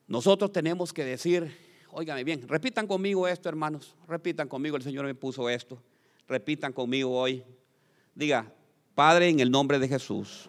Nosotros 0.06 0.52
tenemos 0.52 0.92
que 0.92 1.04
decir, 1.04 1.65
óigame 1.90 2.24
bien, 2.24 2.46
repitan 2.48 2.86
conmigo 2.86 3.26
esto, 3.28 3.48
hermanos. 3.48 3.94
Repitan 4.08 4.48
conmigo, 4.48 4.76
el 4.76 4.82
Señor 4.82 5.06
me 5.06 5.14
puso 5.14 5.48
esto. 5.48 5.82
Repitan 6.28 6.72
conmigo 6.72 7.18
hoy. 7.18 7.42
Diga, 8.14 8.52
Padre, 8.94 9.28
en 9.28 9.40
el 9.40 9.50
nombre 9.50 9.78
de 9.78 9.88
Jesús, 9.88 10.48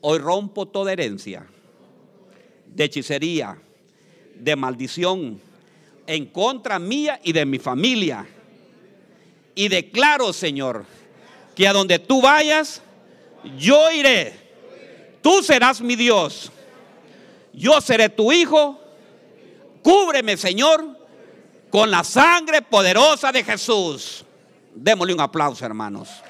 hoy 0.00 0.18
rompo 0.18 0.66
toda 0.66 0.92
herencia 0.92 1.46
de 2.66 2.84
hechicería, 2.84 3.58
de 4.34 4.56
maldición 4.56 5.40
en 6.06 6.26
contra 6.26 6.78
mía 6.78 7.20
y 7.22 7.32
de 7.32 7.44
mi 7.44 7.58
familia. 7.58 8.26
Y 9.54 9.68
declaro, 9.68 10.32
Señor, 10.32 10.86
que 11.54 11.66
a 11.66 11.72
donde 11.72 11.98
tú 11.98 12.22
vayas, 12.22 12.80
yo 13.58 13.90
iré. 13.90 14.32
Tú 15.20 15.42
serás 15.42 15.80
mi 15.80 15.96
Dios. 15.96 16.52
Yo 17.52 17.80
seré 17.80 18.08
tu 18.08 18.32
hijo. 18.32 18.80
Cúbreme, 19.82 20.36
Señor, 20.36 20.98
con 21.70 21.90
la 21.90 22.04
sangre 22.04 22.62
poderosa 22.62 23.32
de 23.32 23.44
Jesús. 23.44 24.24
Démosle 24.74 25.14
un 25.14 25.20
aplauso, 25.20 25.64
hermanos. 25.64 26.22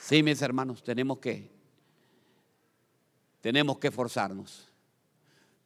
Sí, 0.00 0.22
mis 0.22 0.40
hermanos, 0.40 0.82
tenemos 0.82 1.18
que 1.18 1.50
tenemos 3.40 3.78
que 3.78 3.88
esforzarnos. 3.88 4.66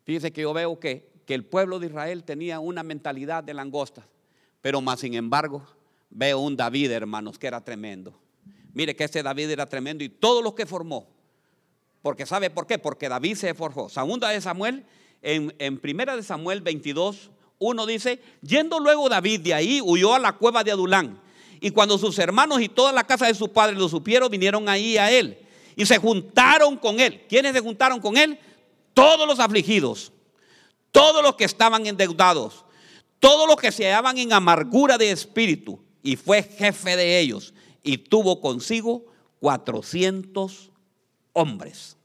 Fíjense 0.05 0.33
que 0.33 0.43
yo 0.43 0.53
veo 0.53 0.79
que, 0.79 1.11
que 1.27 1.35
el 1.35 1.45
pueblo 1.45 1.79
de 1.79 1.87
Israel 1.87 2.25
tenía 2.25 2.61
una 2.61 2.83
mentalidad 2.83 3.45
de 3.45 3.55
langosta, 3.55 4.07
pero 4.61 4.81
más 4.81 5.01
sin 5.01 5.15
embargo 5.15 5.67
veo 6.11 6.41
un 6.41 6.57
David, 6.57 6.91
hermanos, 6.91 7.39
que 7.39 7.47
era 7.47 7.61
tremendo. 7.61 8.22
Mire 8.75 8.97
que 8.97 9.05
ese 9.05 9.23
David 9.23 9.51
era 9.51 9.69
tremendo 9.69 10.03
y 10.03 10.09
todos 10.09 10.43
los 10.43 10.55
que 10.55 10.67
formó. 10.67 11.07
Porque 12.01 12.27
¿sabe 12.27 12.51
por 12.51 12.67
qué? 12.67 12.79
Porque 12.79 13.09
David 13.09 13.37
se 13.37 13.55
forjó. 13.55 13.89
Segunda 13.89 14.31
de 14.31 14.41
Samuel, 14.41 14.85
en, 15.21 15.55
en 15.59 15.79
primera 15.79 16.17
de 16.17 16.23
Samuel 16.23 16.63
22, 16.63 17.31
uno 17.59 17.87
dice, 17.87 18.21
yendo 18.43 18.81
luego 18.81 19.09
David 19.09 19.41
de 19.41 19.55
ahí, 19.55 19.81
huyó 19.83 20.15
a 20.15 20.19
la 20.19 20.33
cueva 20.33 20.65
de 20.65 20.73
Adulán. 20.73 21.21
Y 21.61 21.71
cuando 21.71 21.97
sus 21.97 22.19
hermanos 22.19 22.61
y 22.61 22.69
toda 22.69 22.91
la 22.91 23.05
casa 23.05 23.27
de 23.27 23.35
su 23.35 23.53
padre 23.53 23.77
lo 23.77 23.89
supieron, 23.89 24.31
vinieron 24.31 24.69
ahí 24.69 24.97
a 24.99 25.13
él. 25.13 25.39
Y 25.77 25.87
se 25.87 25.99
juntaron 25.99 26.77
con 26.77 26.99
él. 26.99 27.25
¿Quiénes 27.29 27.53
se 27.53 27.61
juntaron 27.61 28.01
con 28.01 28.17
él? 28.17 28.39
Todos 28.95 29.27
los 29.29 29.39
afligidos, 29.39 30.13
todos 30.91 31.23
los 31.23 31.37
que 31.37 31.45
estaban 31.45 31.87
endeudados, 31.87 32.65
todos 33.21 33.47
los 33.47 33.57
que 33.57 33.71
se 33.71 33.85
hallaban 33.85 34.19
en 34.19 34.33
amargura 34.33 34.99
de 34.99 35.13
espíritu. 35.13 35.79
Y 36.03 36.17
fue 36.17 36.43
jefe 36.43 36.97
de 36.97 37.21
ellos 37.21 37.55
y 37.83 37.99
tuvo 37.99 38.41
consigo 38.41 39.05
400 39.41 40.71
hombres. 41.33 41.97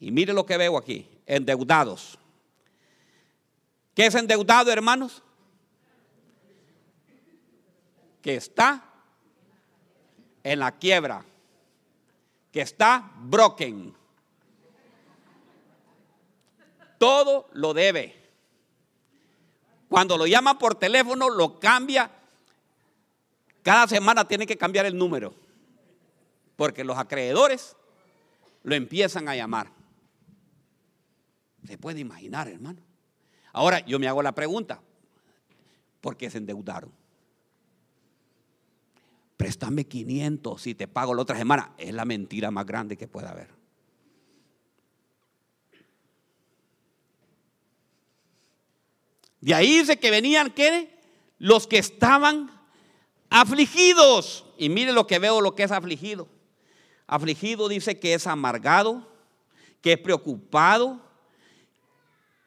Y 0.00 0.10
mire 0.10 0.32
lo 0.32 0.44
que 0.44 0.56
veo 0.56 0.76
aquí, 0.76 1.08
endeudados. 1.26 2.18
¿Qué 3.94 4.06
es 4.06 4.14
endeudado, 4.14 4.70
hermanos? 4.72 5.22
Que 8.20 8.36
está 8.36 8.84
en 10.42 10.58
la 10.58 10.72
quiebra, 10.72 11.24
que 12.50 12.60
está 12.60 13.12
broken. 13.20 13.94
Todo 16.98 17.48
lo 17.52 17.72
debe. 17.72 18.20
Cuando 19.88 20.18
lo 20.18 20.26
llama 20.26 20.58
por 20.58 20.74
teléfono, 20.74 21.30
lo 21.30 21.60
cambia 21.60 22.10
cada 23.64 23.88
semana 23.88 24.28
tiene 24.28 24.46
que 24.46 24.58
cambiar 24.58 24.84
el 24.84 24.96
número, 24.96 25.34
porque 26.54 26.84
los 26.84 26.98
acreedores 26.98 27.74
lo 28.62 28.74
empiezan 28.74 29.26
a 29.26 29.34
llamar. 29.34 29.72
Se 31.66 31.78
puede 31.78 31.98
imaginar, 31.98 32.46
hermano. 32.46 32.82
Ahora 33.54 33.80
yo 33.80 33.98
me 33.98 34.06
hago 34.06 34.22
la 34.22 34.34
pregunta, 34.34 34.82
¿por 36.02 36.18
qué 36.18 36.28
se 36.28 36.36
endeudaron? 36.36 36.92
Préstame 39.38 39.86
500 39.86 40.66
y 40.66 40.74
te 40.74 40.86
pago 40.86 41.14
la 41.14 41.22
otra 41.22 41.38
semana. 41.38 41.72
Es 41.78 41.94
la 41.94 42.04
mentira 42.04 42.50
más 42.50 42.66
grande 42.66 42.98
que 42.98 43.08
pueda 43.08 43.30
haber. 43.30 43.48
De 49.40 49.54
ahí 49.54 49.78
dice 49.78 49.98
que 49.98 50.10
venían, 50.10 50.50
¿qué? 50.50 50.98
Los 51.38 51.66
que 51.66 51.78
estaban 51.78 52.53
afligidos. 53.34 54.44
Y 54.56 54.68
mire 54.68 54.92
lo 54.92 55.06
que 55.06 55.18
veo, 55.18 55.40
lo 55.40 55.56
que 55.56 55.64
es 55.64 55.72
afligido. 55.72 56.28
Afligido 57.06 57.68
dice 57.68 57.98
que 57.98 58.14
es 58.14 58.26
amargado, 58.28 59.06
que 59.80 59.94
es 59.94 59.98
preocupado, 59.98 61.00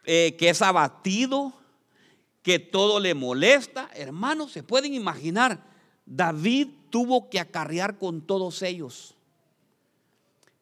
eh, 0.06 0.36
que 0.40 0.50
es 0.50 0.62
abatido, 0.62 1.54
que 2.42 2.58
todo 2.58 3.02
le 3.02 3.14
molesta. 3.14 3.90
Hermanos, 3.94 4.54
se 4.54 4.64
pueden 4.64 4.94
imaginar, 4.94 5.62
David 6.06 6.70
tuvo 6.90 7.30
que 7.30 7.42
acarrear 7.42 7.98
con 7.98 8.22
todos 8.22 8.62
ellos. 8.62 9.14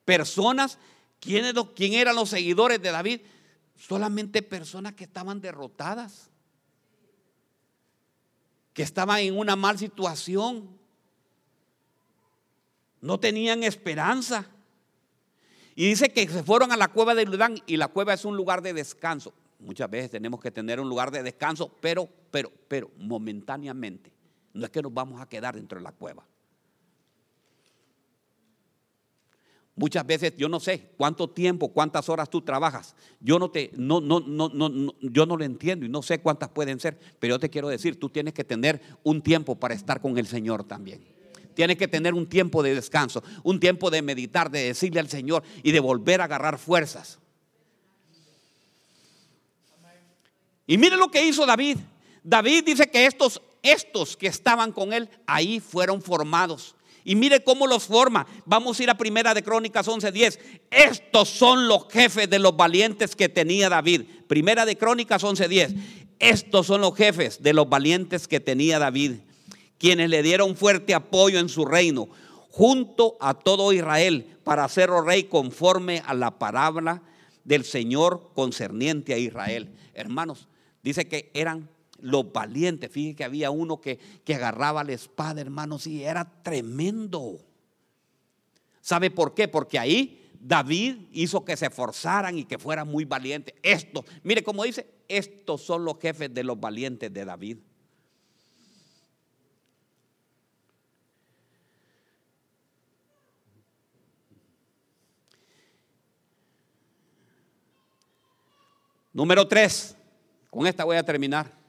Personas, 0.05 0.79
¿quién 1.19 1.93
eran 1.93 2.15
los 2.15 2.29
seguidores 2.29 2.81
de 2.81 2.91
David? 2.91 3.21
Solamente 3.77 4.41
personas 4.41 4.93
que 4.93 5.03
estaban 5.03 5.39
derrotadas 5.39 6.31
que 8.75 8.83
estaban 8.83 9.19
en 9.19 9.39
una 9.39 9.55
mal 9.55 9.79
situación. 9.79 10.67
No 12.99 13.17
tenían 13.21 13.63
esperanza. 13.63 14.45
Y 15.75 15.87
dice 15.87 16.09
que 16.09 16.27
se 16.27 16.43
fueron 16.43 16.73
a 16.73 16.77
la 16.77 16.89
cueva 16.89 17.15
de 17.15 17.25
Ludán 17.25 17.57
y 17.65 17.77
la 17.77 17.87
cueva 17.87 18.13
es 18.13 18.25
un 18.25 18.35
lugar 18.35 18.61
de 18.61 18.73
descanso. 18.73 19.33
Muchas 19.59 19.89
veces 19.89 20.11
tenemos 20.11 20.41
que 20.41 20.51
tener 20.51 20.81
un 20.81 20.89
lugar 20.89 21.09
de 21.09 21.23
descanso, 21.23 21.71
pero, 21.79 22.09
pero, 22.31 22.51
pero 22.67 22.91
momentáneamente. 22.97 24.11
No 24.53 24.65
es 24.65 24.71
que 24.71 24.81
nos 24.81 24.93
vamos 24.93 25.21
a 25.21 25.29
quedar 25.29 25.55
dentro 25.55 25.79
de 25.79 25.83
la 25.83 25.93
cueva. 25.93 26.25
Muchas 29.77 30.07
veces 30.07 30.33
yo 30.37 30.47
no 30.47 30.61
sé 30.61 30.91
cuánto 30.97 31.29
tiempo, 31.29 31.67
cuántas 31.67 32.07
horas 32.07 32.29
tú 32.29 32.41
trabajas. 32.41 32.95
Yo 33.19 33.39
no 33.39 33.51
te 33.51 33.71
no 33.75 33.99
no 33.99 34.21
no 34.21 34.47
no, 34.49 34.93
yo 35.01 35.25
no 35.25 35.35
lo 35.35 35.43
entiendo 35.43 35.85
y 35.85 35.89
no 35.89 36.01
sé 36.01 36.19
cuántas 36.19 36.49
pueden 36.49 36.79
ser, 36.79 36.97
pero 37.19 37.35
yo 37.35 37.39
te 37.39 37.49
quiero 37.49 37.67
decir, 37.67 37.99
tú 37.99 38.09
tienes 38.09 38.33
que 38.33 38.45
tener 38.45 38.81
un 39.03 39.21
tiempo 39.21 39.55
para 39.55 39.73
estar 39.73 39.99
con 39.99 40.17
el 40.17 40.27
Señor 40.27 40.63
también. 40.63 41.03
Tienes 41.55 41.77
que 41.77 41.87
tener 41.89 42.13
un 42.13 42.27
tiempo 42.27 42.63
de 42.63 42.73
descanso, 42.73 43.21
un 43.43 43.59
tiempo 43.59 43.89
de 43.89 44.01
meditar, 44.01 44.49
de 44.49 44.63
decirle 44.63 45.01
al 45.01 45.09
Señor 45.09 45.43
y 45.61 45.71
de 45.71 45.79
volver 45.81 46.21
a 46.21 46.25
agarrar 46.25 46.57
fuerzas. 46.57 47.19
Y 50.67 50.77
mire 50.77 50.95
lo 50.95 51.09
que 51.11 51.25
hizo 51.25 51.45
David. 51.45 51.77
David 52.23 52.63
dice 52.65 52.89
que 52.89 53.05
estos 53.05 53.41
estos 53.61 54.15
que 54.15 54.27
estaban 54.27 54.71
con 54.71 54.93
él 54.93 55.09
ahí 55.25 55.59
fueron 55.59 56.01
formados 56.01 56.75
Y 57.05 57.15
mire 57.15 57.43
cómo 57.43 57.67
los 57.67 57.83
forma. 57.83 58.25
Vamos 58.45 58.79
a 58.79 58.83
ir 58.83 58.89
a 58.89 58.97
Primera 58.97 59.35
de 59.35 59.43
Crónicas 59.43 59.87
11:10. 59.87 60.39
Estos 60.71 61.29
son 61.29 61.67
los 61.67 61.87
jefes 61.89 62.27
de 62.29 62.39
los 62.39 62.57
valientes 62.57 63.15
que 63.15 63.29
tenía 63.29 63.69
David. 63.69 64.01
Primera 64.27 64.65
de 64.65 64.75
Crónicas 64.75 65.23
11:10. 65.23 65.75
Estos 66.19 66.65
son 66.65 66.81
los 66.81 66.95
jefes 66.95 67.43
de 67.43 67.53
los 67.53 67.69
valientes 67.69 68.27
que 68.27 68.39
tenía 68.39 68.79
David, 68.79 69.17
quienes 69.77 70.09
le 70.09 70.23
dieron 70.23 70.55
fuerte 70.55 70.95
apoyo 70.95 71.39
en 71.39 71.47
su 71.47 71.65
reino, 71.65 72.09
junto 72.49 73.17
a 73.19 73.35
todo 73.35 73.71
Israel, 73.71 74.25
para 74.43 74.63
hacerlo 74.63 75.01
rey 75.01 75.25
conforme 75.25 76.01
a 76.07 76.15
la 76.15 76.39
palabra 76.39 77.03
del 77.43 77.65
Señor 77.65 78.31
concerniente 78.33 79.13
a 79.13 79.19
Israel. 79.19 79.69
Hermanos, 79.93 80.47
dice 80.81 81.07
que 81.07 81.29
eran 81.35 81.69
los 81.99 82.31
valientes. 82.31 82.91
Fíjense 82.91 83.15
que 83.15 83.23
había 83.23 83.51
uno 83.51 83.81
que, 83.81 83.99
que 84.23 84.35
agarraba 84.35 84.83
la 84.83 84.93
espada, 84.93 85.41
hermanos, 85.41 85.87
y 85.87 86.03
era 86.03 86.25
tremendo. 86.43 87.39
¿Sabe 88.81 89.09
por 89.09 89.33
qué? 89.33 89.47
Porque 89.47 89.79
ahí 89.79 90.29
David 90.39 90.97
hizo 91.11 91.43
que 91.43 91.57
se 91.57 91.65
esforzaran 91.65 92.37
y 92.37 92.45
que 92.45 92.59
fueran 92.59 92.87
muy 92.87 93.05
valientes. 93.05 93.55
Esto, 93.63 94.05
mire 94.23 94.43
cómo 94.43 94.63
dice, 94.63 94.87
estos 95.07 95.61
son 95.61 95.83
los 95.83 95.99
jefes 95.99 96.33
de 96.33 96.43
los 96.43 96.59
valientes 96.59 97.11
de 97.11 97.25
David. 97.25 97.57
Número 109.13 109.47
tres, 109.47 109.95
con 110.49 110.67
esta 110.67 110.83
voy 110.83 110.97
a 110.97 111.03
terminar. 111.03 111.64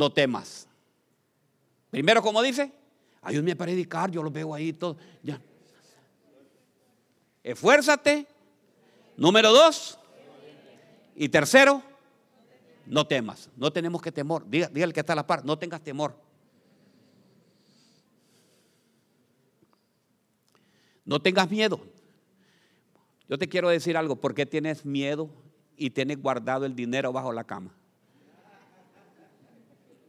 No 0.00 0.10
temas. 0.10 0.66
Primero, 1.90 2.22
como 2.22 2.40
dice, 2.40 2.72
ayúdame 3.20 3.52
a 3.52 3.56
predicar, 3.56 4.10
yo 4.10 4.22
lo 4.22 4.30
veo 4.30 4.54
ahí 4.54 4.72
todo. 4.72 4.96
Esfuérzate. 7.42 8.26
Número 9.18 9.52
dos. 9.52 9.98
Y 11.14 11.28
tercero, 11.28 11.82
no 12.86 13.06
temas. 13.06 13.50
No 13.58 13.70
tenemos 13.70 14.00
que 14.00 14.10
temor. 14.10 14.48
Diga, 14.48 14.68
diga 14.68 14.86
el 14.86 14.94
que 14.94 15.00
está 15.00 15.12
a 15.12 15.16
la 15.16 15.26
par, 15.26 15.44
no 15.44 15.58
tengas 15.58 15.82
temor. 15.82 16.16
No 21.04 21.20
tengas 21.20 21.50
miedo. 21.50 21.78
Yo 23.28 23.36
te 23.36 23.50
quiero 23.50 23.68
decir 23.68 23.98
algo. 23.98 24.16
¿Por 24.16 24.34
qué 24.34 24.46
tienes 24.46 24.86
miedo 24.86 25.28
y 25.76 25.90
tienes 25.90 26.22
guardado 26.22 26.64
el 26.64 26.74
dinero 26.74 27.12
bajo 27.12 27.34
la 27.34 27.44
cama? 27.44 27.74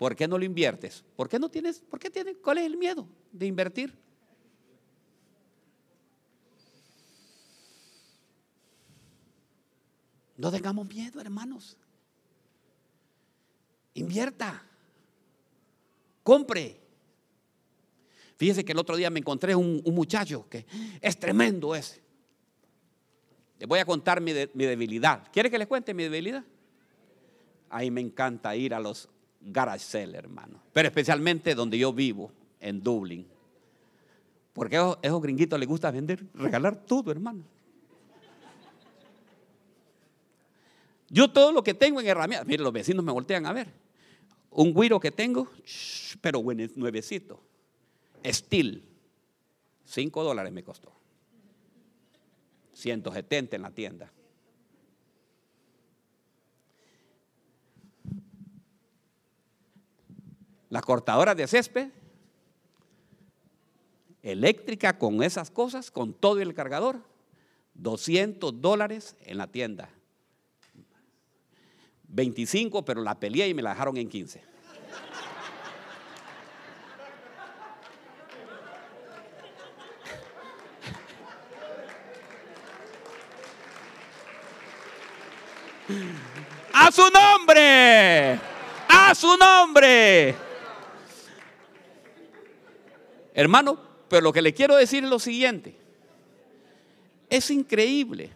¿Por 0.02 0.16
qué 0.16 0.28
no 0.28 0.39
lo 0.39 0.43
inviertes? 0.43 1.06
¿Por 1.16 1.30
qué 1.30 1.38
no 1.38 1.47
tienes? 1.47 1.80
¿Por 1.80 1.99
qué 1.99 2.10
tienes? 2.10 2.38
¿Cuál 2.43 2.58
es 2.58 2.66
el 2.66 2.76
miedo 2.76 3.08
de 3.32 3.45
invertir? 3.45 3.95
No 10.38 10.52
tengamos 10.52 10.88
miedo, 10.88 11.22
hermanos. 11.22 11.78
Invierta. 13.93 14.66
Compre. 16.24 16.82
Fíjese 18.38 18.66
que 18.66 18.72
el 18.72 18.80
otro 18.80 18.95
día 18.95 19.12
me 19.12 19.20
encontré 19.20 19.54
un, 19.54 19.84
muchacho 19.86 20.49
que 20.49 20.66
es 20.99 21.20
tremendo 21.20 21.76
ese. 21.76 22.02
Les 23.60 23.70
voy 23.70 23.78
a 23.78 23.86
contar 23.86 24.20
mi, 24.20 24.34
mi 24.56 24.66
debilidad. 24.66 25.32
¿Quiere 25.32 25.52
que 25.52 25.60
les 25.60 25.68
cuente 25.68 25.93
mi 25.93 26.06
debilidad? 26.06 26.43
Ahí 27.70 27.91
me 27.91 28.02
encanta 28.02 28.56
ir 28.56 28.74
a 28.74 28.80
los 28.80 29.08
garage 29.41 29.83
sale, 29.83 30.17
hermano. 30.17 30.61
Pero 30.73 30.87
especialmente 30.87 31.55
donde 31.55 31.77
yo 31.77 31.91
vivo, 31.91 32.31
en 32.59 32.81
Dublín. 32.81 33.27
Porque 34.53 34.77
a 34.77 34.97
esos 35.01 35.21
gringuitos 35.21 35.59
les 35.59 35.67
gusta 35.67 35.91
vender, 35.91 36.23
regalar 36.33 36.75
todo, 36.75 37.11
hermano. 37.11 37.43
Yo 41.09 41.29
todo 41.29 41.51
lo 41.51 41.63
que 41.63 41.73
tengo 41.73 41.99
en 41.99 42.07
herramientas, 42.07 42.47
mire, 42.47 42.63
los 42.63 42.71
vecinos 42.71 43.03
me 43.03 43.11
voltean 43.11 43.45
a 43.45 43.53
ver. 43.53 43.67
Un 44.51 44.73
guiro 44.73 44.99
que 44.99 45.11
tengo, 45.11 45.49
pero 46.21 46.41
nuevecito. 46.75 47.41
Steel. 48.25 48.83
5 49.85 50.23
dólares 50.23 50.53
me 50.53 50.63
costó. 50.63 50.93
170 52.73 53.55
en 53.55 53.61
la 53.61 53.71
tienda. 53.71 54.11
La 60.72 60.82
cortadora 60.82 61.36
de 61.36 61.47
césped, 61.47 61.89
eléctrica 64.24 64.97
con 64.97 65.22
esas 65.22 65.51
cosas, 65.51 65.91
con 65.91 66.13
todo 66.13 66.39
el 66.39 66.53
cargador, 66.53 67.01
200 67.74 68.61
dólares 68.61 69.17
en 69.26 69.38
la 69.38 69.47
tienda. 69.47 69.89
25, 72.07 72.86
pero 72.86 73.01
la 73.01 73.19
peleé 73.19 73.49
y 73.49 73.53
me 73.53 73.61
la 73.61 73.72
dejaron 73.72 73.97
en 73.97 74.07
15. 74.07 74.41
A 86.74 86.91
su 86.93 87.09
nombre, 87.11 88.39
a 88.88 89.13
su 89.13 89.36
nombre. 89.36 90.51
Hermano, 93.34 93.79
pero 94.07 94.21
lo 94.21 94.34
que 94.34 94.41
le 94.41 94.53
quiero 94.53 94.75
decir 94.75 95.03
es 95.03 95.09
lo 95.09 95.19
siguiente. 95.19 95.75
Es 97.29 97.49
increíble. 97.49 98.32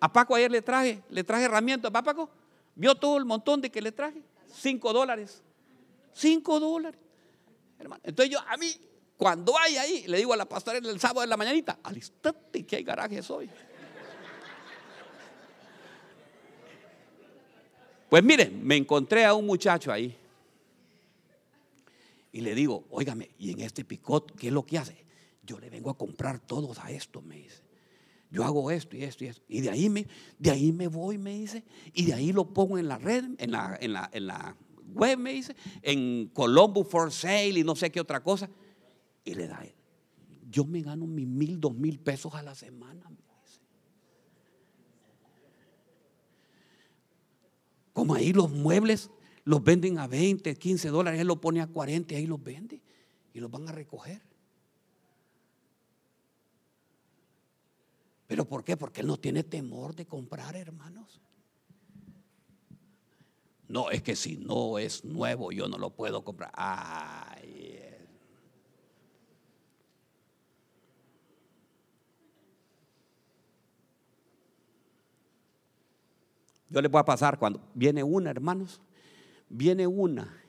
A 0.00 0.12
Paco 0.12 0.34
ayer 0.34 0.50
le 0.50 0.62
traje, 0.62 1.02
le 1.08 1.24
traje 1.24 1.44
herramientas. 1.44 1.90
¿A 1.94 2.02
Paco? 2.02 2.28
¿Vio 2.74 2.94
todo 2.94 3.16
el 3.16 3.24
montón 3.24 3.60
de 3.60 3.70
que 3.70 3.80
le 3.80 3.92
traje? 3.92 4.22
Cinco 4.52 4.92
dólares. 4.92 5.42
Cinco 6.12 6.60
dólares. 6.60 7.00
Hermano. 7.78 8.02
Entonces 8.04 8.32
yo, 8.32 8.40
a 8.46 8.56
mí, 8.56 8.70
cuando 9.16 9.58
hay 9.58 9.76
ahí, 9.76 10.04
le 10.06 10.18
digo 10.18 10.32
a 10.32 10.36
la 10.36 10.44
pastora 10.44 10.78
el 10.78 11.00
sábado 11.00 11.22
de 11.22 11.26
la 11.26 11.36
mañanita, 11.36 11.78
alistate 11.82 12.66
que 12.66 12.76
hay 12.76 12.82
garajes 12.82 13.30
hoy. 13.30 13.48
Pues 18.10 18.22
miren, 18.22 18.62
me 18.62 18.76
encontré 18.76 19.24
a 19.24 19.32
un 19.32 19.46
muchacho 19.46 19.90
ahí. 19.90 20.14
Y 22.32 22.40
le 22.40 22.54
digo, 22.54 22.86
óigame, 22.90 23.30
¿y 23.38 23.50
en 23.50 23.60
este 23.60 23.84
picot 23.84 24.34
qué 24.36 24.48
es 24.48 24.52
lo 24.52 24.64
que 24.64 24.78
hace? 24.78 25.04
Yo 25.44 25.60
le 25.60 25.70
vengo 25.70 25.90
a 25.90 25.98
comprar 25.98 26.40
todos 26.40 26.78
a 26.78 26.90
esto, 26.90 27.20
me 27.22 27.36
dice 27.36 27.62
yo 28.32 28.44
hago 28.44 28.70
esto 28.70 28.96
y 28.96 29.04
esto 29.04 29.24
y 29.24 29.26
esto. 29.28 29.42
Y 29.46 29.60
de 29.60 29.70
ahí 29.70 29.90
me, 29.90 30.06
de 30.38 30.50
ahí 30.50 30.72
me 30.72 30.88
voy, 30.88 31.18
me 31.18 31.38
dice, 31.38 31.62
y 31.92 32.06
de 32.06 32.14
ahí 32.14 32.32
lo 32.32 32.52
pongo 32.52 32.78
en 32.78 32.88
la 32.88 32.96
red, 32.96 33.24
en 33.38 33.52
la, 33.52 33.76
en 33.78 33.92
la, 33.92 34.10
en 34.12 34.26
la 34.26 34.56
web, 34.94 35.18
me 35.18 35.34
dice, 35.34 35.54
en 35.82 36.28
Colombo 36.28 36.82
for 36.82 37.12
Sale 37.12 37.58
y 37.58 37.62
no 37.62 37.76
sé 37.76 37.92
qué 37.92 38.00
otra 38.00 38.22
cosa. 38.22 38.48
Y 39.22 39.34
le 39.34 39.46
da, 39.46 39.62
yo 40.50 40.64
me 40.64 40.80
gano 40.80 41.06
mis 41.06 41.26
mil, 41.26 41.60
dos 41.60 41.74
mil 41.74 42.00
pesos 42.00 42.34
a 42.34 42.42
la 42.42 42.54
semana. 42.54 43.04
Me 43.10 43.16
dice. 43.16 43.60
Como 47.92 48.14
ahí 48.14 48.32
los 48.32 48.50
muebles 48.50 49.10
los 49.44 49.62
venden 49.62 49.98
a 49.98 50.06
20, 50.06 50.54
15 50.56 50.88
dólares, 50.88 51.20
él 51.20 51.26
lo 51.26 51.40
pone 51.40 51.60
a 51.60 51.66
40 51.66 52.14
y 52.14 52.16
ahí 52.16 52.26
los 52.26 52.42
vende 52.42 52.80
y 53.34 53.40
los 53.40 53.50
van 53.50 53.68
a 53.68 53.72
recoger. 53.72 54.20
¿Pero 58.26 58.46
por 58.46 58.64
qué? 58.64 58.76
Porque 58.76 59.02
él 59.02 59.06
no 59.06 59.18
tiene 59.18 59.42
temor 59.42 59.94
de 59.94 60.06
comprar, 60.06 60.56
hermanos. 60.56 61.20
No, 63.68 63.90
es 63.90 64.02
que 64.02 64.16
si 64.16 64.36
no 64.36 64.78
es 64.78 65.04
nuevo, 65.04 65.50
yo 65.50 65.68
no 65.68 65.78
lo 65.78 65.90
puedo 65.90 66.24
comprar. 66.24 66.50
Ay. 66.54 67.80
Yo 76.68 76.80
le 76.80 76.88
voy 76.88 77.00
a 77.00 77.04
pasar 77.04 77.38
cuando 77.38 77.60
viene 77.74 78.02
una, 78.02 78.30
hermanos, 78.30 78.80
viene 79.52 79.86
una, 79.86 80.42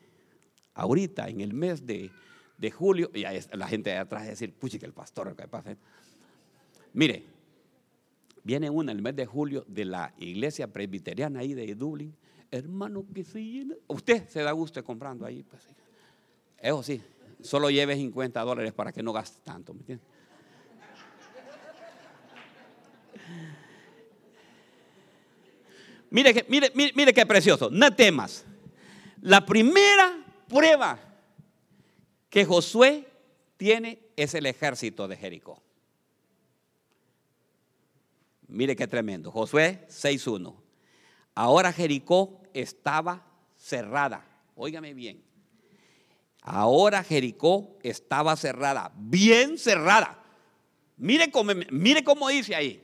ahorita 0.73 1.29
en 1.29 1.41
el 1.41 1.53
mes 1.53 1.85
de, 1.85 2.09
julio, 2.71 3.11
y 3.13 3.23
la 3.55 3.67
gente 3.67 3.91
de 3.91 3.97
atrás 3.97 4.25
decir, 4.25 4.53
puchi, 4.53 4.79
que 4.79 4.85
el 4.85 4.93
pastor, 4.93 5.35
¿qué 5.35 5.47
pasa? 5.47 5.75
Mire, 6.93 7.25
Viene 8.43 8.69
una 8.69 8.91
el 8.91 9.01
mes 9.01 9.15
de 9.15 9.25
julio 9.25 9.63
de 9.67 9.85
la 9.85 10.13
iglesia 10.17 10.67
presbiteriana 10.67 11.39
ahí 11.39 11.53
de 11.53 11.73
Dublín. 11.75 12.13
Hermano, 12.51 13.05
que 13.13 13.23
se 13.23 13.41
llena. 13.41 13.75
Usted 13.87 14.27
se 14.27 14.41
da 14.41 14.51
gusto 14.51 14.83
comprando 14.83 15.25
ahí. 15.25 15.43
Pues, 15.43 15.63
Eso 16.57 16.83
sí, 16.83 17.01
solo 17.41 17.69
lleve 17.69 17.95
50 17.95 18.41
dólares 18.41 18.73
para 18.73 18.91
que 18.91 19.01
no 19.01 19.13
gaste 19.13 19.39
tanto. 19.45 19.73
¿me? 19.73 19.97
Mire, 26.11 26.45
mire, 26.49 26.71
mire, 26.75 26.93
mire 26.95 27.13
qué 27.13 27.25
precioso. 27.25 27.69
No 27.71 27.95
temas. 27.95 28.45
La 29.23 29.45
primera 29.45 30.21
prueba 30.49 30.99
que 32.29 32.43
Josué 32.43 33.07
tiene 33.55 33.99
es 34.17 34.33
el 34.33 34.45
ejército 34.45 35.07
de 35.07 35.15
Jericó. 35.15 35.63
Mire 38.49 38.75
qué 38.75 38.85
tremendo. 38.85 39.31
Josué 39.31 39.87
6.1. 39.87 40.53
Ahora 41.35 41.71
Jericó 41.71 42.41
estaba 42.53 43.25
cerrada. 43.55 44.25
Óigame 44.57 44.93
bien. 44.93 45.23
Ahora 46.41 47.01
Jericó 47.01 47.77
estaba 47.81 48.35
cerrada, 48.35 48.91
bien 48.97 49.57
cerrada. 49.57 50.21
Mire 50.97 51.31
cómo, 51.31 51.53
mire 51.71 52.03
cómo 52.03 52.27
dice 52.27 52.55
ahí. 52.55 52.83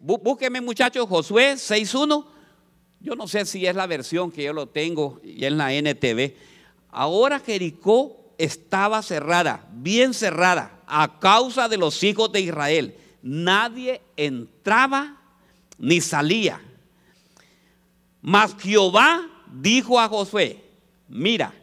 Búsqueme 0.00 0.60
muchachos, 0.60 1.08
Josué 1.08 1.52
6.1. 1.52 2.35
Yo 3.06 3.14
no 3.14 3.28
sé 3.28 3.46
si 3.46 3.64
es 3.64 3.76
la 3.76 3.86
versión 3.86 4.32
que 4.32 4.42
yo 4.42 4.52
lo 4.52 4.66
tengo 4.66 5.20
y 5.22 5.44
en 5.44 5.56
la 5.58 5.72
NTV. 5.72 6.34
Ahora 6.90 7.38
Jericó 7.38 8.34
estaba 8.36 9.00
cerrada, 9.00 9.64
bien 9.74 10.12
cerrada, 10.12 10.82
a 10.88 11.20
causa 11.20 11.68
de 11.68 11.76
los 11.76 12.02
hijos 12.02 12.32
de 12.32 12.40
Israel. 12.40 12.96
Nadie 13.22 14.02
entraba 14.16 15.20
ni 15.78 16.00
salía. 16.00 16.60
Mas 18.22 18.56
Jehová 18.58 19.24
dijo 19.52 20.00
a 20.00 20.08
Josué, 20.08 20.64
mira, 21.06 21.54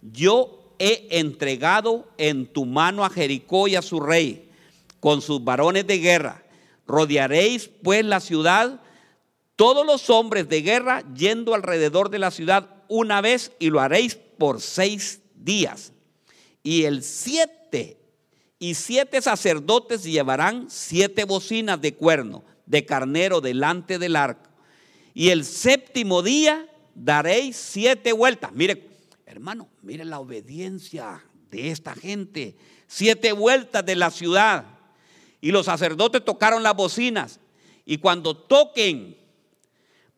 yo 0.00 0.72
he 0.78 1.08
entregado 1.18 2.06
en 2.16 2.46
tu 2.46 2.64
mano 2.64 3.04
a 3.04 3.10
Jericó 3.10 3.66
y 3.66 3.74
a 3.74 3.82
su 3.82 3.98
rey, 3.98 4.48
con 5.00 5.20
sus 5.20 5.42
varones 5.42 5.84
de 5.84 5.98
guerra. 5.98 6.44
Rodearéis 6.86 7.68
pues 7.82 8.04
la 8.04 8.20
ciudad, 8.20 8.80
todos 9.56 9.86
los 9.86 10.10
hombres 10.10 10.48
de 10.48 10.62
guerra 10.62 11.02
yendo 11.14 11.54
alrededor 11.54 12.10
de 12.10 12.18
la 12.18 12.30
ciudad 12.30 12.84
una 12.88 13.20
vez 13.20 13.52
y 13.58 13.70
lo 13.70 13.80
haréis 13.80 14.14
por 14.14 14.60
seis 14.60 15.20
días. 15.34 15.92
Y 16.62 16.84
el 16.84 17.02
siete, 17.02 17.98
y 18.58 18.74
siete 18.74 19.22
sacerdotes 19.22 20.04
llevarán 20.04 20.66
siete 20.68 21.24
bocinas 21.24 21.80
de 21.80 21.94
cuerno 21.94 22.44
de 22.66 22.84
carnero 22.84 23.40
delante 23.40 23.98
del 23.98 24.16
arco. 24.16 24.50
Y 25.14 25.30
el 25.30 25.44
séptimo 25.44 26.22
día 26.22 26.68
daréis 26.94 27.56
siete 27.56 28.12
vueltas. 28.12 28.52
Mire, 28.52 28.88
hermano, 29.24 29.68
mire 29.82 30.04
la 30.04 30.20
obediencia 30.20 31.24
de 31.50 31.70
esta 31.70 31.94
gente. 31.94 32.56
Siete 32.86 33.32
vueltas 33.32 33.86
de 33.86 33.96
la 33.96 34.10
ciudad. 34.10 34.66
Y 35.40 35.52
los 35.52 35.66
sacerdotes 35.66 36.24
tocaron 36.24 36.62
las 36.62 36.74
bocinas. 36.74 37.40
Y 37.84 37.98
cuando 37.98 38.36
toquen 38.36 39.16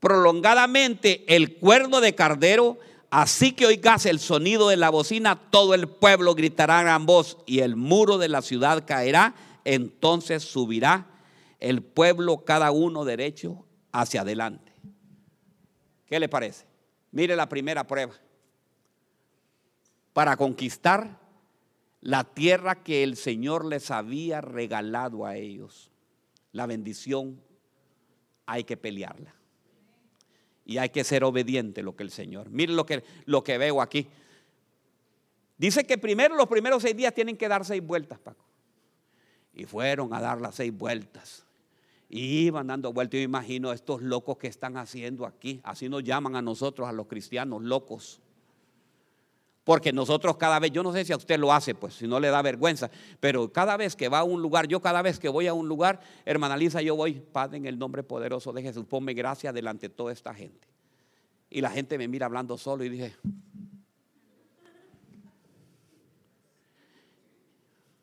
prolongadamente 0.01 1.25
el 1.35 1.57
cuerno 1.57 2.01
de 2.01 2.15
cardero, 2.15 2.79
así 3.11 3.53
que 3.53 3.67
oigas 3.67 4.07
el 4.07 4.19
sonido 4.19 4.69
de 4.69 4.77
la 4.77 4.91
bocina, 4.91 5.37
todo 5.51 5.75
el 5.75 5.89
pueblo 5.89 6.35
gritará 6.35 6.81
a 6.81 6.83
gran 6.83 7.07
voz 7.07 7.39
y 7.47 7.61
el 7.61 7.77
muro 7.77 8.19
de 8.19 8.29
la 8.29 8.43
ciudad 8.43 8.85
caerá. 8.87 9.35
Entonces 9.65 10.45
subirá 10.45 11.07
el 11.61 11.83
pueblo 11.83 12.45
cada 12.45 12.71
uno 12.71 13.05
derecho 13.05 13.67
hacia 13.93 14.23
adelante. 14.23 14.73
¿Qué 16.07 16.21
le 16.21 16.29
parece? 16.29 16.67
Mire 17.11 17.37
la 17.37 17.49
primera 17.49 17.87
prueba. 17.87 18.15
Para 20.13 20.37
conquistar 20.37 21.21
la 22.01 22.25
tierra 22.25 22.83
que 22.83 23.03
el 23.03 23.17
Señor 23.17 23.65
les 23.65 23.91
había 23.91 24.41
regalado 24.41 25.27
a 25.27 25.37
ellos, 25.37 25.91
la 26.53 26.67
bendición 26.67 27.41
hay 28.47 28.65
que 28.65 28.77
pelearla. 28.77 29.38
Y 30.69 30.77
hay 30.77 30.91
que 30.91 31.03
ser 31.03 31.25
obediente 31.25 31.83
lo 31.83 31.97
que 31.97 32.03
el 32.03 32.11
Señor. 32.11 32.51
Mire 32.51 32.75
lo 32.75 32.85
que, 32.85 33.03
lo 33.25 33.43
que 33.43 33.57
veo 33.57 33.81
aquí. 33.81 34.07
Dice 35.57 35.85
que 35.85 35.97
primero, 35.97 36.37
los 36.37 36.47
primeros 36.47 36.83
seis 36.83 36.95
días 36.95 37.15
tienen 37.15 37.39
que 37.39 37.49
dar 37.49 37.65
seis 37.65 37.83
vueltas, 37.83 38.19
Paco. 38.19 38.45
Y 39.55 39.65
fueron 39.65 40.13
a 40.13 40.21
dar 40.21 40.43
las 40.43 40.57
seis 40.57 40.71
vueltas. 40.71 41.47
Y 42.11 42.47
iban 42.47 42.67
dando 42.67 42.93
vueltas. 42.93 43.19
Yo 43.19 43.25
imagino 43.25 43.73
estos 43.73 44.03
locos 44.03 44.37
que 44.37 44.47
están 44.47 44.77
haciendo 44.77 45.25
aquí. 45.25 45.59
Así 45.65 45.89
nos 45.89 46.05
llaman 46.05 46.37
a 46.37 46.43
nosotros, 46.43 46.87
a 46.87 46.93
los 46.93 47.07
cristianos, 47.07 47.63
locos. 47.63 48.21
Porque 49.69 49.93
nosotros 49.93 50.39
cada 50.39 50.59
vez, 50.59 50.71
yo 50.71 50.83
no 50.83 50.95
sé 50.95 51.05
si 51.05 51.13
a 51.13 51.19
usted 51.19 51.39
lo 51.39 51.53
hace, 51.53 51.75
pues 51.75 51.93
si 51.93 52.09
no 52.09 52.19
le 52.19 52.29
da 52.29 52.41
vergüenza, 52.41 52.91
pero 53.21 53.53
cada 53.53 53.77
vez 53.77 53.97
que 53.97 54.09
va 54.09 54.21
a 54.21 54.25
un 54.25 54.41
lugar, 54.41 54.67
yo 54.67 54.81
cada 54.81 55.03
vez 55.03 55.19
que 55.19 55.29
voy 55.29 55.47
a 55.47 55.53
un 55.53 55.69
lugar, 55.69 56.01
hermana 56.25 56.57
Lisa, 56.57 56.81
yo 56.81 56.97
voy, 56.97 57.21
Padre, 57.21 57.59
en 57.59 57.67
el 57.67 57.79
nombre 57.79 58.03
poderoso 58.03 58.51
de 58.55 58.63
Jesús, 58.63 58.87
ponme 58.87 59.13
gracia 59.13 59.53
delante 59.53 59.91
de 59.91 59.95
toda 59.95 60.11
esta 60.11 60.33
gente. 60.33 60.67
Y 61.51 61.61
la 61.61 61.69
gente 61.69 61.99
me 61.99 62.09
mira 62.09 62.25
hablando 62.25 62.57
solo 62.57 62.83
y 62.83 62.89
dije, 62.89 63.15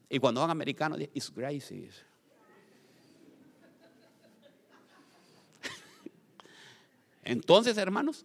y 0.07 0.20
cuando 0.20 0.41
van 0.41 0.51
americanos, 0.51 0.99
it's 1.16 1.34
grace. 1.34 1.74
Entonces, 7.24 7.76
hermanos, 7.76 8.24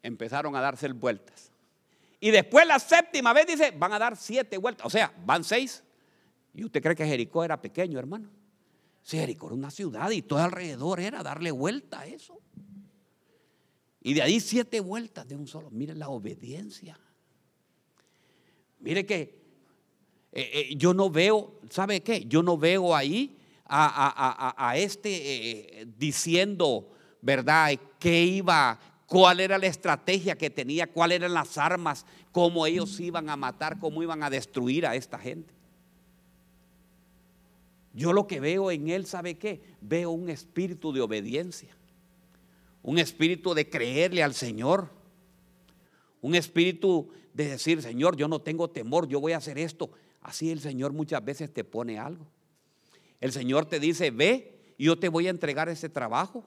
empezaron 0.00 0.54
a 0.54 0.60
darse 0.60 0.92
vueltas. 0.92 1.50
Y 2.24 2.30
después 2.30 2.66
la 2.66 2.78
séptima 2.78 3.34
vez 3.34 3.46
dice, 3.46 3.70
van 3.72 3.92
a 3.92 3.98
dar 3.98 4.16
siete 4.16 4.56
vueltas. 4.56 4.86
O 4.86 4.88
sea, 4.88 5.12
van 5.26 5.44
seis. 5.44 5.84
¿Y 6.54 6.64
usted 6.64 6.82
cree 6.82 6.96
que 6.96 7.04
Jericó 7.04 7.44
era 7.44 7.60
pequeño, 7.60 7.98
hermano? 7.98 8.30
Sí, 9.02 9.18
Jericó 9.18 9.48
era 9.48 9.56
una 9.56 9.70
ciudad 9.70 10.10
y 10.10 10.22
todo 10.22 10.38
alrededor 10.38 11.00
era 11.00 11.22
darle 11.22 11.50
vuelta 11.50 12.00
a 12.00 12.06
eso. 12.06 12.40
Y 14.00 14.14
de 14.14 14.22
ahí 14.22 14.40
siete 14.40 14.80
vueltas 14.80 15.28
de 15.28 15.36
un 15.36 15.46
solo. 15.46 15.70
Miren 15.70 15.98
la 15.98 16.08
obediencia. 16.08 16.98
Mire 18.78 19.04
que 19.04 19.20
eh, 20.32 20.50
eh, 20.54 20.74
yo 20.78 20.94
no 20.94 21.10
veo, 21.10 21.60
¿sabe 21.68 22.02
qué? 22.02 22.24
Yo 22.24 22.42
no 22.42 22.56
veo 22.56 22.96
ahí 22.96 23.36
a, 23.66 24.72
este 24.78 25.10
eh, 25.10 25.86
diciendo, 25.98 26.90
¿verdad? 27.20 27.78
¿Qué 27.98 28.22
iba? 28.24 28.80
¿Cuál 29.06 29.40
era 29.40 29.58
la 29.58 29.66
estrategia 29.66 30.36
que 30.36 30.50
tenía? 30.50 30.86
¿Cuáles 30.86 31.16
eran 31.16 31.34
las 31.34 31.58
armas? 31.58 32.06
¿Cómo 32.32 32.66
ellos 32.66 32.98
iban 33.00 33.28
a 33.28 33.36
matar? 33.36 33.78
¿Cómo 33.78 34.02
iban 34.02 34.22
a 34.22 34.30
destruir 34.30 34.86
a 34.86 34.94
esta 34.94 35.18
gente? 35.18 35.52
Yo 37.92 38.12
lo 38.12 38.26
que 38.26 38.40
veo 38.40 38.70
en 38.70 38.88
él, 38.88 39.06
¿sabe 39.06 39.36
qué? 39.36 39.60
Veo 39.80 40.10
un 40.10 40.28
espíritu 40.28 40.92
de 40.92 41.00
obediencia. 41.00 41.76
Un 42.82 42.98
espíritu 42.98 43.54
de 43.54 43.68
creerle 43.68 44.22
al 44.22 44.34
Señor. 44.34 44.90
Un 46.20 46.34
espíritu 46.34 47.10
de 47.32 47.50
decir, 47.50 47.82
Señor, 47.82 48.16
yo 48.16 48.26
no 48.26 48.40
tengo 48.40 48.68
temor, 48.70 49.06
yo 49.06 49.20
voy 49.20 49.32
a 49.32 49.36
hacer 49.36 49.58
esto. 49.58 49.90
Así 50.22 50.50
el 50.50 50.60
Señor 50.60 50.92
muchas 50.92 51.24
veces 51.24 51.52
te 51.52 51.62
pone 51.62 51.98
algo. 51.98 52.26
El 53.20 53.32
Señor 53.32 53.66
te 53.66 53.78
dice, 53.78 54.10
ve, 54.10 54.74
yo 54.78 54.98
te 54.98 55.08
voy 55.08 55.26
a 55.26 55.30
entregar 55.30 55.68
ese 55.68 55.88
trabajo. 55.88 56.44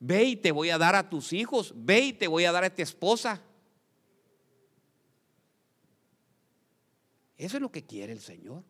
Ve 0.00 0.24
y 0.24 0.36
te 0.36 0.50
voy 0.50 0.70
a 0.70 0.78
dar 0.78 0.96
a 0.96 1.08
tus 1.08 1.32
hijos. 1.34 1.74
Ve 1.76 2.00
y 2.00 2.12
te 2.14 2.26
voy 2.26 2.46
a 2.46 2.52
dar 2.52 2.64
a 2.64 2.74
tu 2.74 2.80
esposa. 2.80 3.42
Eso 7.36 7.56
es 7.58 7.60
lo 7.60 7.70
que 7.70 7.84
quiere 7.84 8.12
el 8.12 8.20
Señor. 8.20 8.64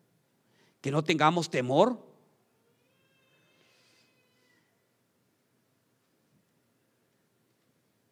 Que 0.81 0.91
no 0.91 1.03
tengamos 1.03 1.49
temor. 1.49 2.11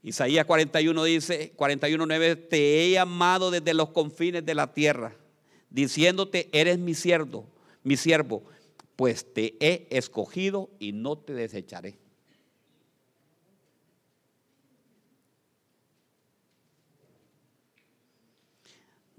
Isaías 0.02 0.46
41 0.46 1.04
dice, 1.04 1.54
41.9, 1.58 2.48
te 2.48 2.86
he 2.86 2.92
llamado 2.92 3.52
desde 3.52 3.74
los 3.74 3.90
confines 3.90 4.46
de 4.46 4.56
la 4.56 4.74
tierra, 4.74 5.14
diciéndote, 5.70 6.50
eres 6.54 6.80
mi 6.80 6.96
siervo, 6.96 7.50
mi 7.84 7.98
siervo, 7.98 8.44
pues 8.96 9.34
te 9.34 9.58
he 9.60 9.88
escogido 9.90 10.70
y 10.80 10.94
no 10.94 11.18
te 11.18 11.34
desecharé. 11.34 11.98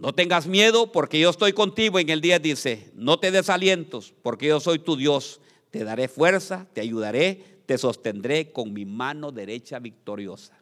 No 0.01 0.15
tengas 0.15 0.47
miedo 0.47 0.91
porque 0.91 1.21
yo 1.21 1.29
estoy 1.29 1.53
contigo. 1.53 1.99
En 1.99 2.09
el 2.09 2.23
día 2.23 2.39
dice, 2.39 2.91
no 2.95 3.21
te 3.21 3.31
desalientos 3.31 4.15
porque 4.23 4.47
yo 4.47 4.59
soy 4.59 4.79
tu 4.79 4.97
Dios. 4.97 5.43
Te 5.71 5.85
daré 5.85 6.09
fuerza, 6.09 6.67
te 6.73 6.81
ayudaré, 6.81 7.61
te 7.67 7.77
sostendré 7.77 8.51
con 8.51 8.73
mi 8.73 8.87
mano 8.87 9.31
derecha 9.31 9.79
victoriosa. 9.79 10.59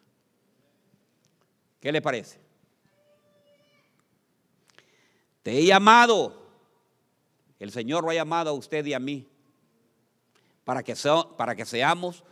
¿Qué 1.79 1.93
le 1.93 2.03
parece? 2.03 2.41
Te 5.45 5.57
he 5.57 5.65
llamado. 5.65 6.49
El 7.61 7.71
Señor 7.71 8.03
lo 8.03 8.11
ha 8.11 8.15
llamado 8.15 8.51
a 8.51 8.55
usted 8.55 8.85
y 8.87 8.93
a 8.93 8.99
mí 8.99 9.25
para 10.65 10.83
que, 10.83 10.97
para 11.37 11.55
que 11.55 11.65
seamos 11.65 12.25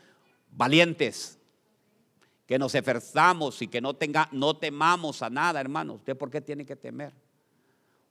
valientes, 0.50 1.38
que 2.46 2.58
nos 2.58 2.74
esforzamos 2.74 3.60
y 3.60 3.68
que 3.68 3.80
no, 3.80 3.94
tenga, 3.94 4.28
no 4.32 4.56
temamos 4.56 5.20
a 5.22 5.28
nada, 5.28 5.60
hermano. 5.60 5.94
¿Usted 5.94 6.16
por 6.16 6.30
qué 6.30 6.40
tiene 6.40 6.64
que 6.64 6.76
temer? 6.76 7.12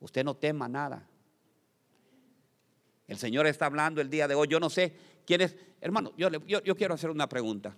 Usted 0.02 0.24
no 0.26 0.36
tema 0.36 0.68
nada. 0.68 1.08
El 3.08 3.18
Señor 3.18 3.48
está 3.48 3.68
hablando 3.68 4.02
el 4.02 4.10
día 4.10 4.28
de 4.28 4.36
hoy. 4.36 4.48
Yo 4.50 4.60
no 4.60 4.70
sé 4.70 4.94
quién 5.26 5.42
es. 5.42 5.56
Hermano, 5.80 6.12
yo, 6.18 6.30
yo, 6.46 6.62
yo 6.62 6.76
quiero 6.76 6.94
hacer 6.94 7.10
una 7.10 7.30
pregunta. 7.30 7.78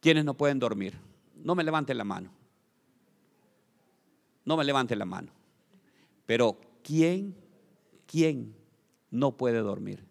¿Quiénes 0.00 0.24
no 0.24 0.34
pueden 0.34 0.58
dormir? 0.58 0.98
No 1.36 1.54
me 1.54 1.64
levanten 1.64 1.96
la 1.96 2.04
mano. 2.04 2.30
No 4.44 4.56
me 4.56 4.64
levante 4.64 4.96
la 4.96 5.04
mano. 5.06 5.32
Pero 6.26 6.60
¿quién, 6.82 7.34
quién 8.06 8.54
no 9.10 9.36
puede 9.36 9.58
dormir? 9.58 10.09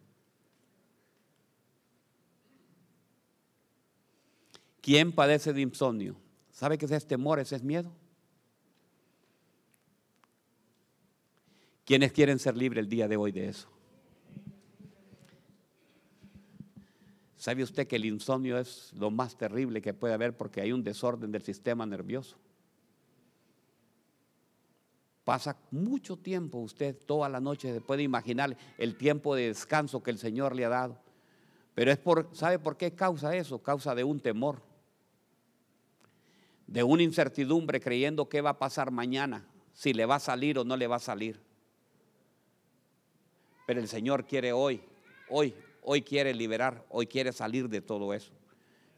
¿Quién 4.81 5.11
padece 5.11 5.53
de 5.53 5.61
insomnio? 5.61 6.15
¿Sabe 6.51 6.77
qué 6.77 6.85
es 6.85 7.07
temor? 7.07 7.39
Ese 7.39 7.55
es 7.55 7.63
miedo. 7.63 7.91
¿Quiénes 11.85 12.11
quieren 12.11 12.37
ser 12.37 12.55
libres 12.55 12.83
el 12.83 12.89
día 12.89 13.07
de 13.07 13.17
hoy 13.17 13.31
de 13.31 13.49
eso? 13.49 13.67
¿Sabe 17.35 17.63
usted 17.63 17.87
que 17.87 17.95
el 17.95 18.05
insomnio 18.05 18.59
es 18.59 18.91
lo 18.93 19.09
más 19.09 19.37
terrible 19.37 19.81
que 19.81 19.93
puede 19.93 20.13
haber 20.13 20.35
porque 20.35 20.61
hay 20.61 20.73
un 20.73 20.83
desorden 20.83 21.31
del 21.31 21.41
sistema 21.41 21.85
nervioso? 21.85 22.37
Pasa 25.23 25.57
mucho 25.71 26.17
tiempo 26.17 26.57
usted 26.57 26.97
toda 27.05 27.29
la 27.29 27.39
noche, 27.39 27.73
se 27.73 27.81
puede 27.81 28.03
imaginar 28.03 28.57
el 28.77 28.97
tiempo 28.97 29.35
de 29.35 29.47
descanso 29.47 30.03
que 30.03 30.11
el 30.11 30.17
Señor 30.17 30.55
le 30.55 30.65
ha 30.65 30.69
dado. 30.69 30.97
Pero 31.73 31.91
es 31.91 31.97
por, 31.97 32.29
¿sabe 32.33 32.59
por 32.59 32.75
qué 32.75 32.93
causa 32.93 33.35
eso? 33.35 33.63
Causa 33.63 33.95
de 33.95 34.03
un 34.03 34.19
temor, 34.19 34.61
de 36.69 36.83
una 36.83 37.01
incertidumbre 37.01 37.79
creyendo 37.79 38.29
qué 38.29 38.41
va 38.41 38.51
a 38.51 38.59
pasar 38.59 38.91
mañana, 38.91 39.43
si 39.73 39.91
le 39.91 40.05
va 40.05 40.15
a 40.15 40.19
salir 40.19 40.59
o 40.59 40.63
no 40.63 40.77
le 40.77 40.85
va 40.85 40.97
a 40.97 40.99
salir. 40.99 41.41
Pero 43.65 43.79
el 43.79 43.87
Señor 43.87 44.25
quiere 44.25 44.53
hoy, 44.53 44.79
hoy, 45.29 45.55
hoy 45.81 46.03
quiere 46.03 46.31
liberar, 46.31 46.85
hoy 46.89 47.07
quiere 47.07 47.31
salir 47.33 47.69
de 47.69 47.81
todo 47.81 48.13
eso. 48.13 48.31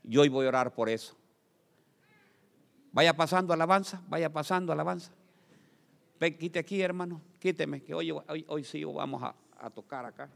Y 0.03 0.17
hoy 0.17 0.27
voy 0.27 0.45
a 0.45 0.49
orar 0.49 0.73
por 0.73 0.89
eso. 0.89 1.15
Vaya 2.91 3.15
pasando 3.15 3.53
alabanza, 3.53 4.01
vaya 4.09 4.29
pasando 4.33 4.73
alabanza. 4.73 5.13
Ven, 6.19 6.37
quite 6.37 6.59
aquí, 6.59 6.81
hermano, 6.81 7.21
quíteme, 7.39 7.81
que 7.81 7.93
hoy, 7.93 8.11
hoy, 8.11 8.45
hoy 8.49 8.63
sí 8.65 8.83
vamos 8.83 9.23
a, 9.23 9.33
a 9.57 9.69
tocar 9.69 10.05
acá. 10.05 10.29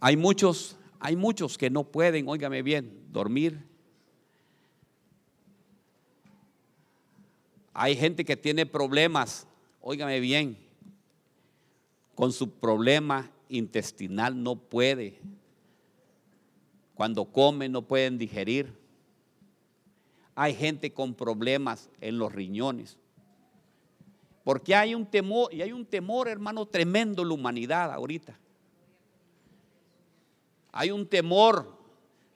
Hay 0.00 0.16
muchos, 0.16 0.76
hay 1.00 1.16
muchos 1.16 1.58
que 1.58 1.70
no 1.70 1.84
pueden, 1.84 2.28
óigame 2.28 2.62
bien, 2.62 3.06
dormir 3.12 3.64
Hay 7.78 7.94
gente 7.94 8.24
que 8.24 8.38
tiene 8.38 8.64
problemas, 8.64 9.46
óigame 9.82 10.18
bien, 10.18 10.56
con 12.14 12.32
su 12.32 12.48
problema 12.48 13.30
intestinal 13.50 14.42
no 14.42 14.56
puede. 14.56 15.20
Cuando 16.94 17.26
come 17.26 17.68
no 17.68 17.82
pueden 17.82 18.16
digerir. 18.16 18.72
Hay 20.34 20.54
gente 20.54 20.94
con 20.94 21.12
problemas 21.12 21.90
en 22.00 22.16
los 22.16 22.32
riñones. 22.32 22.96
Porque 24.42 24.74
hay 24.74 24.94
un 24.94 25.04
temor, 25.04 25.52
y 25.52 25.60
hay 25.60 25.72
un 25.72 25.84
temor, 25.84 26.28
hermano, 26.28 26.64
tremendo 26.64 27.20
en 27.20 27.28
la 27.28 27.34
humanidad 27.34 27.92
ahorita. 27.92 28.38
Hay 30.78 30.90
un 30.90 31.06
temor 31.06 31.74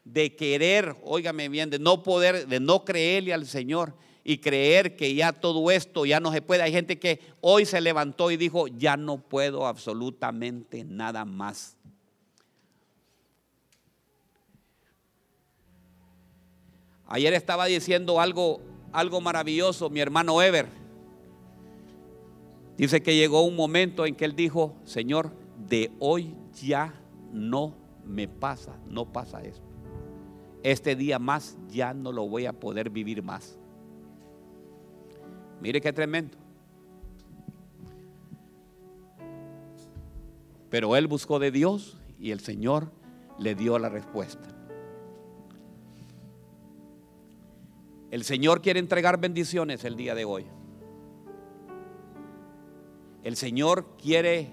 de 0.02 0.34
querer, 0.34 0.96
óigame 1.04 1.50
bien, 1.50 1.68
de 1.68 1.78
no 1.78 2.02
poder, 2.02 2.48
de 2.48 2.58
no 2.58 2.86
creerle 2.86 3.34
al 3.34 3.46
Señor 3.46 3.94
y 4.24 4.38
creer 4.38 4.96
que 4.96 5.14
ya 5.14 5.34
todo 5.34 5.70
esto 5.70 6.06
ya 6.06 6.20
no 6.20 6.32
se 6.32 6.40
puede. 6.40 6.62
Hay 6.62 6.72
gente 6.72 6.98
que 6.98 7.20
hoy 7.42 7.66
se 7.66 7.82
levantó 7.82 8.30
y 8.30 8.38
dijo, 8.38 8.66
ya 8.66 8.96
no 8.96 9.18
puedo 9.18 9.66
absolutamente 9.66 10.84
nada 10.84 11.26
más. 11.26 11.76
Ayer 17.06 17.34
estaba 17.34 17.66
diciendo 17.66 18.22
algo, 18.22 18.62
algo 18.92 19.20
maravilloso 19.20 19.90
mi 19.90 20.00
hermano 20.00 20.40
Ever. 20.40 20.66
Dice 22.78 23.02
que 23.02 23.16
llegó 23.16 23.42
un 23.42 23.54
momento 23.54 24.06
en 24.06 24.14
que 24.14 24.24
él 24.24 24.34
dijo, 24.34 24.74
Señor, 24.84 25.30
de 25.58 25.92
hoy 25.98 26.34
ya 26.54 26.94
no 27.32 27.79
me 28.10 28.28
pasa, 28.28 28.76
no 28.88 29.12
pasa 29.12 29.40
esto. 29.42 29.66
Este 30.62 30.96
día 30.96 31.18
más 31.18 31.56
ya 31.68 31.94
no 31.94 32.12
lo 32.12 32.28
voy 32.28 32.46
a 32.46 32.52
poder 32.52 32.90
vivir 32.90 33.22
más. 33.22 33.58
Mire 35.60 35.80
qué 35.80 35.92
tremendo. 35.92 36.36
Pero 40.68 40.96
él 40.96 41.06
buscó 41.06 41.38
de 41.38 41.50
Dios 41.50 41.98
y 42.18 42.30
el 42.32 42.40
Señor 42.40 42.92
le 43.38 43.54
dio 43.54 43.78
la 43.78 43.88
respuesta. 43.88 44.48
El 48.10 48.24
Señor 48.24 48.60
quiere 48.60 48.80
entregar 48.80 49.20
bendiciones 49.20 49.84
el 49.84 49.96
día 49.96 50.14
de 50.14 50.24
hoy. 50.24 50.46
El 53.22 53.36
Señor 53.36 53.96
quiere 53.96 54.50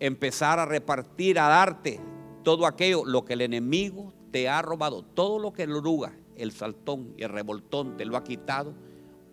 empezar 0.00 0.58
a 0.58 0.66
repartir, 0.66 1.38
a 1.38 1.48
darte 1.48 2.00
todo 2.42 2.66
aquello, 2.66 3.04
lo 3.04 3.24
que 3.24 3.34
el 3.34 3.40
enemigo 3.40 4.12
te 4.30 4.48
ha 4.48 4.62
robado, 4.62 5.02
todo 5.02 5.38
lo 5.38 5.52
que 5.52 5.64
el 5.64 5.72
oruga, 5.72 6.16
el 6.36 6.52
saltón 6.52 7.14
y 7.16 7.22
el 7.22 7.30
revoltón 7.30 7.96
te 7.96 8.04
lo 8.04 8.16
ha 8.16 8.24
quitado 8.24 8.74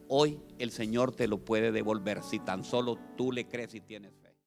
Hoy 0.07 0.39
el 0.59 0.69
Señor 0.69 1.13
te 1.13 1.27
lo 1.27 1.39
puede 1.39 1.71
devolver 1.71 2.21
si 2.21 2.39
tan 2.39 2.63
solo 2.63 2.97
tú 3.17 3.31
le 3.31 3.47
crees 3.47 3.73
y 3.73 3.81
tienes. 3.81 4.24